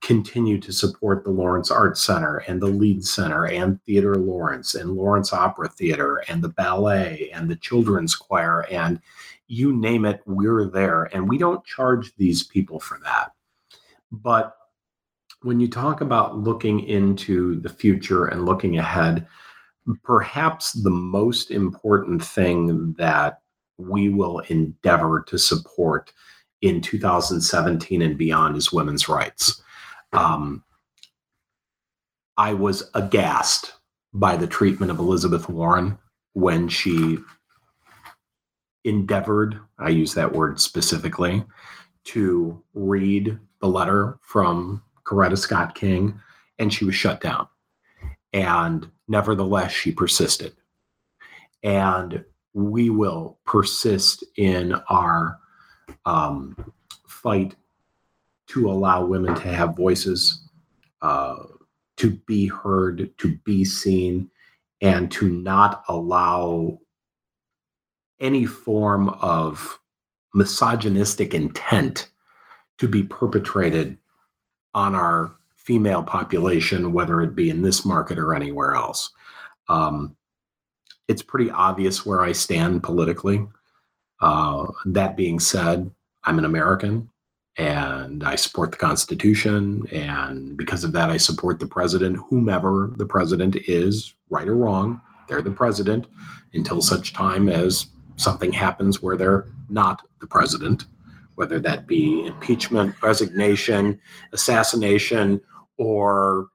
continue 0.00 0.58
to 0.60 0.72
support 0.72 1.24
the 1.24 1.30
Lawrence 1.30 1.70
Arts 1.70 2.02
Center 2.02 2.38
and 2.48 2.60
the 2.60 2.68
Lied 2.68 3.04
Center 3.04 3.46
and 3.46 3.82
Theater 3.84 4.16
Lawrence 4.16 4.74
and 4.74 4.92
Lawrence 4.92 5.32
Opera 5.32 5.68
Theater 5.68 6.22
and 6.28 6.42
the 6.42 6.50
ballet 6.50 7.30
and 7.32 7.48
the 7.48 7.56
children's 7.56 8.14
choir 8.14 8.66
and 8.70 9.00
you 9.50 9.72
name 9.72 10.04
it, 10.04 10.22
we're 10.26 10.66
there. 10.66 11.04
And 11.12 11.28
we 11.28 11.36
don't 11.36 11.64
charge 11.64 12.14
these 12.16 12.44
people 12.44 12.78
for 12.78 13.00
that. 13.02 13.32
But 14.12 14.56
when 15.42 15.58
you 15.58 15.68
talk 15.68 16.00
about 16.00 16.38
looking 16.38 16.80
into 16.80 17.58
the 17.60 17.68
future 17.68 18.26
and 18.26 18.46
looking 18.46 18.78
ahead, 18.78 19.26
perhaps 20.02 20.72
the 20.72 20.90
most 20.90 21.50
important 21.50 22.22
thing 22.22 22.94
that 22.94 23.40
we 23.78 24.08
will 24.08 24.40
endeavor 24.40 25.24
to 25.28 25.38
support 25.38 26.12
in 26.60 26.80
2017 26.80 28.02
and 28.02 28.18
beyond 28.18 28.56
is 28.56 28.72
women's 28.72 29.08
rights. 29.08 29.62
Um, 30.12 30.64
I 32.36 32.54
was 32.54 32.90
aghast 32.94 33.74
by 34.12 34.36
the 34.36 34.46
treatment 34.46 34.90
of 34.90 34.98
Elizabeth 34.98 35.48
Warren 35.48 35.98
when 36.32 36.68
she 36.68 37.18
endeavored, 38.84 39.58
I 39.78 39.90
use 39.90 40.14
that 40.14 40.32
word 40.32 40.60
specifically, 40.60 41.44
to 42.04 42.62
read 42.74 43.38
the 43.60 43.68
letter 43.68 44.18
from 44.22 44.82
Coretta 45.04 45.36
Scott 45.36 45.74
King, 45.74 46.20
and 46.58 46.72
she 46.72 46.84
was 46.84 46.94
shut 46.94 47.20
down. 47.20 47.46
And 48.32 48.88
nevertheless, 49.10 49.72
she 49.72 49.90
persisted. 49.90 50.54
And 51.62 52.24
we 52.54 52.88
will 52.88 53.38
persist 53.44 54.24
in 54.36 54.74
our 54.88 55.38
um, 56.06 56.72
fight 57.06 57.56
to 58.46 58.70
allow 58.70 59.04
women 59.04 59.34
to 59.34 59.48
have 59.48 59.76
voices, 59.76 60.48
uh, 61.02 61.36
to 61.96 62.10
be 62.26 62.46
heard, 62.46 63.12
to 63.18 63.36
be 63.44 63.64
seen, 63.64 64.30
and 64.80 65.10
to 65.12 65.28
not 65.28 65.82
allow 65.88 66.78
any 68.20 68.46
form 68.46 69.08
of 69.08 69.78
misogynistic 70.34 71.34
intent 71.34 72.08
to 72.78 72.86
be 72.86 73.02
perpetrated 73.02 73.98
on 74.72 74.94
our 74.94 75.34
female 75.70 76.02
population, 76.02 76.92
whether 76.92 77.20
it 77.20 77.36
be 77.36 77.48
in 77.48 77.62
this 77.62 77.84
market 77.84 78.18
or 78.18 78.34
anywhere 78.34 78.74
else. 78.74 79.12
Um, 79.68 80.16
it's 81.06 81.22
pretty 81.22 81.48
obvious 81.48 82.04
where 82.04 82.22
I 82.22 82.32
stand 82.32 82.82
politically. 82.82 83.46
Uh, 84.20 84.66
that 84.86 85.16
being 85.16 85.38
said, 85.38 85.88
I'm 86.24 86.40
an 86.40 86.44
American 86.44 87.08
and 87.56 88.24
I 88.24 88.34
support 88.34 88.72
the 88.72 88.78
Constitution. 88.78 89.86
And 89.92 90.56
because 90.56 90.82
of 90.82 90.90
that, 90.94 91.08
I 91.08 91.18
support 91.18 91.60
the 91.60 91.68
president, 91.68 92.16
whomever 92.16 92.92
the 92.96 93.06
president 93.06 93.54
is, 93.68 94.12
right 94.28 94.48
or 94.48 94.56
wrong. 94.56 95.00
They're 95.28 95.40
the 95.40 95.52
president 95.52 96.08
until 96.52 96.82
such 96.82 97.12
time 97.12 97.48
as 97.48 97.86
something 98.16 98.52
happens 98.52 99.00
where 99.00 99.16
they're 99.16 99.46
not 99.68 100.02
the 100.20 100.26
president, 100.26 100.86
whether 101.36 101.60
that 101.60 101.86
be 101.86 102.26
impeachment, 102.26 103.00
resignation, 103.00 104.00
assassination, 104.32 105.40
or 105.80 106.48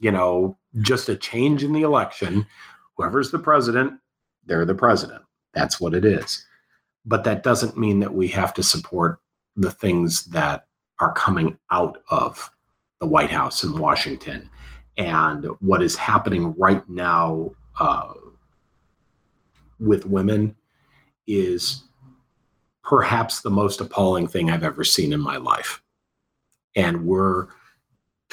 you 0.00 0.10
know 0.10 0.58
just 0.80 1.08
a 1.08 1.16
change 1.16 1.62
in 1.62 1.72
the 1.72 1.82
election. 1.82 2.44
Whoever's 2.96 3.30
the 3.30 3.38
president, 3.38 3.94
they're 4.44 4.66
the 4.66 4.74
president. 4.74 5.22
That's 5.54 5.80
what 5.80 5.94
it 5.94 6.04
is. 6.04 6.44
But 7.06 7.24
that 7.24 7.42
doesn't 7.42 7.78
mean 7.78 8.00
that 8.00 8.12
we 8.12 8.28
have 8.28 8.52
to 8.54 8.62
support 8.62 9.20
the 9.56 9.70
things 9.70 10.24
that 10.26 10.66
are 10.98 11.12
coming 11.12 11.58
out 11.70 12.02
of 12.10 12.50
the 13.00 13.06
White 13.06 13.30
House 13.30 13.64
in 13.64 13.78
Washington. 13.78 14.50
And 14.96 15.46
what 15.60 15.82
is 15.82 15.96
happening 15.96 16.54
right 16.58 16.86
now 16.88 17.52
uh, 17.78 18.12
with 19.80 20.06
women 20.06 20.54
is 21.26 21.84
perhaps 22.84 23.40
the 23.40 23.50
most 23.50 23.80
appalling 23.80 24.28
thing 24.28 24.50
I've 24.50 24.64
ever 24.64 24.84
seen 24.84 25.12
in 25.12 25.20
my 25.20 25.36
life. 25.36 25.82
And 26.76 27.06
we're 27.06 27.48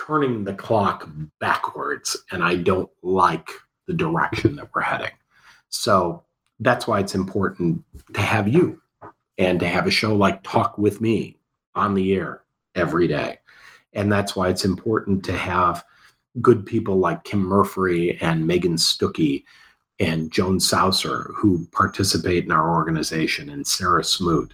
turning 0.08 0.44
the 0.44 0.54
clock 0.54 1.10
backwards, 1.40 2.16
and 2.32 2.44
I 2.44 2.56
don't 2.56 2.90
like 3.02 3.50
the 3.88 3.94
direction 3.94 4.56
that 4.56 4.70
we're 4.74 4.82
heading. 4.82 5.12
So 5.70 6.24
that's 6.60 6.88
why 6.88 7.00
it's 7.00 7.16
important 7.16 7.84
to 8.14 8.22
have 8.22 8.48
you 8.48 8.82
and 9.38 9.60
to 9.60 9.68
have 9.68 9.88
a 9.88 9.92
show 9.92 10.16
like 10.16 10.44
Talk 10.44 10.78
with 10.78 11.02
Me 11.02 11.38
on 11.76 11.94
the 11.94 12.14
air 12.14 12.44
every 12.76 13.08
day. 13.08 13.40
And 13.94 14.12
that's 14.12 14.36
why 14.36 14.50
it's 14.50 14.66
important 14.66 15.24
to 15.26 15.34
have 15.34 15.84
good 16.42 16.66
people 16.66 16.98
like 16.98 17.24
Kim 17.24 17.40
Murphy 17.40 18.18
and 18.22 18.46
Megan 18.46 18.76
Stuckey 18.76 19.44
and 20.00 20.32
Joan 20.32 20.60
Saucer 20.60 21.32
who 21.36 21.66
participate 21.72 22.46
in 22.46 22.52
our 22.52 22.74
organization 22.74 23.50
and 23.50 23.66
Sarah 23.66 24.04
Smoot. 24.04 24.54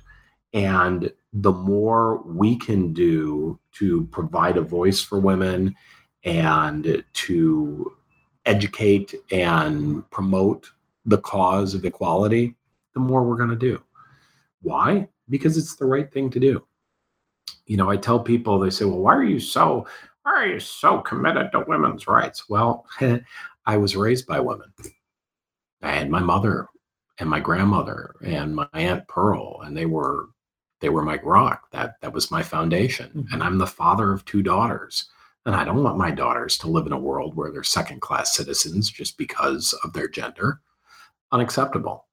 And 0.54 1.12
the 1.36 1.52
more 1.52 2.22
we 2.24 2.56
can 2.56 2.94
do 2.94 3.60
to 3.74 4.06
provide 4.06 4.56
a 4.56 4.62
voice 4.62 5.02
for 5.02 5.20
women 5.20 5.76
and 6.24 7.04
to 7.12 7.94
educate 8.46 9.14
and 9.32 10.10
promote 10.12 10.72
the 11.06 11.18
cause 11.18 11.74
of 11.74 11.84
equality, 11.84 12.56
the 12.94 13.02
more 13.02 13.24
we're 13.24 13.36
going 13.36 13.50
to 13.50 13.56
do. 13.58 13.84
Why? 14.62 15.10
Because 15.30 15.58
it's 15.58 15.76
the 15.76 15.86
right 15.86 16.12
thing 16.12 16.30
to 16.30 16.40
do. 16.40 16.66
You 17.66 17.76
know, 17.76 17.90
I 17.90 17.98
tell 17.98 18.20
people, 18.20 18.58
they 18.58 18.70
say, 18.70 18.86
well, 18.86 19.00
why 19.00 19.16
are 19.16 19.24
you 19.24 19.42
so, 19.42 19.86
why 20.24 20.32
are 20.32 20.48
you 20.48 20.60
so 20.62 21.00
committed 21.00 21.52
to 21.52 21.66
women's 21.68 22.08
rights? 22.08 22.48
Well, 22.48 22.86
I 23.66 23.78
was 23.78 23.98
raised 23.98 24.26
by 24.26 24.40
women. 24.40 24.72
I 25.82 25.92
had 25.92 26.10
my 26.10 26.22
mother 26.22 26.68
and 27.20 27.30
my 27.30 27.42
grandmother 27.42 28.16
and 28.24 28.56
my 28.56 28.68
aunt 28.74 29.06
Pearl, 29.10 29.62
and 29.64 29.76
they 29.76 29.86
were 29.86 30.30
they 30.82 30.90
were 30.90 31.02
my 31.02 31.20
rock. 31.24 31.70
That 31.72 32.00
that 32.02 32.14
was 32.14 32.32
my 32.32 32.44
foundation. 32.44 33.10
Mm-hmm. 33.10 33.34
And 33.34 33.44
I'm 33.44 33.58
the 33.58 33.68
father 33.68 34.12
of 34.12 34.26
two 34.26 34.44
daughters. 34.44 35.10
And 35.46 35.56
I 35.56 35.64
don't 35.64 35.84
want 35.84 35.98
my 35.98 36.10
daughters 36.10 36.58
to 36.60 36.68
live 36.68 36.88
in 36.88 36.92
a 36.92 37.00
world 37.00 37.36
where 37.36 37.52
they're 37.52 37.64
second 37.64 38.02
class 38.02 38.36
citizens 38.36 38.90
just 38.90 39.16
because 39.18 39.74
of 39.84 39.94
their 39.94 40.08
gender. 40.08 40.60
Unacceptable. 41.32 42.08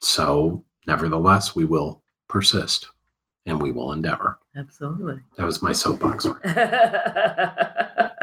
So, 0.00 0.64
nevertheless, 0.86 1.56
we 1.56 1.64
will 1.64 2.02
persist 2.28 2.86
and 3.44 3.60
we 3.60 3.72
will 3.72 3.92
endeavor. 3.92 4.38
Absolutely. 4.54 5.18
That 5.36 5.46
was 5.46 5.62
my 5.62 5.72
soapbox. 5.72 6.28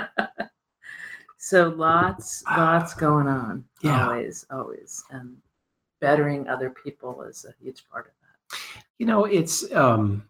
So 1.44 1.68
lots, 1.68 2.41
lots 2.46 2.94
going 2.94 3.28
on. 3.28 3.66
Yeah. 3.82 4.08
Always, 4.08 4.46
always. 4.50 5.04
And 5.10 5.36
bettering 6.00 6.48
other 6.48 6.70
people 6.70 7.22
is 7.24 7.46
a 7.46 7.54
huge 7.62 7.84
part 7.91 8.06
of. 8.08 8.14
You 9.00 9.06
know, 9.06 9.26
it's 9.26 9.72
um, 9.74 10.28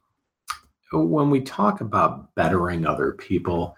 when 0.91 1.29
we 1.29 1.41
talk 1.41 1.81
about 1.81 2.33
bettering 2.35 2.85
other 2.85 3.13
people, 3.13 3.77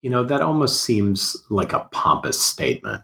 you 0.00 0.10
know, 0.10 0.24
that 0.24 0.40
almost 0.40 0.82
seems 0.82 1.36
like 1.50 1.72
a 1.72 1.88
pompous 1.92 2.40
statement. 2.40 3.02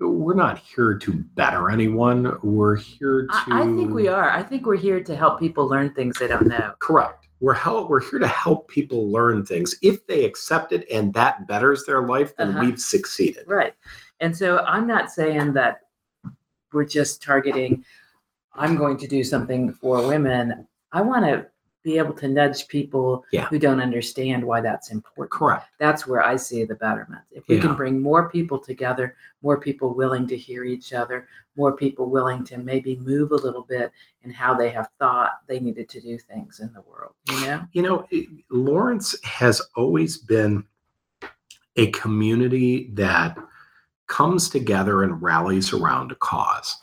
We're 0.00 0.34
not 0.34 0.58
here 0.58 0.98
to 0.98 1.12
better 1.12 1.70
anyone. 1.70 2.38
We're 2.42 2.76
here 2.76 3.26
to. 3.26 3.34
I, 3.52 3.62
I 3.62 3.64
think 3.64 3.94
we 3.94 4.08
are. 4.08 4.30
I 4.30 4.42
think 4.42 4.66
we're 4.66 4.76
here 4.76 5.02
to 5.02 5.16
help 5.16 5.38
people 5.38 5.66
learn 5.66 5.94
things 5.94 6.18
they 6.18 6.26
don't 6.26 6.48
know. 6.48 6.74
Correct 6.80 7.24
we're 7.44 7.52
help, 7.52 7.90
we're 7.90 8.00
here 8.00 8.18
to 8.18 8.26
help 8.26 8.68
people 8.68 9.10
learn 9.10 9.44
things. 9.44 9.74
If 9.82 10.06
they 10.06 10.24
accept 10.24 10.72
it 10.72 10.86
and 10.90 11.12
that 11.12 11.46
betters 11.46 11.84
their 11.84 12.06
life, 12.06 12.34
then 12.36 12.48
uh-huh. 12.48 12.60
we've 12.64 12.80
succeeded. 12.80 13.44
Right. 13.46 13.74
And 14.20 14.34
so 14.34 14.60
I'm 14.60 14.86
not 14.86 15.10
saying 15.10 15.52
that 15.52 15.80
we're 16.72 16.86
just 16.86 17.22
targeting 17.22 17.84
I'm 18.54 18.76
going 18.76 18.96
to 18.98 19.06
do 19.06 19.24
something 19.24 19.72
for 19.72 20.06
women. 20.06 20.66
I 20.92 21.02
want 21.02 21.24
to 21.24 21.46
be 21.82 21.98
able 21.98 22.14
to 22.14 22.26
nudge 22.26 22.66
people 22.66 23.24
yeah. 23.30 23.44
who 23.46 23.58
don't 23.58 23.80
understand 23.80 24.42
why 24.42 24.60
that's 24.62 24.90
important. 24.90 25.30
Correct. 25.30 25.66
That's 25.78 26.06
where 26.06 26.22
I 26.22 26.36
see 26.36 26.64
the 26.64 26.76
betterment. 26.76 27.20
If 27.30 27.46
we 27.46 27.56
yeah. 27.56 27.62
can 27.62 27.74
bring 27.74 28.00
more 28.00 28.30
people 28.30 28.58
together, 28.58 29.16
more 29.42 29.60
people 29.60 29.92
willing 29.92 30.26
to 30.28 30.36
hear 30.36 30.64
each 30.64 30.94
other, 30.94 31.28
more 31.56 31.76
people 31.76 32.08
willing 32.08 32.42
to 32.44 32.56
maybe 32.56 32.96
move 32.96 33.32
a 33.32 33.36
little 33.36 33.62
bit 33.62 33.92
in 34.22 34.30
how 34.30 34.54
they 34.54 34.70
have 34.70 34.88
thought 34.98 35.40
they 35.46 35.60
needed 35.60 35.90
to 35.90 36.00
do 36.00 36.18
things 36.18 36.60
in 36.60 36.72
the 36.72 36.80
world, 36.82 37.12
you 37.30 37.46
know? 37.46 37.66
You 37.72 37.82
know, 37.82 38.08
Lawrence 38.50 39.14
has 39.22 39.60
always 39.76 40.16
been 40.16 40.64
a 41.76 41.90
community 41.90 42.90
that 42.94 43.36
comes 44.06 44.48
together 44.48 45.02
and 45.02 45.20
rallies 45.20 45.72
around 45.74 46.12
a 46.12 46.16
cause. 46.16 46.76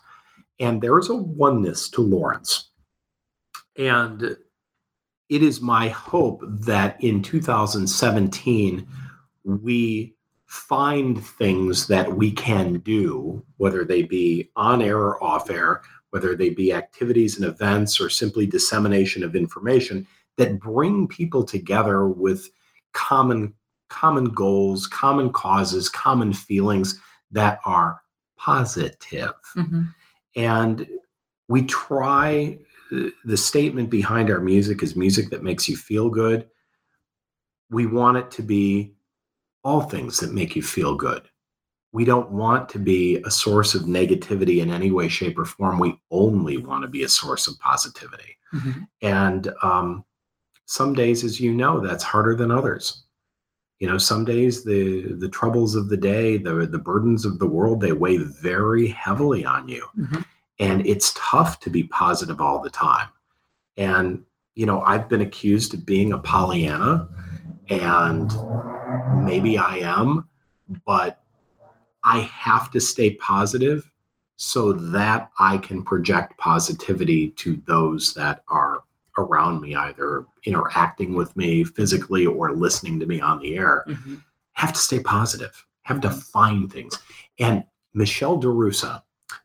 And 0.61 0.79
there 0.79 0.97
is 0.99 1.09
a 1.09 1.15
oneness 1.15 1.89
to 1.89 2.01
Lawrence. 2.01 2.69
And 3.77 4.37
it 5.27 5.43
is 5.43 5.59
my 5.59 5.89
hope 5.89 6.41
that 6.45 7.03
in 7.03 7.23
2017, 7.23 8.87
we 9.43 10.15
find 10.45 11.25
things 11.25 11.87
that 11.87 12.15
we 12.15 12.31
can 12.31 12.79
do, 12.79 13.43
whether 13.57 13.83
they 13.83 14.03
be 14.03 14.49
on 14.55 14.81
air 14.81 14.97
or 14.97 15.23
off 15.23 15.49
air, 15.49 15.81
whether 16.11 16.35
they 16.35 16.49
be 16.49 16.73
activities 16.73 17.37
and 17.37 17.45
events 17.45 17.99
or 17.99 18.09
simply 18.09 18.45
dissemination 18.45 19.23
of 19.23 19.35
information 19.35 20.05
that 20.37 20.59
bring 20.59 21.07
people 21.07 21.43
together 21.43 22.07
with 22.07 22.49
common 22.93 23.53
common 23.87 24.25
goals, 24.25 24.87
common 24.87 25.31
causes, 25.31 25.89
common 25.89 26.31
feelings 26.33 26.99
that 27.29 27.59
are 27.65 28.01
positive. 28.37 29.33
Mhm. 29.55 29.93
And 30.35 30.87
we 31.47 31.63
try 31.63 32.57
the 33.23 33.37
statement 33.37 33.89
behind 33.89 34.29
our 34.29 34.41
music 34.41 34.83
is 34.83 34.95
music 34.95 35.29
that 35.29 35.43
makes 35.43 35.67
you 35.69 35.77
feel 35.77 36.09
good. 36.09 36.47
We 37.69 37.85
want 37.85 38.17
it 38.17 38.31
to 38.31 38.41
be 38.41 38.93
all 39.63 39.81
things 39.81 40.19
that 40.19 40.33
make 40.33 40.55
you 40.55 40.61
feel 40.61 40.95
good. 40.95 41.23
We 41.93 42.05
don't 42.05 42.31
want 42.31 42.69
to 42.69 42.79
be 42.79 43.17
a 43.25 43.31
source 43.31 43.75
of 43.75 43.83
negativity 43.83 44.61
in 44.61 44.71
any 44.71 44.91
way, 44.91 45.07
shape, 45.07 45.37
or 45.37 45.45
form. 45.45 45.77
We 45.77 45.99
only 46.09 46.57
want 46.57 46.83
to 46.83 46.87
be 46.87 47.03
a 47.03 47.09
source 47.09 47.47
of 47.47 47.59
positivity. 47.59 48.37
Mhm. 48.53 48.87
And 49.01 49.53
um, 49.61 50.05
some 50.65 50.93
days, 50.93 51.23
as 51.23 51.39
you 51.39 51.53
know, 51.53 51.79
that's 51.79 52.03
harder 52.03 52.35
than 52.35 52.51
others. 52.51 53.03
You 53.81 53.87
know, 53.87 53.97
some 53.97 54.25
days 54.25 54.63
the 54.63 55.11
the 55.13 55.27
troubles 55.27 55.73
of 55.73 55.89
the 55.89 55.97
day, 55.97 56.37
the 56.37 56.67
the 56.67 56.77
burdens 56.77 57.25
of 57.25 57.39
the 57.39 57.47
world, 57.47 57.81
they 57.81 57.93
weigh 57.93 58.17
very 58.17 58.87
heavily 58.89 59.43
on 59.43 59.67
you, 59.67 59.87
Mhm. 59.97 60.23
and 60.59 60.85
it's 60.85 61.13
tough 61.15 61.59
to 61.61 61.71
be 61.71 61.85
positive 61.85 62.39
all 62.39 62.61
the 62.61 62.69
time. 62.69 63.09
And 63.77 64.23
you 64.53 64.67
know, 64.67 64.81
I've 64.81 65.09
been 65.09 65.21
accused 65.21 65.73
of 65.73 65.83
being 65.83 66.13
a 66.13 66.19
Pollyanna, 66.19 67.09
and 67.69 68.31
maybe 69.25 69.57
I 69.57 69.77
am, 69.77 70.27
but 70.85 71.23
I 72.03 72.19
have 72.19 72.69
to 72.71 72.79
stay 72.79 73.15
positive 73.15 73.89
so 74.35 74.73
that 74.73 75.31
I 75.39 75.57
can 75.57 75.81
project 75.81 76.37
positivity 76.37 77.29
to 77.29 77.59
those 77.65 78.13
that 78.13 78.43
are 78.47 78.83
around 79.17 79.61
me, 79.61 79.75
either 79.75 80.25
interacting 80.45 81.13
with 81.13 81.35
me 81.35 81.63
physically 81.63 82.25
or 82.25 82.53
listening 82.53 82.99
to 82.99 83.05
me 83.05 83.19
on 83.19 83.39
the 83.39 83.57
air. 83.57 83.83
Mhm. 83.87 84.23
Have 84.53 84.73
to 84.73 84.79
stay 84.79 84.99
positive, 84.99 85.65
have 85.83 86.01
to 86.01 86.09
find 86.09 86.71
things. 86.71 86.97
And 87.39 87.63
Michelle 87.93 88.39
Derusseau, 88.39 89.01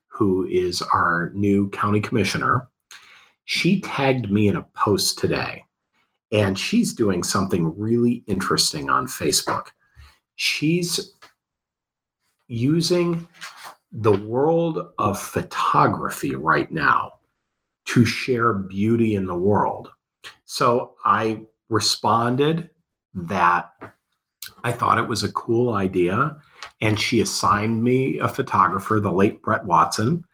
who 0.07 0.47
is 0.47 0.83
our 0.83 1.31
new 1.35 1.69
county 1.71 2.01
commissioner, 2.01 2.69
she 3.45 3.81
tagged 3.81 4.31
me 4.31 4.49
in 4.49 4.57
a 4.57 4.67
post 4.75 5.19
today 5.19 5.65
and 6.33 6.59
she's 6.59 6.93
doing 6.93 7.23
something 7.23 7.79
really 7.79 8.25
interesting 8.27 8.91
on 8.91 9.07
Facebook. 9.07 9.69
She's 10.35 11.15
using 12.49 13.27
the 13.93 14.13
world 14.13 14.93
of 14.99 15.21
photography 15.21 16.35
right 16.35 16.71
now 16.71 17.16
to 17.87 18.05
share 18.05 18.53
beauty 18.53 19.15
in 19.15 19.27
the 19.27 19.35
world. 19.35 19.91
So 20.45 20.95
I 21.05 21.43
responded 21.69 22.71
that 23.15 23.73
I 24.65 24.73
thought 24.73 24.99
it 24.99 25.09
was 25.09 25.23
a 25.23 25.33
cool 25.33 25.75
idea. 25.75 26.37
And 26.81 27.01
she 27.01 27.21
assigned 27.21 27.83
me 27.83 28.19
a 28.19 28.29
photographer, 28.29 29.01
the 29.01 29.11
late 29.11 29.43
Brett 29.43 29.65
Weston. 29.65 30.25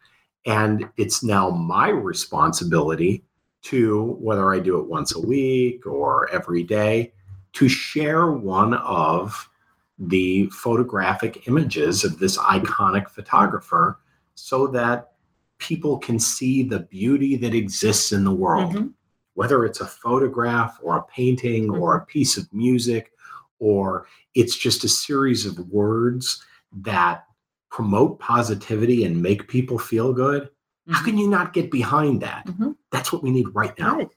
And 0.45 0.89
it's 0.97 1.23
now 1.23 1.49
my 1.49 1.89
responsibility 1.89 3.23
to, 3.63 4.17
whether 4.19 4.53
I 4.53 4.59
do 4.59 4.79
it 4.79 4.87
once 4.87 5.15
a 5.15 5.25
week 5.25 5.85
or 5.85 6.29
every 6.31 6.63
day, 6.63 7.13
to 7.53 7.69
share 7.69 8.31
one 8.31 8.73
of 8.73 9.49
the 9.97 10.47
photographic 10.47 11.47
images 11.47 12.03
of 12.03 12.19
this 12.19 12.37
iconic 12.37 13.09
photographer 13.09 13.99
so 14.35 14.67
that 14.67 15.12
people 15.59 15.97
can 15.97 16.19
see 16.19 16.63
the 16.63 16.79
beauty 16.79 17.35
that 17.37 17.53
exists 17.53 18.11
in 18.11 18.23
the 18.23 18.33
world, 18.33 18.73
Mhm. 18.73 18.93
whether 19.33 19.65
it's 19.65 19.81
a 19.81 19.85
photograph 19.85 20.77
or 20.81 20.97
a 20.97 21.03
painting 21.03 21.69
or 21.69 21.95
a 21.95 22.05
piece 22.05 22.37
of 22.37 22.51
music, 22.53 23.11
or 23.59 24.07
it's 24.35 24.57
just 24.57 24.83
a 24.83 24.89
series 24.89 25.45
of 25.45 25.57
words 25.69 26.43
that 26.81 27.25
promote 27.69 28.19
positivity 28.19 29.05
and 29.05 29.21
make 29.21 29.47
people 29.47 29.79
feel 29.79 30.13
good. 30.13 30.49
How 30.89 31.01
Mhm. 31.01 31.05
can 31.05 31.17
you 31.17 31.27
not 31.29 31.53
get 31.53 31.71
behind 31.71 32.21
that? 32.21 32.45
Mhm. 32.47 32.75
That's 32.91 33.13
what 33.13 33.23
we 33.23 33.31
need 33.31 33.47
right 33.53 33.77
now. 33.79 33.97
Right. 33.97 34.09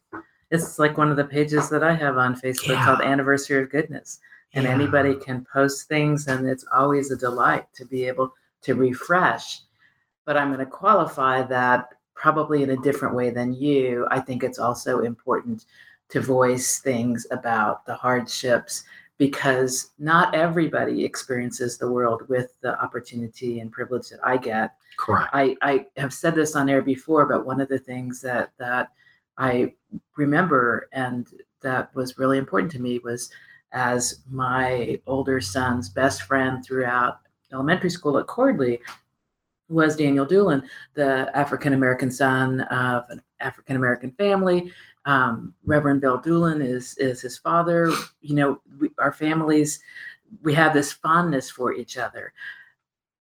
It's 0.51 0.79
like 0.79 0.99
one 0.99 1.11
of 1.11 1.17
the 1.17 1.25
pages 1.25 1.69
that 1.71 1.83
I 1.83 1.95
have 1.95 2.19
on 2.19 2.35
Facebook 2.35 2.69
Yeah. 2.69 2.85
called 2.85 3.01
Anniversary 3.01 3.63
of 3.63 3.71
Goodness. 3.71 4.21
And 4.53 4.65
Yeah. 4.65 4.71
anybody 4.71 5.15
can 5.15 5.45
post 5.53 5.89
things, 5.89 6.29
and 6.29 6.47
it's 6.47 6.65
always 6.75 7.11
a 7.11 7.17
delight 7.17 7.67
to 7.75 7.85
be 7.85 8.05
able 8.05 8.33
to 8.63 8.75
refresh. 8.75 9.63
But 10.27 10.37
I'm 10.37 10.49
going 10.49 10.61
to 10.61 10.71
qualify 10.71 11.43
that 11.43 11.89
probably 12.15 12.63
in 12.63 12.71
a 12.71 12.77
different 12.83 13.15
way 13.15 13.31
than 13.31 13.55
you. 13.55 14.07
I 14.11 14.21
think 14.21 14.43
it's 14.43 14.59
also 14.59 15.01
important 15.01 15.65
to 16.09 16.21
voice 16.21 16.79
things 16.79 17.27
about 17.31 17.87
the 17.87 17.95
hardships 17.95 18.85
because 19.19 19.93
not 19.99 20.35
everybody 20.35 21.05
experiences 21.05 21.79
the 21.79 21.91
world 21.91 22.29
with 22.29 22.53
the 22.61 22.79
opportunity 22.83 23.61
and 23.61 23.73
privilege 23.73 24.11
that 24.11 24.21
I 24.23 24.37
get. 24.37 24.75
Correct. 24.99 25.31
I, 25.33 25.57
I 25.63 25.87
have 25.97 26.13
said 26.13 26.35
this 26.35 26.55
on 26.55 26.69
air 26.69 26.83
before, 26.83 27.27
but 27.27 27.47
one 27.47 27.61
of 27.61 27.69
the 27.69 27.79
things 27.79 28.21
that 28.23 28.53
that 28.59 28.91
I 29.39 29.75
remember 30.17 30.89
and 30.93 31.29
that 31.63 31.95
was 31.95 32.19
really 32.19 32.39
important 32.39 32.73
to 32.73 32.81
me 32.81 32.99
was 32.99 33.31
as 33.73 34.21
my 34.31 35.01
older 35.07 35.41
son's 35.41 35.89
best 35.89 36.23
friend 36.23 36.65
throughout 36.65 37.21
elementary 37.53 37.91
school 37.91 38.19
at 38.19 38.27
Cordley 38.27 38.81
was 39.69 39.97
Daniel 39.97 40.25
Doolin, 40.25 40.63
the 40.95 41.31
African 41.37 41.73
American 41.73 42.11
son 42.11 42.61
of 42.63 43.05
an 43.11 43.21
African 43.41 43.77
American 43.77 44.13
family. 44.13 44.73
Um, 45.05 45.55
Reverend 45.65 46.01
Bill 46.01 46.19
Doolin 46.19 46.63
is 46.63 46.97
is 46.99 47.21
his 47.21 47.39
father. 47.39 47.93
You 48.21 48.35
know, 48.35 48.61
we, 48.79 48.91
our 48.99 49.13
families 49.13 49.81
we 50.43 50.55
have 50.55 50.73
this 50.73 50.93
fondness 50.93 51.51
for 51.51 51.73
each 51.73 51.99
other. 51.99 52.33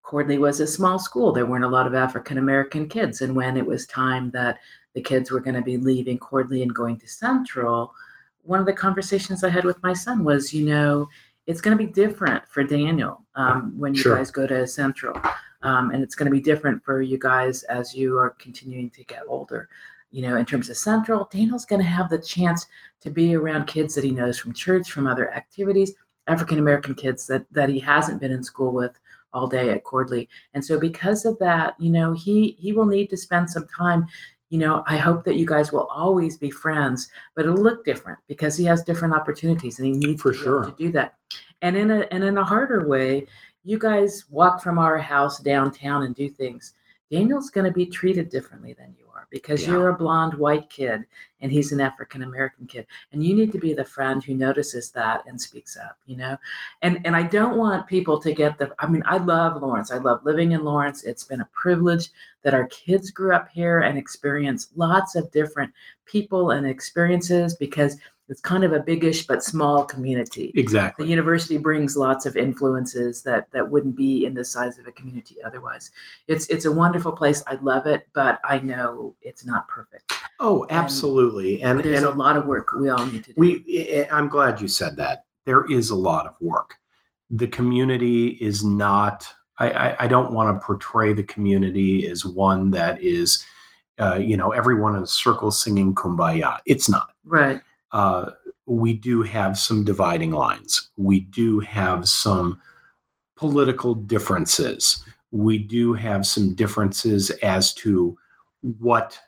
Cordley 0.05 0.39
was 0.39 0.61
a 0.61 0.67
small 0.67 0.99
school. 0.99 1.33
There 1.33 1.47
weren't 1.47 1.65
a 1.65 1.69
lot 1.69 1.87
of 1.87 1.95
African 1.95 2.39
American 2.39 2.89
kids. 2.89 3.23
And 3.23 3.35
when 3.35 3.57
it 3.57 3.65
was 3.65 3.87
time 3.87 4.31
that 4.33 4.59
the 4.95 5.01
kids 5.01 5.31
were 5.31 5.41
going 5.41 5.55
to 5.55 5.63
be 5.63 5.77
leaving 5.77 6.19
Cordley 6.19 6.63
and 6.63 6.75
going 6.75 6.99
to 6.99 7.09
Central, 7.09 7.95
one 8.43 8.61
of 8.61 8.67
the 8.67 8.73
conversations 8.73 9.45
I 9.45 9.49
had 9.49 9.65
with 9.65 9.83
my 9.83 9.93
son 9.93 10.25
was, 10.25 10.53
you 10.53 10.67
know, 10.67 11.09
it's 11.47 11.61
going 11.61 11.77
to 11.77 11.85
be 11.85 11.91
different 11.91 12.47
for 12.49 12.63
Daniel 12.63 13.25
um, 13.35 13.75
when 13.79 13.95
you 13.95 14.01
Sure. 14.01 14.17
guys 14.17 14.31
go 14.31 14.47
to 14.47 14.67
Central. 14.67 15.21
Um, 15.63 15.91
and 15.91 16.03
it's 16.03 16.15
going 16.15 16.27
to 16.27 16.33
be 16.33 16.41
different 16.41 16.85
for 16.85 17.03
you 17.03 17.19
guys 17.19 17.63
as 17.65 17.95
you 17.95 18.19
are 18.19 18.31
continuing 18.31 18.91
to 18.91 19.05
get 19.05 19.23
older. 19.29 19.69
You 20.11 20.23
know, 20.23 20.37
in 20.37 20.45
terms 20.45 20.69
of 20.69 20.77
Central, 20.77 21.29
Daniel's 21.33 21.65
going 21.65 21.81
to 21.81 21.89
have 21.89 22.11
the 22.11 22.19
chance 22.19 22.67
to 23.01 23.11
be 23.11 23.35
around 23.35 23.67
kids 23.67 23.95
that 23.95 24.05
he 24.05 24.11
knows 24.11 24.39
from 24.39 24.53
church, 24.53 24.91
from 24.91 25.07
other 25.07 25.33
activities, 25.33 25.93
African 26.27 26.59
American 26.59 26.95
kids 26.95 27.27
that 27.29 27.45
that 27.53 27.69
he 27.69 27.79
hasn't 27.79 28.21
been 28.21 28.33
in 28.33 28.43
school 28.43 28.73
with 28.73 28.99
all 29.33 29.47
day 29.47 29.71
at 29.71 29.85
Cordley. 29.85 30.29
And 30.55 30.65
so 30.65 30.79
because 30.79 31.25
of 31.25 31.39
that, 31.39 31.75
you 31.81 31.91
know, 31.91 32.13
he 32.13 32.57
he 32.59 32.73
will 32.73 32.87
need 32.87 33.09
to 33.11 33.17
spend 33.17 33.49
some 33.49 33.67
time. 33.77 34.07
You 34.53 34.59
know, 34.59 34.85
I 34.87 34.99
hope 34.99 35.25
that 35.25 35.37
you 35.37 35.47
guys 35.47 35.73
will 35.73 35.87
always 35.87 36.37
be 36.37 36.51
friends, 36.51 37.09
but 37.35 37.47
it'll 37.47 37.57
look 37.57 37.87
different 37.87 38.19
because 38.29 38.55
he 38.55 38.67
has 38.67 38.85
different 38.85 39.15
opportunities 39.15 39.79
and 39.79 39.87
he 39.87 39.95
needs 39.95 40.21
For 40.21 40.33
to, 40.33 40.39
sure. 40.39 40.65
to 40.65 40.73
do 40.73 40.93
that. 40.93 41.15
And 41.63 41.75
in 41.75 41.91
a 41.91 42.01
and 42.11 42.23
in 42.23 42.37
a 42.37 42.45
harder 42.45 42.87
way, 42.87 43.27
you 43.65 43.79
guys 43.79 44.27
walk 44.29 44.63
from 44.63 44.79
our 44.79 44.99
house 44.99 45.39
downtown 45.39 46.03
and 46.03 46.15
do 46.15 46.29
things. 46.29 46.75
Daniel's 47.11 47.49
going 47.49 47.65
to 47.65 47.73
be 47.73 47.87
treated 47.87 48.29
differently 48.29 48.75
than 48.75 48.95
you 48.99 49.02
because 49.33 49.63
Yeah. 49.63 49.71
you're 49.73 49.89
a 49.89 49.97
blonde 49.97 50.35
white 50.35 50.69
kid 50.71 51.05
and 51.41 51.51
he's 51.51 51.73
an 51.73 51.81
African 51.81 52.23
American 52.23 52.67
kid. 52.67 52.87
And 53.13 53.25
you 53.25 53.35
need 53.35 53.51
to 53.53 53.59
be 53.59 53.73
the 53.73 53.85
friend 53.85 54.23
who 54.23 54.35
notices 54.35 54.91
that 54.93 55.25
and 55.27 55.41
speaks 55.41 55.77
up, 55.77 55.99
you 56.07 56.17
know? 56.17 56.37
And 56.83 57.01
and 57.05 57.17
I 57.17 57.25
don't 57.25 57.57
want 57.57 57.89
people 57.89 58.21
to 58.21 58.33
get 58.33 58.59
the 58.59 58.73
I 58.79 58.87
mean, 58.87 59.03
I 59.07 59.17
love 59.17 59.61
Lawrence. 59.61 59.91
I 59.91 59.99
love 59.99 60.25
living 60.25 60.53
in 60.53 60.63
Lawrence. 60.65 61.03
It's 61.03 61.25
been 61.25 61.41
a 61.41 61.49
privilege 61.53 62.11
that 62.43 62.55
our 62.55 62.67
kids 62.67 63.11
grew 63.11 63.35
up 63.35 63.49
here 63.49 63.81
and 63.81 63.99
experienced 63.99 64.77
lots 64.77 65.17
of 65.17 65.33
different 65.33 65.73
people 66.05 66.51
and 66.51 66.67
experiences 66.67 67.57
because 67.57 67.97
it's 68.29 68.41
kind 68.41 68.65
of 68.65 68.73
a 68.73 68.81
biggish 68.81 69.27
but 69.27 69.43
small 69.43 69.85
community. 69.85 70.53
Exactly. 70.55 71.05
the 71.05 71.11
university 71.11 71.59
brings 71.59 71.97
lots 71.97 72.25
of 72.25 72.37
influences 72.37 73.23
that 73.23 73.51
that 73.53 73.69
wouldn't 73.69 73.97
be 73.97 74.25
in 74.25 74.35
the 74.35 74.45
size 74.45 74.79
of 74.79 74.87
a 74.87 74.93
community 74.93 75.37
otherwise. 75.45 75.91
It's 76.29 76.47
it's 76.47 76.65
a 76.65 76.73
wonderful 76.73 77.13
place. 77.13 77.43
I 77.47 77.55
love 77.63 77.87
it 77.87 78.09
but 78.15 78.41
i 78.45 78.59
know 78.59 79.15
it's 79.23 79.45
not 79.45 79.69
perfect. 79.69 80.13
Oh, 80.41 80.67
absolutely. 80.71 81.63
And, 81.63 81.81
there's 81.81 81.99
and 81.99 82.07
a 82.07 82.11
lot 82.11 82.37
of 82.37 82.47
work 82.47 82.73
we 82.73 82.89
all 82.89 83.07
need 83.07 83.25
to 83.25 83.33
do. 83.33 83.41
we 83.41 83.65
I- 84.01 84.09
i'm 84.17 84.29
glad 84.29 84.61
you 84.61 84.69
said 84.69 84.97
that. 84.97 85.25
There 85.45 85.71
is 85.71 85.91
a 85.91 85.97
lot 85.97 86.27
of 86.27 86.35
work. 86.41 86.77
The 87.31 87.49
community 87.49 88.29
is 88.41 88.65
not 88.65 89.27
i 89.59 89.71
i, 89.71 90.05
I 90.05 90.07
don't 90.07 90.33
want 90.33 90.55
to 90.59 90.65
portray 90.65 91.13
the 91.13 91.25
community 91.25 92.09
as 92.09 92.25
one 92.25 92.71
that 92.71 93.03
is 93.03 93.45
uh, 93.99 94.15
you 94.15 94.37
know 94.37 94.53
everyone 94.53 94.97
in 94.97 95.03
a 95.03 95.07
circle 95.07 95.51
singing 95.51 95.95
kumbaya. 95.95 96.59
It's 96.67 96.89
not. 96.89 97.11
Right 97.25 97.61
uh, 97.93 98.31
we 98.67 98.93
do 98.93 99.23
have 99.23 99.59
some 99.59 99.85
dividing 99.85 100.31
lines 100.31 100.91
we 100.97 101.21
do 101.21 101.61
have 101.61 102.09
some 102.09 102.61
political 103.37 103.95
differences. 103.95 105.05
We 105.31 105.59
do 105.59 105.95
have 105.95 106.27
some 106.27 106.55
differences 106.55 107.31
as 107.43 107.75
to 107.75 108.17
what 108.61 109.19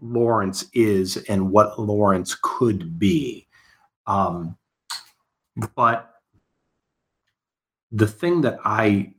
Lawrence 0.00 0.64
is 0.72 1.18
and 1.28 1.50
what 1.50 1.78
Lawrence 1.78 2.36
could 2.42 2.98
be. 2.98 3.46
Um, 4.06 4.56
but 5.76 6.10
the 7.92 8.06
thing 8.06 8.40
that 8.40 8.58
I 8.64 9.12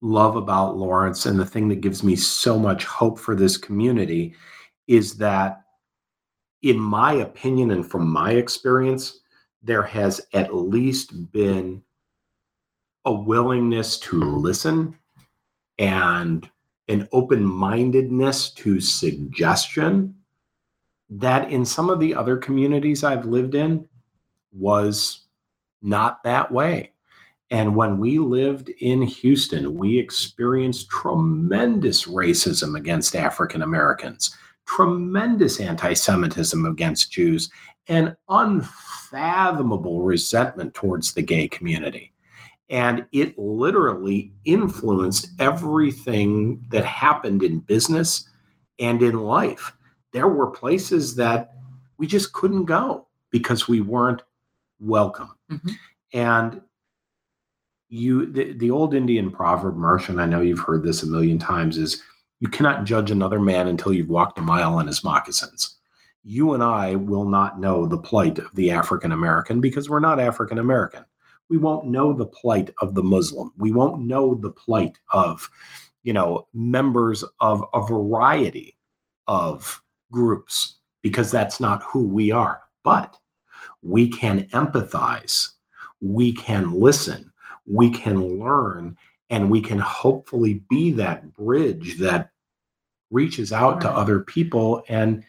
love 0.00 0.36
about 0.36 0.76
Lawrence 0.76 1.26
and 1.26 1.38
the 1.38 1.46
thing 1.46 1.68
that 1.68 1.82
gives 1.82 2.02
me 2.02 2.16
so 2.16 2.58
much 2.58 2.84
hope 2.84 3.18
for 3.18 3.34
this 3.34 3.56
community 3.56 4.34
is 4.88 5.14
that, 5.18 5.62
in 6.62 6.78
my 6.78 7.14
opinion 7.14 7.70
and 7.70 7.88
from 7.88 8.08
my 8.08 8.32
experience, 8.32 9.20
there 9.62 9.82
has 9.82 10.20
at 10.32 10.54
least 10.54 11.32
been 11.32 11.82
a 13.04 13.12
willingness 13.12 13.98
to 13.98 14.18
listen 14.18 14.96
and 15.78 16.48
an 16.88 17.08
open 17.12 17.44
mindedness 17.44 18.50
to 18.50 18.80
suggestion 18.80 20.14
that 21.08 21.50
in 21.50 21.64
some 21.64 21.90
of 21.90 21.98
the 21.98 22.14
other 22.14 22.36
communities 22.36 23.02
I've 23.04 23.24
lived 23.24 23.54
in 23.54 23.88
was 24.52 25.26
not 25.82 26.22
that 26.24 26.50
way. 26.50 26.92
And 27.50 27.74
when 27.74 27.98
we 27.98 28.18
lived 28.18 28.68
in 28.68 29.02
Houston, 29.02 29.74
we 29.76 29.98
experienced 29.98 30.88
tremendous 30.88 32.04
racism 32.04 32.76
against 32.76 33.16
African 33.16 33.62
Americans, 33.62 34.36
tremendous 34.76 35.58
anti 35.60 35.94
Semitism 35.94 36.64
against 36.64 37.10
Jews, 37.10 37.50
and 37.88 38.16
unfathomable 38.28 40.02
resentment 40.02 40.74
towards 40.74 41.12
the 41.12 41.22
gay 41.22 41.48
community. 41.48 42.12
And 42.68 43.04
it 43.10 43.36
literally 43.36 44.32
influenced 44.44 45.30
everything 45.40 46.64
that 46.68 46.84
happened 46.84 47.42
in 47.42 47.58
business 47.58 48.28
and 48.78 49.02
in 49.02 49.18
life. 49.18 49.72
There 50.12 50.28
were 50.28 50.50
places 50.50 51.16
that 51.16 51.54
we 51.98 52.06
just 52.06 52.32
couldn't 52.32 52.66
go 52.66 53.08
because 53.30 53.66
we 53.66 53.80
weren't 53.80 54.22
welcome. 54.78 55.34
Mm-hmm. 55.50 55.70
And 56.12 56.60
you 57.88 58.26
the, 58.26 58.52
the 58.52 58.70
old 58.70 58.94
Indian 58.94 59.32
proverb, 59.32 59.76
Marcia, 59.76 60.14
I 60.16 60.26
know 60.26 60.40
you've 60.40 60.60
heard 60.60 60.84
this 60.84 61.02
a 61.02 61.06
million 61.06 61.40
times, 61.40 61.76
is 61.76 62.04
you 62.40 62.48
cannot 62.48 62.84
judge 62.84 63.10
another 63.10 63.38
man 63.38 63.68
until 63.68 63.92
you've 63.92 64.08
walked 64.08 64.38
a 64.38 64.42
mile 64.42 64.78
in 64.80 64.86
his 64.86 65.04
moccasins. 65.04 65.76
You 66.24 66.54
and 66.54 66.62
I 66.62 66.96
will 66.96 67.26
not 67.26 67.60
know 67.60 67.86
the 67.86 67.98
plight 67.98 68.38
of 68.38 68.54
the 68.54 68.70
African 68.70 69.12
American 69.12 69.60
because 69.60 69.88
we're 69.88 70.00
not 70.00 70.18
African 70.18 70.58
American. 70.58 71.04
We 71.48 71.58
won't 71.58 71.86
know 71.86 72.12
the 72.12 72.26
plight 72.26 72.70
of 72.80 72.94
the 72.94 73.02
Muslim. 73.02 73.52
We 73.56 73.72
won't 73.72 74.02
know 74.02 74.34
the 74.34 74.50
plight 74.50 74.98
of, 75.12 75.48
you 76.02 76.12
know, 76.12 76.46
members 76.54 77.24
of 77.40 77.64
a 77.74 77.86
variety 77.86 78.76
of 79.26 79.82
groups 80.10 80.78
because 81.02 81.30
that's 81.30 81.60
not 81.60 81.82
who 81.82 82.06
we 82.06 82.30
are. 82.30 82.62
But 82.84 83.16
we 83.82 84.08
can 84.08 84.44
empathize, 84.52 85.48
we 86.00 86.32
can 86.32 86.72
listen, 86.72 87.32
we 87.66 87.90
can 87.90 88.38
learn 88.38 88.96
and 89.30 89.48
we 89.48 89.60
can 89.60 89.78
hopefully 89.78 90.62
be 90.68 90.90
that 90.92 91.32
bridge 91.34 91.98
that 91.98 92.30
reaches 93.10 93.52
out 93.52 93.74
right. 93.74 93.82
to 93.82 93.90
other 93.90 94.20
people 94.20 94.84
and 94.88 95.24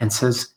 and 0.00 0.12
says 0.12 0.54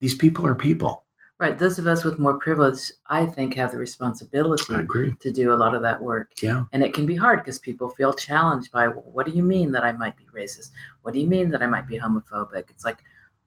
these 0.00 0.14
people 0.14 0.46
are 0.46 0.54
people. 0.54 1.04
Right 1.38 1.58
those 1.58 1.78
of 1.78 1.86
us 1.86 2.04
with 2.04 2.18
more 2.18 2.38
privilege 2.38 2.92
i 3.08 3.26
think 3.26 3.54
have 3.54 3.72
the 3.72 3.78
responsibility 3.78 5.16
to 5.20 5.32
do 5.32 5.52
a 5.52 5.56
lot 5.56 5.74
of 5.74 5.82
that 5.82 6.00
work. 6.00 6.32
Yeah. 6.40 6.64
And 6.72 6.82
it 6.82 6.94
can 6.94 7.06
be 7.06 7.16
hard 7.16 7.40
because 7.40 7.58
people 7.58 7.90
feel 7.90 8.12
challenged 8.12 8.70
by 8.70 8.86
what 8.86 9.26
do 9.26 9.32
you 9.32 9.42
mean 9.42 9.72
that 9.72 9.84
i 9.84 9.92
might 9.92 10.16
be 10.16 10.24
racist? 10.34 10.70
What 11.02 11.14
do 11.14 11.20
you 11.20 11.26
mean 11.26 11.50
that 11.50 11.62
i 11.62 11.66
might 11.66 11.88
be 11.88 11.98
homophobic? 11.98 12.70
It's 12.70 12.84
like 12.84 12.98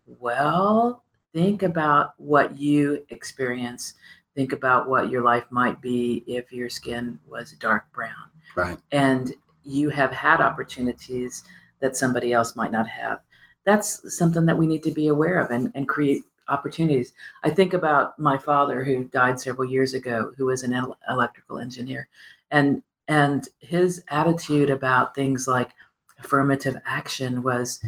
well 0.05 1.03
think 1.33 1.63
about 1.63 2.13
what 2.17 2.57
you 2.57 3.05
experience. 3.09 3.93
Think 4.35 4.53
about 4.53 4.87
what 4.89 5.09
your 5.09 5.23
life 5.23 5.45
might 5.49 5.81
be 5.81 6.23
if 6.27 6.51
your 6.51 6.69
skin 6.69 7.19
was 7.27 7.53
dark 7.53 7.91
brown. 7.93 8.29
Right. 8.55 8.77
And 8.91 9.33
you 9.63 9.89
have 9.89 10.11
had 10.11 10.41
opportunities 10.41 11.43
that 11.79 11.97
somebody 11.97 12.33
else 12.33 12.55
might 12.55 12.71
not 12.71 12.87
have. 12.87 13.19
That's 13.65 14.17
something 14.17 14.45
that 14.45 14.57
we 14.57 14.67
need 14.67 14.83
to 14.83 14.91
be 14.91 15.07
aware 15.07 15.39
of 15.39 15.51
and, 15.51 15.71
and 15.75 15.87
create 15.87 16.23
opportunities. 16.49 17.13
I 17.43 17.49
think 17.49 17.73
about 17.73 18.17
my 18.17 18.37
father 18.37 18.83
who 18.83 19.03
died 19.05 19.39
several 19.39 19.69
years 19.69 19.93
ago, 19.93 20.31
who 20.37 20.45
was 20.45 20.63
an 20.63 20.73
el- 20.73 20.97
electrical 21.09 21.59
engineer. 21.59 22.07
And 22.51 22.81
and 23.09 23.47
his 23.59 24.03
attitude 24.09 24.69
about 24.69 25.15
things 25.15 25.47
like 25.47 25.71
affirmative 26.19 26.75
action 26.85 27.41
was 27.41 27.79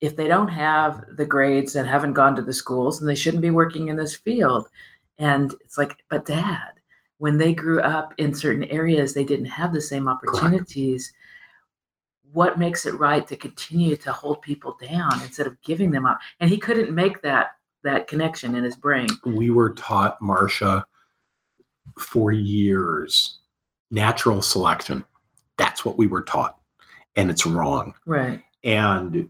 if 0.00 0.16
they 0.16 0.28
don't 0.28 0.48
have 0.48 1.04
the 1.16 1.26
grades 1.26 1.76
and 1.76 1.88
haven't 1.88 2.12
gone 2.12 2.34
to 2.36 2.42
the 2.42 2.52
schools, 2.52 3.00
and 3.00 3.08
they 3.08 3.14
shouldn't 3.14 3.42
be 3.42 3.50
working 3.50 3.88
in 3.88 3.96
this 3.96 4.16
field. 4.16 4.68
And 5.18 5.54
it's 5.64 5.78
like, 5.78 5.96
but 6.08 6.24
dad, 6.24 6.72
when 7.18 7.36
they 7.36 7.52
grew 7.52 7.80
up 7.80 8.14
in 8.18 8.34
certain 8.34 8.64
areas, 8.64 9.12
they 9.12 9.24
didn't 9.24 9.46
have 9.46 9.72
the 9.72 9.80
same 9.80 10.08
opportunities. 10.08 11.12
What 12.32 12.58
makes 12.58 12.86
it 12.86 12.94
right 12.94 13.26
to 13.26 13.36
continue 13.36 13.96
to 13.96 14.12
hold 14.12 14.42
people 14.42 14.76
down 14.80 15.20
instead 15.22 15.46
of 15.46 15.60
giving 15.62 15.90
them 15.90 16.06
up? 16.06 16.18
And 16.40 16.48
he 16.48 16.58
couldn't 16.58 16.94
make 16.94 17.22
that 17.22 17.52
that 17.84 18.08
connection 18.08 18.54
in 18.54 18.64
his 18.64 18.76
brain. 18.76 19.08
We 19.24 19.50
were 19.50 19.70
taught, 19.70 20.20
Marcia, 20.20 20.84
for 21.98 22.32
years, 22.32 23.38
natural 23.90 24.42
selection. 24.42 25.04
That's 25.56 25.84
what 25.84 25.96
we 25.96 26.06
were 26.06 26.22
taught. 26.22 26.58
And 27.16 27.30
it's 27.30 27.46
wrong. 27.46 27.94
Right. 28.04 28.42
And 28.64 29.28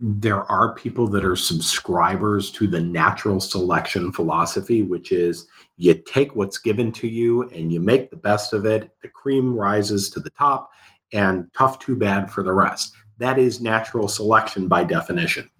there 0.00 0.44
are 0.50 0.74
people 0.74 1.08
that 1.08 1.24
are 1.24 1.34
subscribers 1.34 2.52
to 2.52 2.68
the 2.68 2.80
natural 2.80 3.40
selection 3.40 4.12
philosophy, 4.12 4.82
which 4.82 5.10
is 5.10 5.48
you 5.76 5.94
take 5.94 6.36
what's 6.36 6.58
given 6.58 6.92
to 6.92 7.08
you 7.08 7.48
and 7.50 7.72
you 7.72 7.80
make 7.80 8.10
the 8.10 8.16
best 8.16 8.52
of 8.52 8.64
it. 8.64 8.90
The 9.02 9.08
cream 9.08 9.54
rises 9.54 10.08
to 10.10 10.20
the 10.20 10.30
top, 10.30 10.70
and 11.12 11.50
tough 11.56 11.78
too 11.78 11.96
bad 11.96 12.30
for 12.30 12.42
the 12.42 12.52
rest. 12.52 12.94
That 13.18 13.38
is 13.38 13.60
natural 13.60 14.06
selection 14.06 14.68
by 14.68 14.84
definition. 14.84 15.50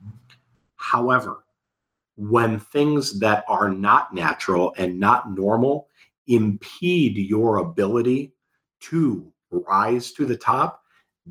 However, 0.76 1.45
when 2.16 2.61
things 2.61 3.18
that 3.18 3.45
are 3.49 3.70
not 3.70 4.14
natural 4.14 4.74
and 4.76 5.01
not 5.01 5.32
normal 5.34 5.89
impede 6.28 7.16
your 7.16 7.57
ability 7.57 8.34
to 8.80 9.32
rise 9.51 10.12
to 10.12 10.26
the 10.26 10.36
top, 10.36 10.82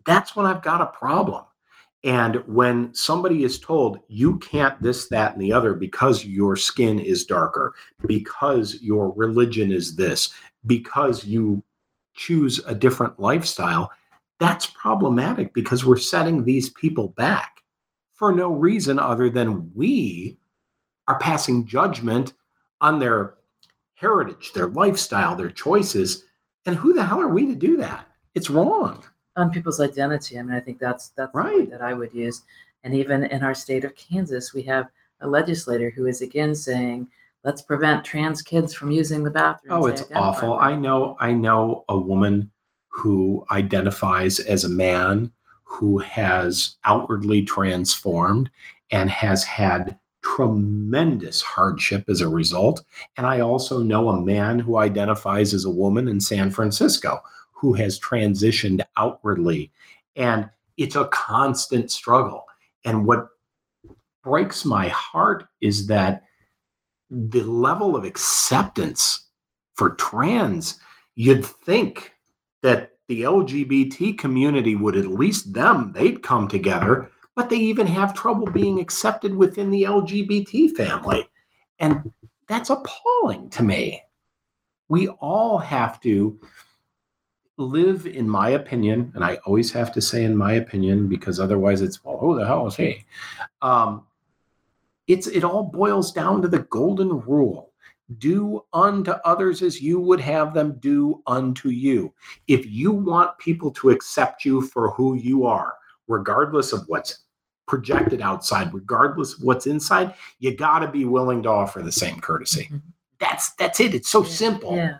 that's 0.06 0.36
when 0.36 0.46
I've 0.46 0.64
got 0.64 0.82
a 0.82 0.88
problem 0.88 1.46
and 2.08 2.38
when 2.48 2.94
somebody 2.94 3.44
is 3.44 3.60
told 3.60 4.00
you 4.08 4.38
can't 4.38 4.82
this, 4.82 5.10
that, 5.10 5.34
and 5.34 5.42
the 5.42 5.52
other 5.52 5.74
because 5.74 6.24
your 6.24 6.56
skin 6.56 7.00
is 7.00 7.26
darker, 7.26 7.76
because 8.08 8.82
your 8.82 9.12
religion 9.12 9.74
is 9.74 9.98
this, 9.98 10.30
because 10.66 11.26
you 11.26 11.62
choose 12.16 12.60
a 12.66 12.74
different 12.74 13.20
lifestyle, 13.20 13.92
that's 14.40 14.68
problematic 14.68 15.54
because 15.54 15.84
we're 15.84 15.98
setting 15.98 16.46
these 16.46 16.70
people 16.70 17.10
back 17.10 17.62
for 18.14 18.32
no 18.32 18.54
reason 18.54 19.00
other 19.00 19.30
than 19.30 19.70
we 19.76 20.38
are 21.10 21.20
passing 21.20 21.66
judgment 21.68 22.34
on 22.80 23.00
their 23.00 23.34
heritage, 23.96 24.54
their 24.54 24.68
lifestyle, 24.68 25.36
their 25.36 25.52
choices. 25.52 26.24
And 26.66 26.78
who 26.78 26.94
the 26.94 27.06
hell 27.06 27.20
are 27.20 27.28
we 27.28 27.48
to 27.48 27.56
do 27.56 27.76
that? 27.78 28.08
It's 28.34 28.50
wrong 28.50 29.04
on 29.38 29.52
people's 29.52 29.80
identity. 29.80 30.38
I 30.38 30.42
mean, 30.42 30.56
I 30.56 30.60
think 30.60 30.80
that's 30.80 31.10
that's 31.10 31.34
right. 31.34 31.70
that 31.70 31.82
I 31.82 31.94
would 31.94 32.14
use. 32.14 32.44
And 32.84 32.94
even 32.94 33.26
in 33.26 33.44
our 33.44 33.54
state 33.54 33.86
of 33.86 33.96
Kansas, 33.96 34.54
we 34.54 34.64
have 34.64 34.90
a 35.22 35.28
legislator 35.28 35.90
who 35.90 36.06
is 36.06 36.22
again 36.22 36.56
saying, 36.56 37.08
"Let's 37.44 37.62
prevent 37.62 38.04
trans 38.04 38.42
kids 38.42 38.74
from 38.74 38.92
using 38.92 39.24
the 39.24 39.32
bathroom." 39.32 39.74
Oh, 39.74 39.86
it's 39.86 40.04
awful. 40.14 40.54
I 40.54 40.76
know. 40.76 41.16
I 41.20 41.32
know 41.32 41.86
a 41.90 41.98
woman 41.98 42.52
who 42.90 43.46
identifies 43.52 44.40
as 44.40 44.64
a 44.64 44.70
man 44.70 45.32
who 45.64 46.00
has 46.00 46.76
outwardly 46.86 47.44
transformed 47.44 48.50
and 48.92 49.10
has 49.10 49.44
had 49.44 49.98
tremendous 50.24 51.42
hardship 51.42 52.04
as 52.10 52.22
a 52.22 52.28
result. 52.28 52.84
And 53.18 53.28
I 53.28 53.42
also 53.42 53.84
know 53.84 54.10
a 54.10 54.22
man 54.22 54.60
who 54.60 54.78
identifies 54.78 55.54
as 55.54 55.66
a 55.66 55.70
woman 55.70 56.08
in 56.08 56.20
San 56.20 56.52
Francisco 56.52 57.22
who 57.58 57.74
has 57.74 58.00
transitioned 58.00 58.86
outwardly. 58.98 59.72
And 60.16 60.50
it's 60.78 60.96
a 60.96 61.06
constant 61.06 61.92
struggle. 61.92 62.46
And 62.86 63.06
what 63.06 63.30
breaks 64.24 64.64
my 64.64 64.90
heart 64.90 65.48
is 65.60 65.88
that 65.88 66.24
the 67.10 67.44
level 67.44 67.96
of 67.96 68.04
acceptance 68.04 69.28
for 69.76 69.92
trans, 69.92 70.80
you'd 71.16 71.46
think 71.46 72.14
that 72.62 72.92
the 73.08 73.24
LGBT 73.24 74.18
community 74.18 74.76
would 74.76 74.98
at 74.98 75.08
least 75.08 75.54
them, 75.54 75.94
they'd 75.94 76.22
come 76.22 76.48
together, 76.48 77.10
but 77.36 77.50
they 77.50 77.58
even 77.58 77.88
have 77.88 78.14
trouble 78.14 78.48
being 78.48 78.80
accepted 78.80 79.34
within 79.34 79.72
the 79.72 79.84
LGBT 79.84 80.76
family. 80.76 81.28
And 81.80 82.12
that's 82.48 82.70
appalling 82.70 83.50
to 83.52 83.64
me. 83.64 84.02
We 84.90 85.08
all 85.08 85.58
have 85.58 86.00
to 86.02 86.40
live, 87.58 88.06
in 88.06 88.30
my 88.30 88.50
opinion, 88.50 89.12
and 89.16 89.24
I 89.24 89.36
always 89.46 89.72
have 89.72 89.92
to 89.94 90.02
say 90.02 90.24
in 90.24 90.36
my 90.38 90.54
opinion 90.54 91.08
because 91.08 91.40
otherwise 91.40 91.82
it's 91.82 92.04
well, 92.04 92.18
who 92.18 92.38
the 92.38 92.46
hell 92.46 92.68
is 92.68 92.76
he? 92.76 93.04
Um, 93.62 94.06
it's 95.08 95.28
it 95.28 95.44
all 95.44 95.64
boils 95.64 96.12
down 96.12 96.42
to 96.42 96.48
the 96.48 96.60
golden 96.60 97.20
rule: 97.22 97.72
do 98.20 98.64
unto 98.74 99.12
others 99.26 99.62
as 99.62 99.82
you 99.82 100.00
would 100.00 100.20
have 100.20 100.54
them 100.54 100.78
do 100.80 101.22
unto 101.28 101.70
you. 101.70 102.14
If 102.48 102.66
you 102.68 102.92
want 102.92 103.38
people 103.40 103.72
to 103.72 103.90
accept 103.90 104.46
you 104.46 104.62
for 104.62 104.92
who 104.92 105.16
you 105.16 105.46
are, 105.46 105.74
regardless 106.08 106.74
of 106.74 106.84
what's 106.88 107.24
projected 107.68 108.22
outside, 108.22 108.74
regardless 108.74 109.34
of 109.34 109.44
what's 109.44 109.68
inside, 109.68 110.14
you 110.40 110.56
got 110.56 110.80
to 110.80 110.88
be 110.88 111.06
willing 111.06 111.44
to 111.44 111.50
offer 111.50 111.82
the 111.82 111.92
same 111.92 112.20
courtesy. 112.22 112.70
Mhm. 112.72 112.82
That's 113.20 113.50
that's 113.56 113.80
it. 113.80 113.96
It's 113.96 114.10
so 114.10 114.24
Yeah, 114.24 114.30
simple. 114.30 114.76
Yeah. 114.76 114.98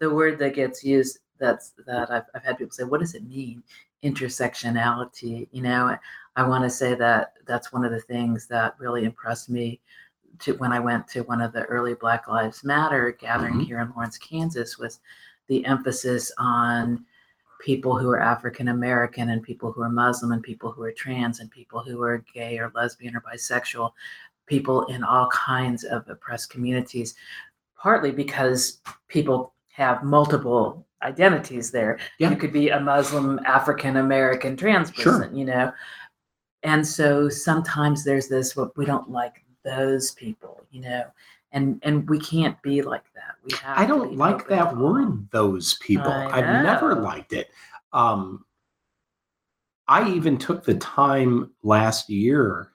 The 0.00 0.10
word 0.12 0.38
that 0.40 0.54
gets 0.54 0.84
used 0.84 1.20
that's 1.42 1.72
that 1.86 2.10
I've, 2.10 2.24
I've 2.34 2.44
had 2.44 2.56
people 2.56 2.72
say, 2.72 2.84
what 2.84 3.00
does 3.00 3.14
it 3.14 3.28
mean? 3.28 3.62
Intersectionality. 4.04 5.48
You 5.50 5.62
know, 5.62 5.96
I, 6.36 6.46
want 6.46 6.64
to 6.64 6.70
say 6.70 6.94
that 6.94 7.34
that's 7.46 7.72
one 7.72 7.84
of 7.84 7.90
the 7.90 8.00
things 8.00 8.46
that 8.46 8.76
really 8.78 9.04
impressed 9.04 9.50
me 9.50 9.80
to 10.38 10.52
when 10.54 10.72
I 10.72 10.80
went 10.80 11.08
to 11.08 11.22
one 11.22 11.42
of 11.42 11.52
the 11.52 11.64
early 11.64 11.94
Black 11.94 12.28
Lives 12.28 12.64
Matter 12.64 13.10
gathering 13.12 13.54
Mhm. 13.54 13.66
here 13.66 13.80
in 13.80 13.90
Lawrence, 13.90 14.16
Kansas, 14.18 14.78
was 14.78 15.00
the 15.48 15.64
emphasis 15.66 16.32
on 16.38 17.04
people 17.60 17.98
who 17.98 18.08
are 18.10 18.20
African 18.20 18.68
American 18.68 19.30
and 19.30 19.42
people 19.42 19.72
who 19.72 19.82
are 19.82 19.88
Muslim 19.90 20.32
and 20.32 20.42
people 20.42 20.72
who 20.72 20.82
are 20.82 20.92
trans 20.92 21.40
and 21.40 21.50
people 21.50 21.80
who 21.80 22.02
are 22.02 22.24
gay 22.32 22.58
or 22.58 22.72
lesbian 22.74 23.14
or 23.14 23.20
bisexual, 23.20 23.92
people 24.46 24.84
in 24.86 25.04
all 25.04 25.28
kinds 25.28 25.84
of 25.84 26.08
oppressed 26.08 26.50
communities, 26.50 27.14
partly 27.76 28.10
because 28.10 28.80
people 29.08 29.52
have 29.72 30.02
multiple 30.02 30.86
identities 31.02 31.70
there. 31.70 31.98
Yeah. 32.18 32.30
You 32.30 32.36
could 32.36 32.52
be 32.52 32.68
a 32.70 32.80
Muslim, 32.80 33.38
African 33.46 33.96
American, 33.96 34.56
trans 34.56 34.92
Sure. 34.94 35.18
person, 35.20 35.36
you 35.36 35.44
know. 35.44 35.72
And 36.62 36.86
so 36.86 37.28
sometimes 37.28 38.04
there's 38.04 38.28
this, 38.28 38.54
well, 38.56 38.72
we 38.76 38.84
don't 38.84 39.10
like 39.10 39.44
those 39.64 40.12
people, 40.12 40.64
you 40.70 40.80
know, 40.80 41.04
and 41.52 41.80
and 41.82 42.08
we 42.08 42.18
can't 42.20 42.60
be 42.62 42.82
like 42.82 43.04
that. 43.14 43.34
We 43.44 43.52
have. 43.62 43.78
I 43.78 43.84
don't 43.86 44.16
like 44.16 44.46
that 44.48 44.76
word, 44.76 45.28
those 45.30 45.74
people. 45.80 46.10
I've 46.10 46.62
never 46.62 46.94
liked 46.94 47.32
it. 47.32 47.50
Um, 47.92 48.44
I 49.88 50.08
even 50.10 50.38
took 50.38 50.64
the 50.64 50.74
time 50.76 51.50
last 51.62 52.08
year 52.08 52.68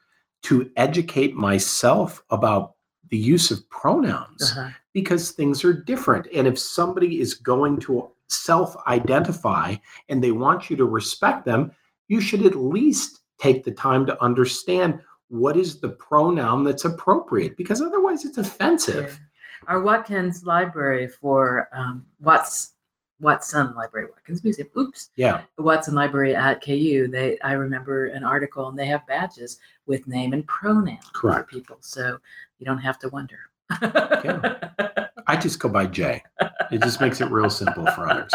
to 0.43 0.69
educate 0.75 1.33
myself 1.35 2.21
about 2.29 2.73
the 3.09 3.17
use 3.17 3.51
of 3.51 3.67
pronouns 3.69 4.51
Uh-huh. 4.51 4.69
because 4.93 5.31
things 5.31 5.63
are 5.63 5.73
different. 5.73 6.27
And 6.33 6.45
if 6.45 6.59
somebody 6.59 7.19
is 7.21 7.33
going 7.33 7.79
to 7.81 8.11
self 8.27 8.75
identify 8.87 9.75
and 10.09 10.23
they 10.23 10.31
want 10.31 10.69
you 10.69 10.75
to 10.77 10.85
respect 10.85 11.45
them, 11.45 11.71
you 12.07 12.21
should 12.21 12.45
at 12.45 12.55
least 12.55 13.21
take 13.39 13.63
the 13.63 13.71
time 13.71 14.05
to 14.05 14.21
understand 14.23 14.99
what 15.29 15.57
is 15.57 15.79
the 15.79 15.89
pronoun 15.89 16.63
that's 16.63 16.85
appropriate 16.85 17.57
because 17.57 17.81
otherwise 17.81 18.23
it's 18.25 18.37
offensive. 18.37 19.19
Yeah. 19.19 19.69
Our 19.73 19.81
Watkins 19.81 20.45
Library 20.45 21.07
for 21.07 21.67
um, 21.73 22.05
Watts 22.21 22.73
Watson 23.19 23.73
Library, 23.75 24.07
Watkins 24.11 24.43
Museum. 24.43 24.67
Oops, 24.77 25.09
Yeah. 25.15 25.41
the 25.57 25.63
Watson 25.63 25.95
Library 25.95 26.35
at 26.35 26.63
KU. 26.63 27.07
They 27.07 27.39
I 27.41 27.53
remember 27.53 28.05
an 28.07 28.23
article, 28.23 28.69
and 28.69 28.77
they 28.77 28.85
have 28.85 29.05
badges 29.07 29.57
with 29.87 30.07
name 30.07 30.33
and 30.33 30.45
pronoun 30.47 30.99
for 31.13 31.19
Correct. 31.31 31.49
people, 31.49 31.77
so 31.81 32.19
you 32.59 32.65
don't 32.65 32.77
have 32.77 32.99
to 32.99 33.09
wonder. 33.09 33.39
I 35.27 35.35
just 35.35 35.59
go 35.59 35.69
by 35.69 35.85
Jay. 35.85 36.23
It 36.71 36.81
just 36.81 37.01
makes 37.01 37.21
it 37.21 37.29
real 37.29 37.49
simple 37.49 37.85
for 37.87 38.09
others. 38.09 38.31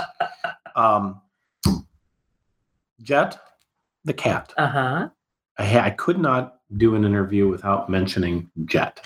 Um, 0.77 1.21
Jet, 3.03 3.39
the 4.05 4.13
cat. 4.13 4.53
Uh 4.57 4.67
huh. 4.67 5.09
I, 5.59 5.81
I 5.81 5.91
could 5.91 6.19
not 6.19 6.61
do 6.77 6.95
an 6.95 7.05
interview 7.05 7.49
without 7.49 7.89
mentioning 7.89 8.51
Jet. 8.65 9.05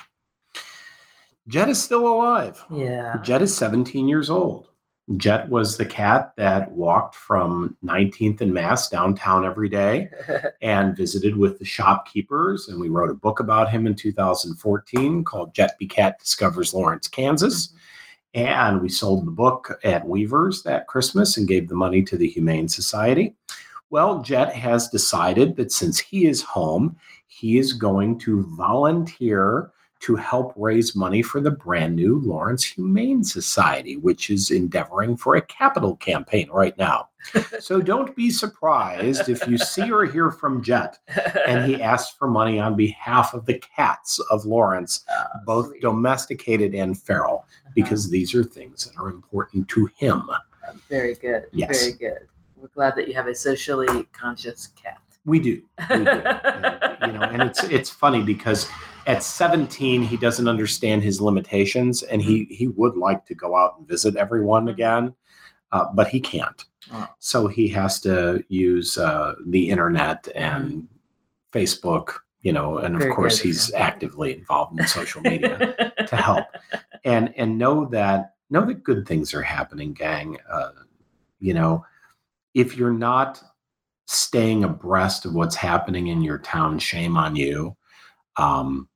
Jet 1.49 1.69
is 1.69 1.83
still 1.83 2.07
alive. 2.07 2.63
Yeah. 2.71 3.19
Jet 3.23 3.43
is 3.43 3.57
17 3.57 4.09
years 4.09 4.31
old. 4.31 4.69
Jet 5.17 5.49
was 5.49 5.77
the 5.77 5.87
cat 5.87 6.33
that 6.37 6.73
walked 6.73 7.15
from 7.15 7.77
19th 7.85 8.41
and 8.41 8.53
Mass 8.53 8.89
downtown 8.89 9.45
every 9.45 9.69
day 9.69 10.09
and 10.63 10.97
visited 10.97 11.37
with 11.37 11.61
the 11.61 11.65
shopkeepers. 11.65 12.69
And 12.69 12.81
we 12.81 12.89
wrote 12.89 13.11
a 13.11 13.15
book 13.15 13.39
about 13.39 13.71
him 13.71 13.87
in 13.87 13.95
2014 13.95 15.23
called 15.23 15.55
Jet 15.55 15.79
Be 15.79 15.87
Cat 15.87 16.19
Discovers 16.19 16.75
Lawrence, 16.75 17.07
Kansas. 17.07 17.73
And 18.37 18.83
we 18.83 18.91
sold 18.91 19.27
the 19.27 19.31
book 19.31 19.81
at 19.83 20.07
Weaver's 20.07 20.63
that 20.65 20.87
Christmas 20.87 21.39
and 21.39 21.49
gave 21.49 21.69
the 21.69 21.75
money 21.75 22.03
to 22.03 22.19
the 22.19 22.29
Humane 22.29 22.69
Society. 22.69 23.35
Well, 23.89 24.21
Jet 24.21 24.55
has 24.55 24.89
decided 24.89 25.57
that 25.57 25.73
since 25.73 25.99
he 25.99 26.27
is 26.27 26.43
home, 26.43 26.97
he 27.29 27.57
is 27.57 27.73
going 27.73 28.19
to 28.21 28.43
volunteer 28.55 29.71
to 30.01 30.17
help 30.17 30.53
raise 30.55 30.95
money 30.95 31.23
for 31.23 31.41
the 31.41 31.51
brand 31.51 31.97
new 31.97 32.21
Lawrence 32.21 32.63
Humane 32.63 33.25
Society, 33.25 33.97
which 33.97 34.29
is 34.29 34.51
endeavoring 34.51 35.17
for 35.17 35.37
a 35.37 35.41
capital 35.41 35.97
campaign 35.97 36.51
right 36.51 36.77
now. 36.77 37.09
So 37.61 37.81
don't 37.81 38.15
be 38.17 38.31
surprised 38.31 39.29
if 39.29 39.47
you 39.49 39.59
see 39.59 39.91
or 39.91 40.05
hear 40.05 40.31
from 40.31 40.63
Jet 40.63 40.99
and 41.47 41.65
he 41.65 41.83
asks 41.93 42.15
for 42.17 42.29
money 42.29 42.59
on 42.61 42.77
behalf 42.77 43.35
of 43.35 43.47
the 43.47 43.59
cats 43.77 44.19
of 44.31 44.45
Lawrence, 44.45 45.05
Ah, 45.11 45.29
both 45.45 45.69
sweet. 45.69 45.83
domesticated 45.83 46.75
and 46.75 47.01
feral, 47.01 47.47
because 47.75 48.11
these 48.11 48.35
are 48.35 48.45
things 48.45 48.85
that 48.87 49.01
are 49.01 49.09
important 49.09 49.69
to 49.69 49.87
him. 49.97 50.29
Uh-huh. 50.31 50.73
very 50.89 51.15
good. 51.15 51.45
Yes. 51.53 51.81
Very 51.81 51.93
good. 51.99 52.27
We're 52.57 52.69
glad 52.69 52.97
that 52.97 53.07
you 53.09 53.15
have 53.15 53.27
a 53.29 53.35
socially 53.35 54.05
conscious 54.13 54.69
cat. 54.69 55.01
We 55.25 55.39
do. 55.41 55.63
We 55.91 56.05
do. 56.05 56.05
And, 56.99 57.13
you 57.13 57.19
know, 57.19 57.25
and 57.27 57.43
it's 57.43 57.63
it's 57.65 57.91
funny 57.91 58.23
because 58.23 58.69
at 59.07 59.23
17 59.23 60.03
he 60.03 60.17
doesn't 60.17 60.49
understand 60.49 61.03
his 61.03 61.21
limitations 61.21 62.03
and 62.03 62.23
he 62.23 62.45
he 62.51 62.69
would 62.69 62.97
like 62.97 63.27
to 63.27 63.35
go 63.35 63.55
out 63.55 63.75
and 63.79 63.87
visit 63.87 64.17
everyone 64.17 64.69
again, 64.69 65.15
uh, 65.73 65.85
but 65.95 66.09
he 66.09 66.19
can't. 66.21 66.65
Oh. 66.93 67.09
So 67.19 67.47
he 67.49 67.69
has 67.69 68.01
to 68.03 68.45
use 68.49 68.99
uh, 68.99 69.35
the 69.47 69.71
internet 69.71 70.29
and 70.35 70.89
Facebook, 71.53 72.15
you 72.43 72.53
know, 72.53 72.79
and 72.79 72.95
of 72.95 73.01
Very 73.01 73.15
course 73.15 73.39
good. 73.39 73.49
he's 73.49 73.73
actively 73.75 74.35
involved 74.35 74.79
in 74.79 74.87
social 74.87 75.21
media 75.21 75.93
to 76.07 76.17
help 76.17 76.47
and 77.07 77.33
and 77.37 77.57
know 77.57 77.87
that 77.87 78.35
know 78.51 78.67
that 78.67 78.83
good 78.83 79.07
things 79.07 79.33
are 79.33 79.43
happening 79.43 79.95
gang 79.95 80.37
uh, 80.51 80.71
you 81.39 81.55
know 81.55 81.85
if 82.53 82.77
you're 82.77 82.93
not 82.93 83.43
staying 84.07 84.65
abreast 84.65 85.25
of 85.25 85.35
what's 85.35 85.57
happening 85.57 86.09
in 86.09 86.21
your 86.21 86.39
town 86.39 86.79
shame 86.79 87.17
on 87.17 87.35
you 87.35 87.75
um, 88.37 88.89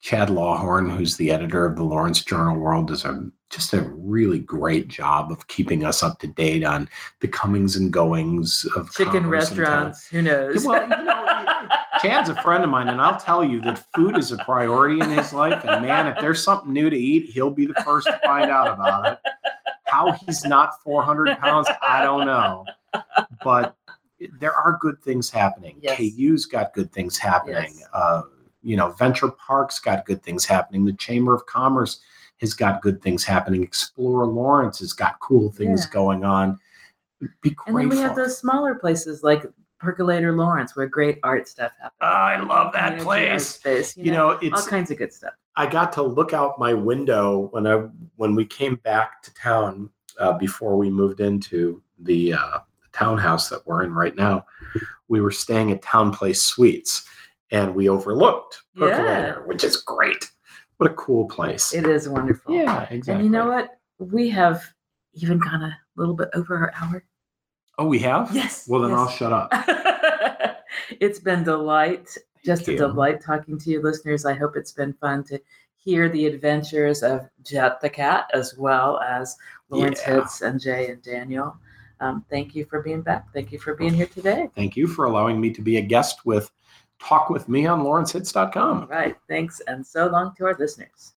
chad 0.00 0.28
lawhorn 0.30 0.88
who's 0.90 1.16
the 1.16 1.30
editor 1.30 1.66
of 1.66 1.76
the 1.76 1.82
lawrence 1.82 2.22
journal 2.22 2.56
world 2.56 2.88
does 2.88 3.04
a 3.04 3.30
just 3.50 3.72
a 3.72 3.82
really 3.94 4.38
great 4.38 4.88
job 4.88 5.32
of 5.32 5.46
keeping 5.48 5.84
us 5.84 6.02
up 6.02 6.18
to 6.18 6.26
date 6.26 6.64
on 6.64 6.88
the 7.20 7.28
comings 7.28 7.76
and 7.76 7.92
goings 7.92 8.66
of 8.76 8.92
Chicken 8.92 9.22
commerce 9.22 9.50
in 9.50 9.56
town. 9.56 9.64
restaurants. 9.64 10.06
Who 10.08 10.22
knows? 10.22 10.64
Well, 10.66 10.82
you 10.82 11.04
know, 11.04 11.68
Chad's 12.02 12.28
a 12.28 12.40
friend 12.42 12.62
of 12.62 12.70
mine, 12.70 12.88
and 12.88 13.00
I'll 13.00 13.18
tell 13.18 13.42
you 13.42 13.60
that 13.62 13.84
food 13.94 14.16
is 14.18 14.32
a 14.32 14.38
priority 14.38 15.00
in 15.00 15.10
his 15.10 15.32
life. 15.32 15.64
And 15.64 15.84
man, 15.84 16.06
if 16.06 16.20
there's 16.20 16.42
something 16.42 16.72
new 16.72 16.90
to 16.90 16.96
eat, 16.96 17.30
he'll 17.30 17.50
be 17.50 17.66
the 17.66 17.74
first 17.84 18.06
to 18.06 18.20
find 18.24 18.50
out 18.50 18.72
about 18.72 19.12
it. 19.12 19.18
How 19.84 20.12
he's 20.12 20.44
not 20.44 20.82
400 20.82 21.38
pounds, 21.38 21.68
I 21.82 22.02
don't 22.02 22.26
know. 22.26 22.66
But 23.42 23.76
there 24.38 24.52
are 24.52 24.76
good 24.80 25.02
things 25.02 25.30
happening. 25.30 25.78
Yes. 25.80 25.96
KU's 25.98 26.44
got 26.44 26.74
good 26.74 26.92
things 26.92 27.16
happening. 27.16 27.72
Yes. 27.78 27.88
Uh, 27.94 28.22
you 28.68 28.76
know, 28.76 28.90
Venture 28.90 29.30
Park's 29.30 29.78
got 29.78 30.04
good 30.04 30.22
things 30.22 30.44
happening. 30.44 30.84
The 30.84 30.92
Chamber 30.92 31.34
of 31.34 31.46
Commerce 31.46 32.00
has 32.42 32.52
got 32.52 32.82
good 32.82 33.00
things 33.00 33.24
happening. 33.24 33.62
Explore 33.62 34.26
Lawrence 34.26 34.80
has 34.80 34.92
got 34.92 35.18
cool 35.20 35.50
things 35.50 35.86
Yeah. 35.86 35.90
going 35.92 36.22
on. 36.22 36.58
Be 37.40 37.56
and 37.66 37.76
then 37.76 37.88
we 37.88 37.96
have 37.98 38.14
those 38.14 38.36
smaller 38.36 38.74
places 38.74 39.22
like 39.24 39.46
Percolator 39.80 40.32
Lawrence, 40.32 40.76
where 40.76 40.86
great 40.86 41.18
art 41.22 41.48
stuff 41.48 41.72
happens. 41.80 41.96
I 42.02 42.36
love 42.40 42.72
that 42.74 42.92
art 42.94 43.02
place. 43.02 43.46
Space, 43.46 43.96
you, 43.96 44.04
You 44.04 44.12
know, 44.12 44.38
know, 44.38 44.50
all 44.54 44.62
kinds 44.62 44.90
of 44.90 44.98
good 44.98 45.12
stuff. 45.14 45.32
I 45.56 45.66
got 45.66 45.90
to 45.94 46.02
look 46.02 46.34
out 46.34 46.58
my 46.58 46.74
window 46.74 47.48
when 47.52 47.66
I 47.66 47.86
when 48.16 48.34
we 48.34 48.44
came 48.44 48.76
back 48.76 49.22
to 49.22 49.34
town 49.34 49.88
uh, 50.18 50.34
before 50.34 50.76
we 50.76 50.90
moved 50.90 51.20
into 51.20 51.82
the 52.00 52.34
uh, 52.34 52.58
townhouse 52.92 53.48
that 53.48 53.66
we're 53.66 53.82
in 53.84 53.94
right 53.94 54.14
now. 54.14 54.44
We 55.08 55.20
were 55.22 55.30
staying 55.30 55.72
at 55.72 55.80
TownePlace 55.80 56.36
Suites, 56.36 57.08
and 57.50 57.74
we 57.74 57.88
overlooked 57.88 58.62
Percolator, 58.76 59.42
which 59.46 59.64
is 59.64 59.76
great. 59.78 60.30
What 60.76 60.90
a 60.90 60.94
cool 60.94 61.26
place! 61.28 61.74
It 61.74 61.86
is 61.86 62.08
wonderful. 62.08 62.54
yeah, 62.54 62.86
exactly. 62.90 63.14
And 63.14 63.24
you 63.24 63.30
know 63.30 63.48
what? 63.48 63.78
We 63.98 64.28
have 64.30 64.62
even 65.14 65.38
gone 65.38 65.62
a 65.62 65.76
little 65.96 66.14
bit 66.14 66.28
over 66.34 66.56
our 66.56 66.72
hour. 66.80 67.04
Oh, 67.78 67.86
we 67.86 67.98
have. 68.00 68.34
Yes. 68.34 68.66
Well, 68.68 68.82
then 68.82 68.90
yes. 68.90 68.98
I'll 68.98 69.08
shut 69.10 69.32
up. 69.32 69.52
it's 71.00 71.18
been 71.18 71.44
delight, 71.44 72.16
just 72.44 72.68
a 72.68 72.76
delight 72.76 73.20
talking 73.20 73.58
to 73.58 73.70
you, 73.70 73.82
listeners. 73.82 74.24
I 74.24 74.34
hope 74.34 74.56
it's 74.56 74.72
been 74.72 74.92
fun 74.94 75.24
to 75.24 75.40
hear 75.76 76.08
the 76.08 76.26
adventures 76.26 77.02
of 77.02 77.28
Jet 77.44 77.80
the 77.80 77.88
cat 77.88 78.30
as 78.34 78.56
well 78.56 78.98
as 79.00 79.36
Lawrence 79.70 80.00
Yeah. 80.06 80.16
Hits 80.16 80.42
and 80.42 80.60
Jay 80.60 80.90
and 80.90 81.02
Daniel. 81.02 81.56
Um, 82.00 82.24
thank 82.30 82.54
you 82.54 82.64
for 82.64 82.82
being 82.82 83.00
back. 83.00 83.32
Thank 83.32 83.50
you 83.52 83.58
for 83.58 83.74
being 83.74 83.94
here 83.94 84.06
today. 84.06 84.48
Thank 84.54 84.76
you 84.76 84.86
for 84.86 85.06
allowing 85.06 85.40
me 85.40 85.50
to 85.50 85.62
be 85.62 85.78
a 85.78 85.80
guest 85.82 86.24
with 86.24 86.50
Talk 87.00 87.30
with 87.30 87.48
Me 87.48 87.66
on 87.66 87.80
lawrencehits.com. 87.82 88.80
All 88.82 88.86
right. 88.88 89.16
Thanks. 89.28 89.60
And 89.66 89.86
so 89.86 90.08
long 90.08 90.34
to 90.36 90.46
our 90.46 90.56
listeners. 90.58 91.14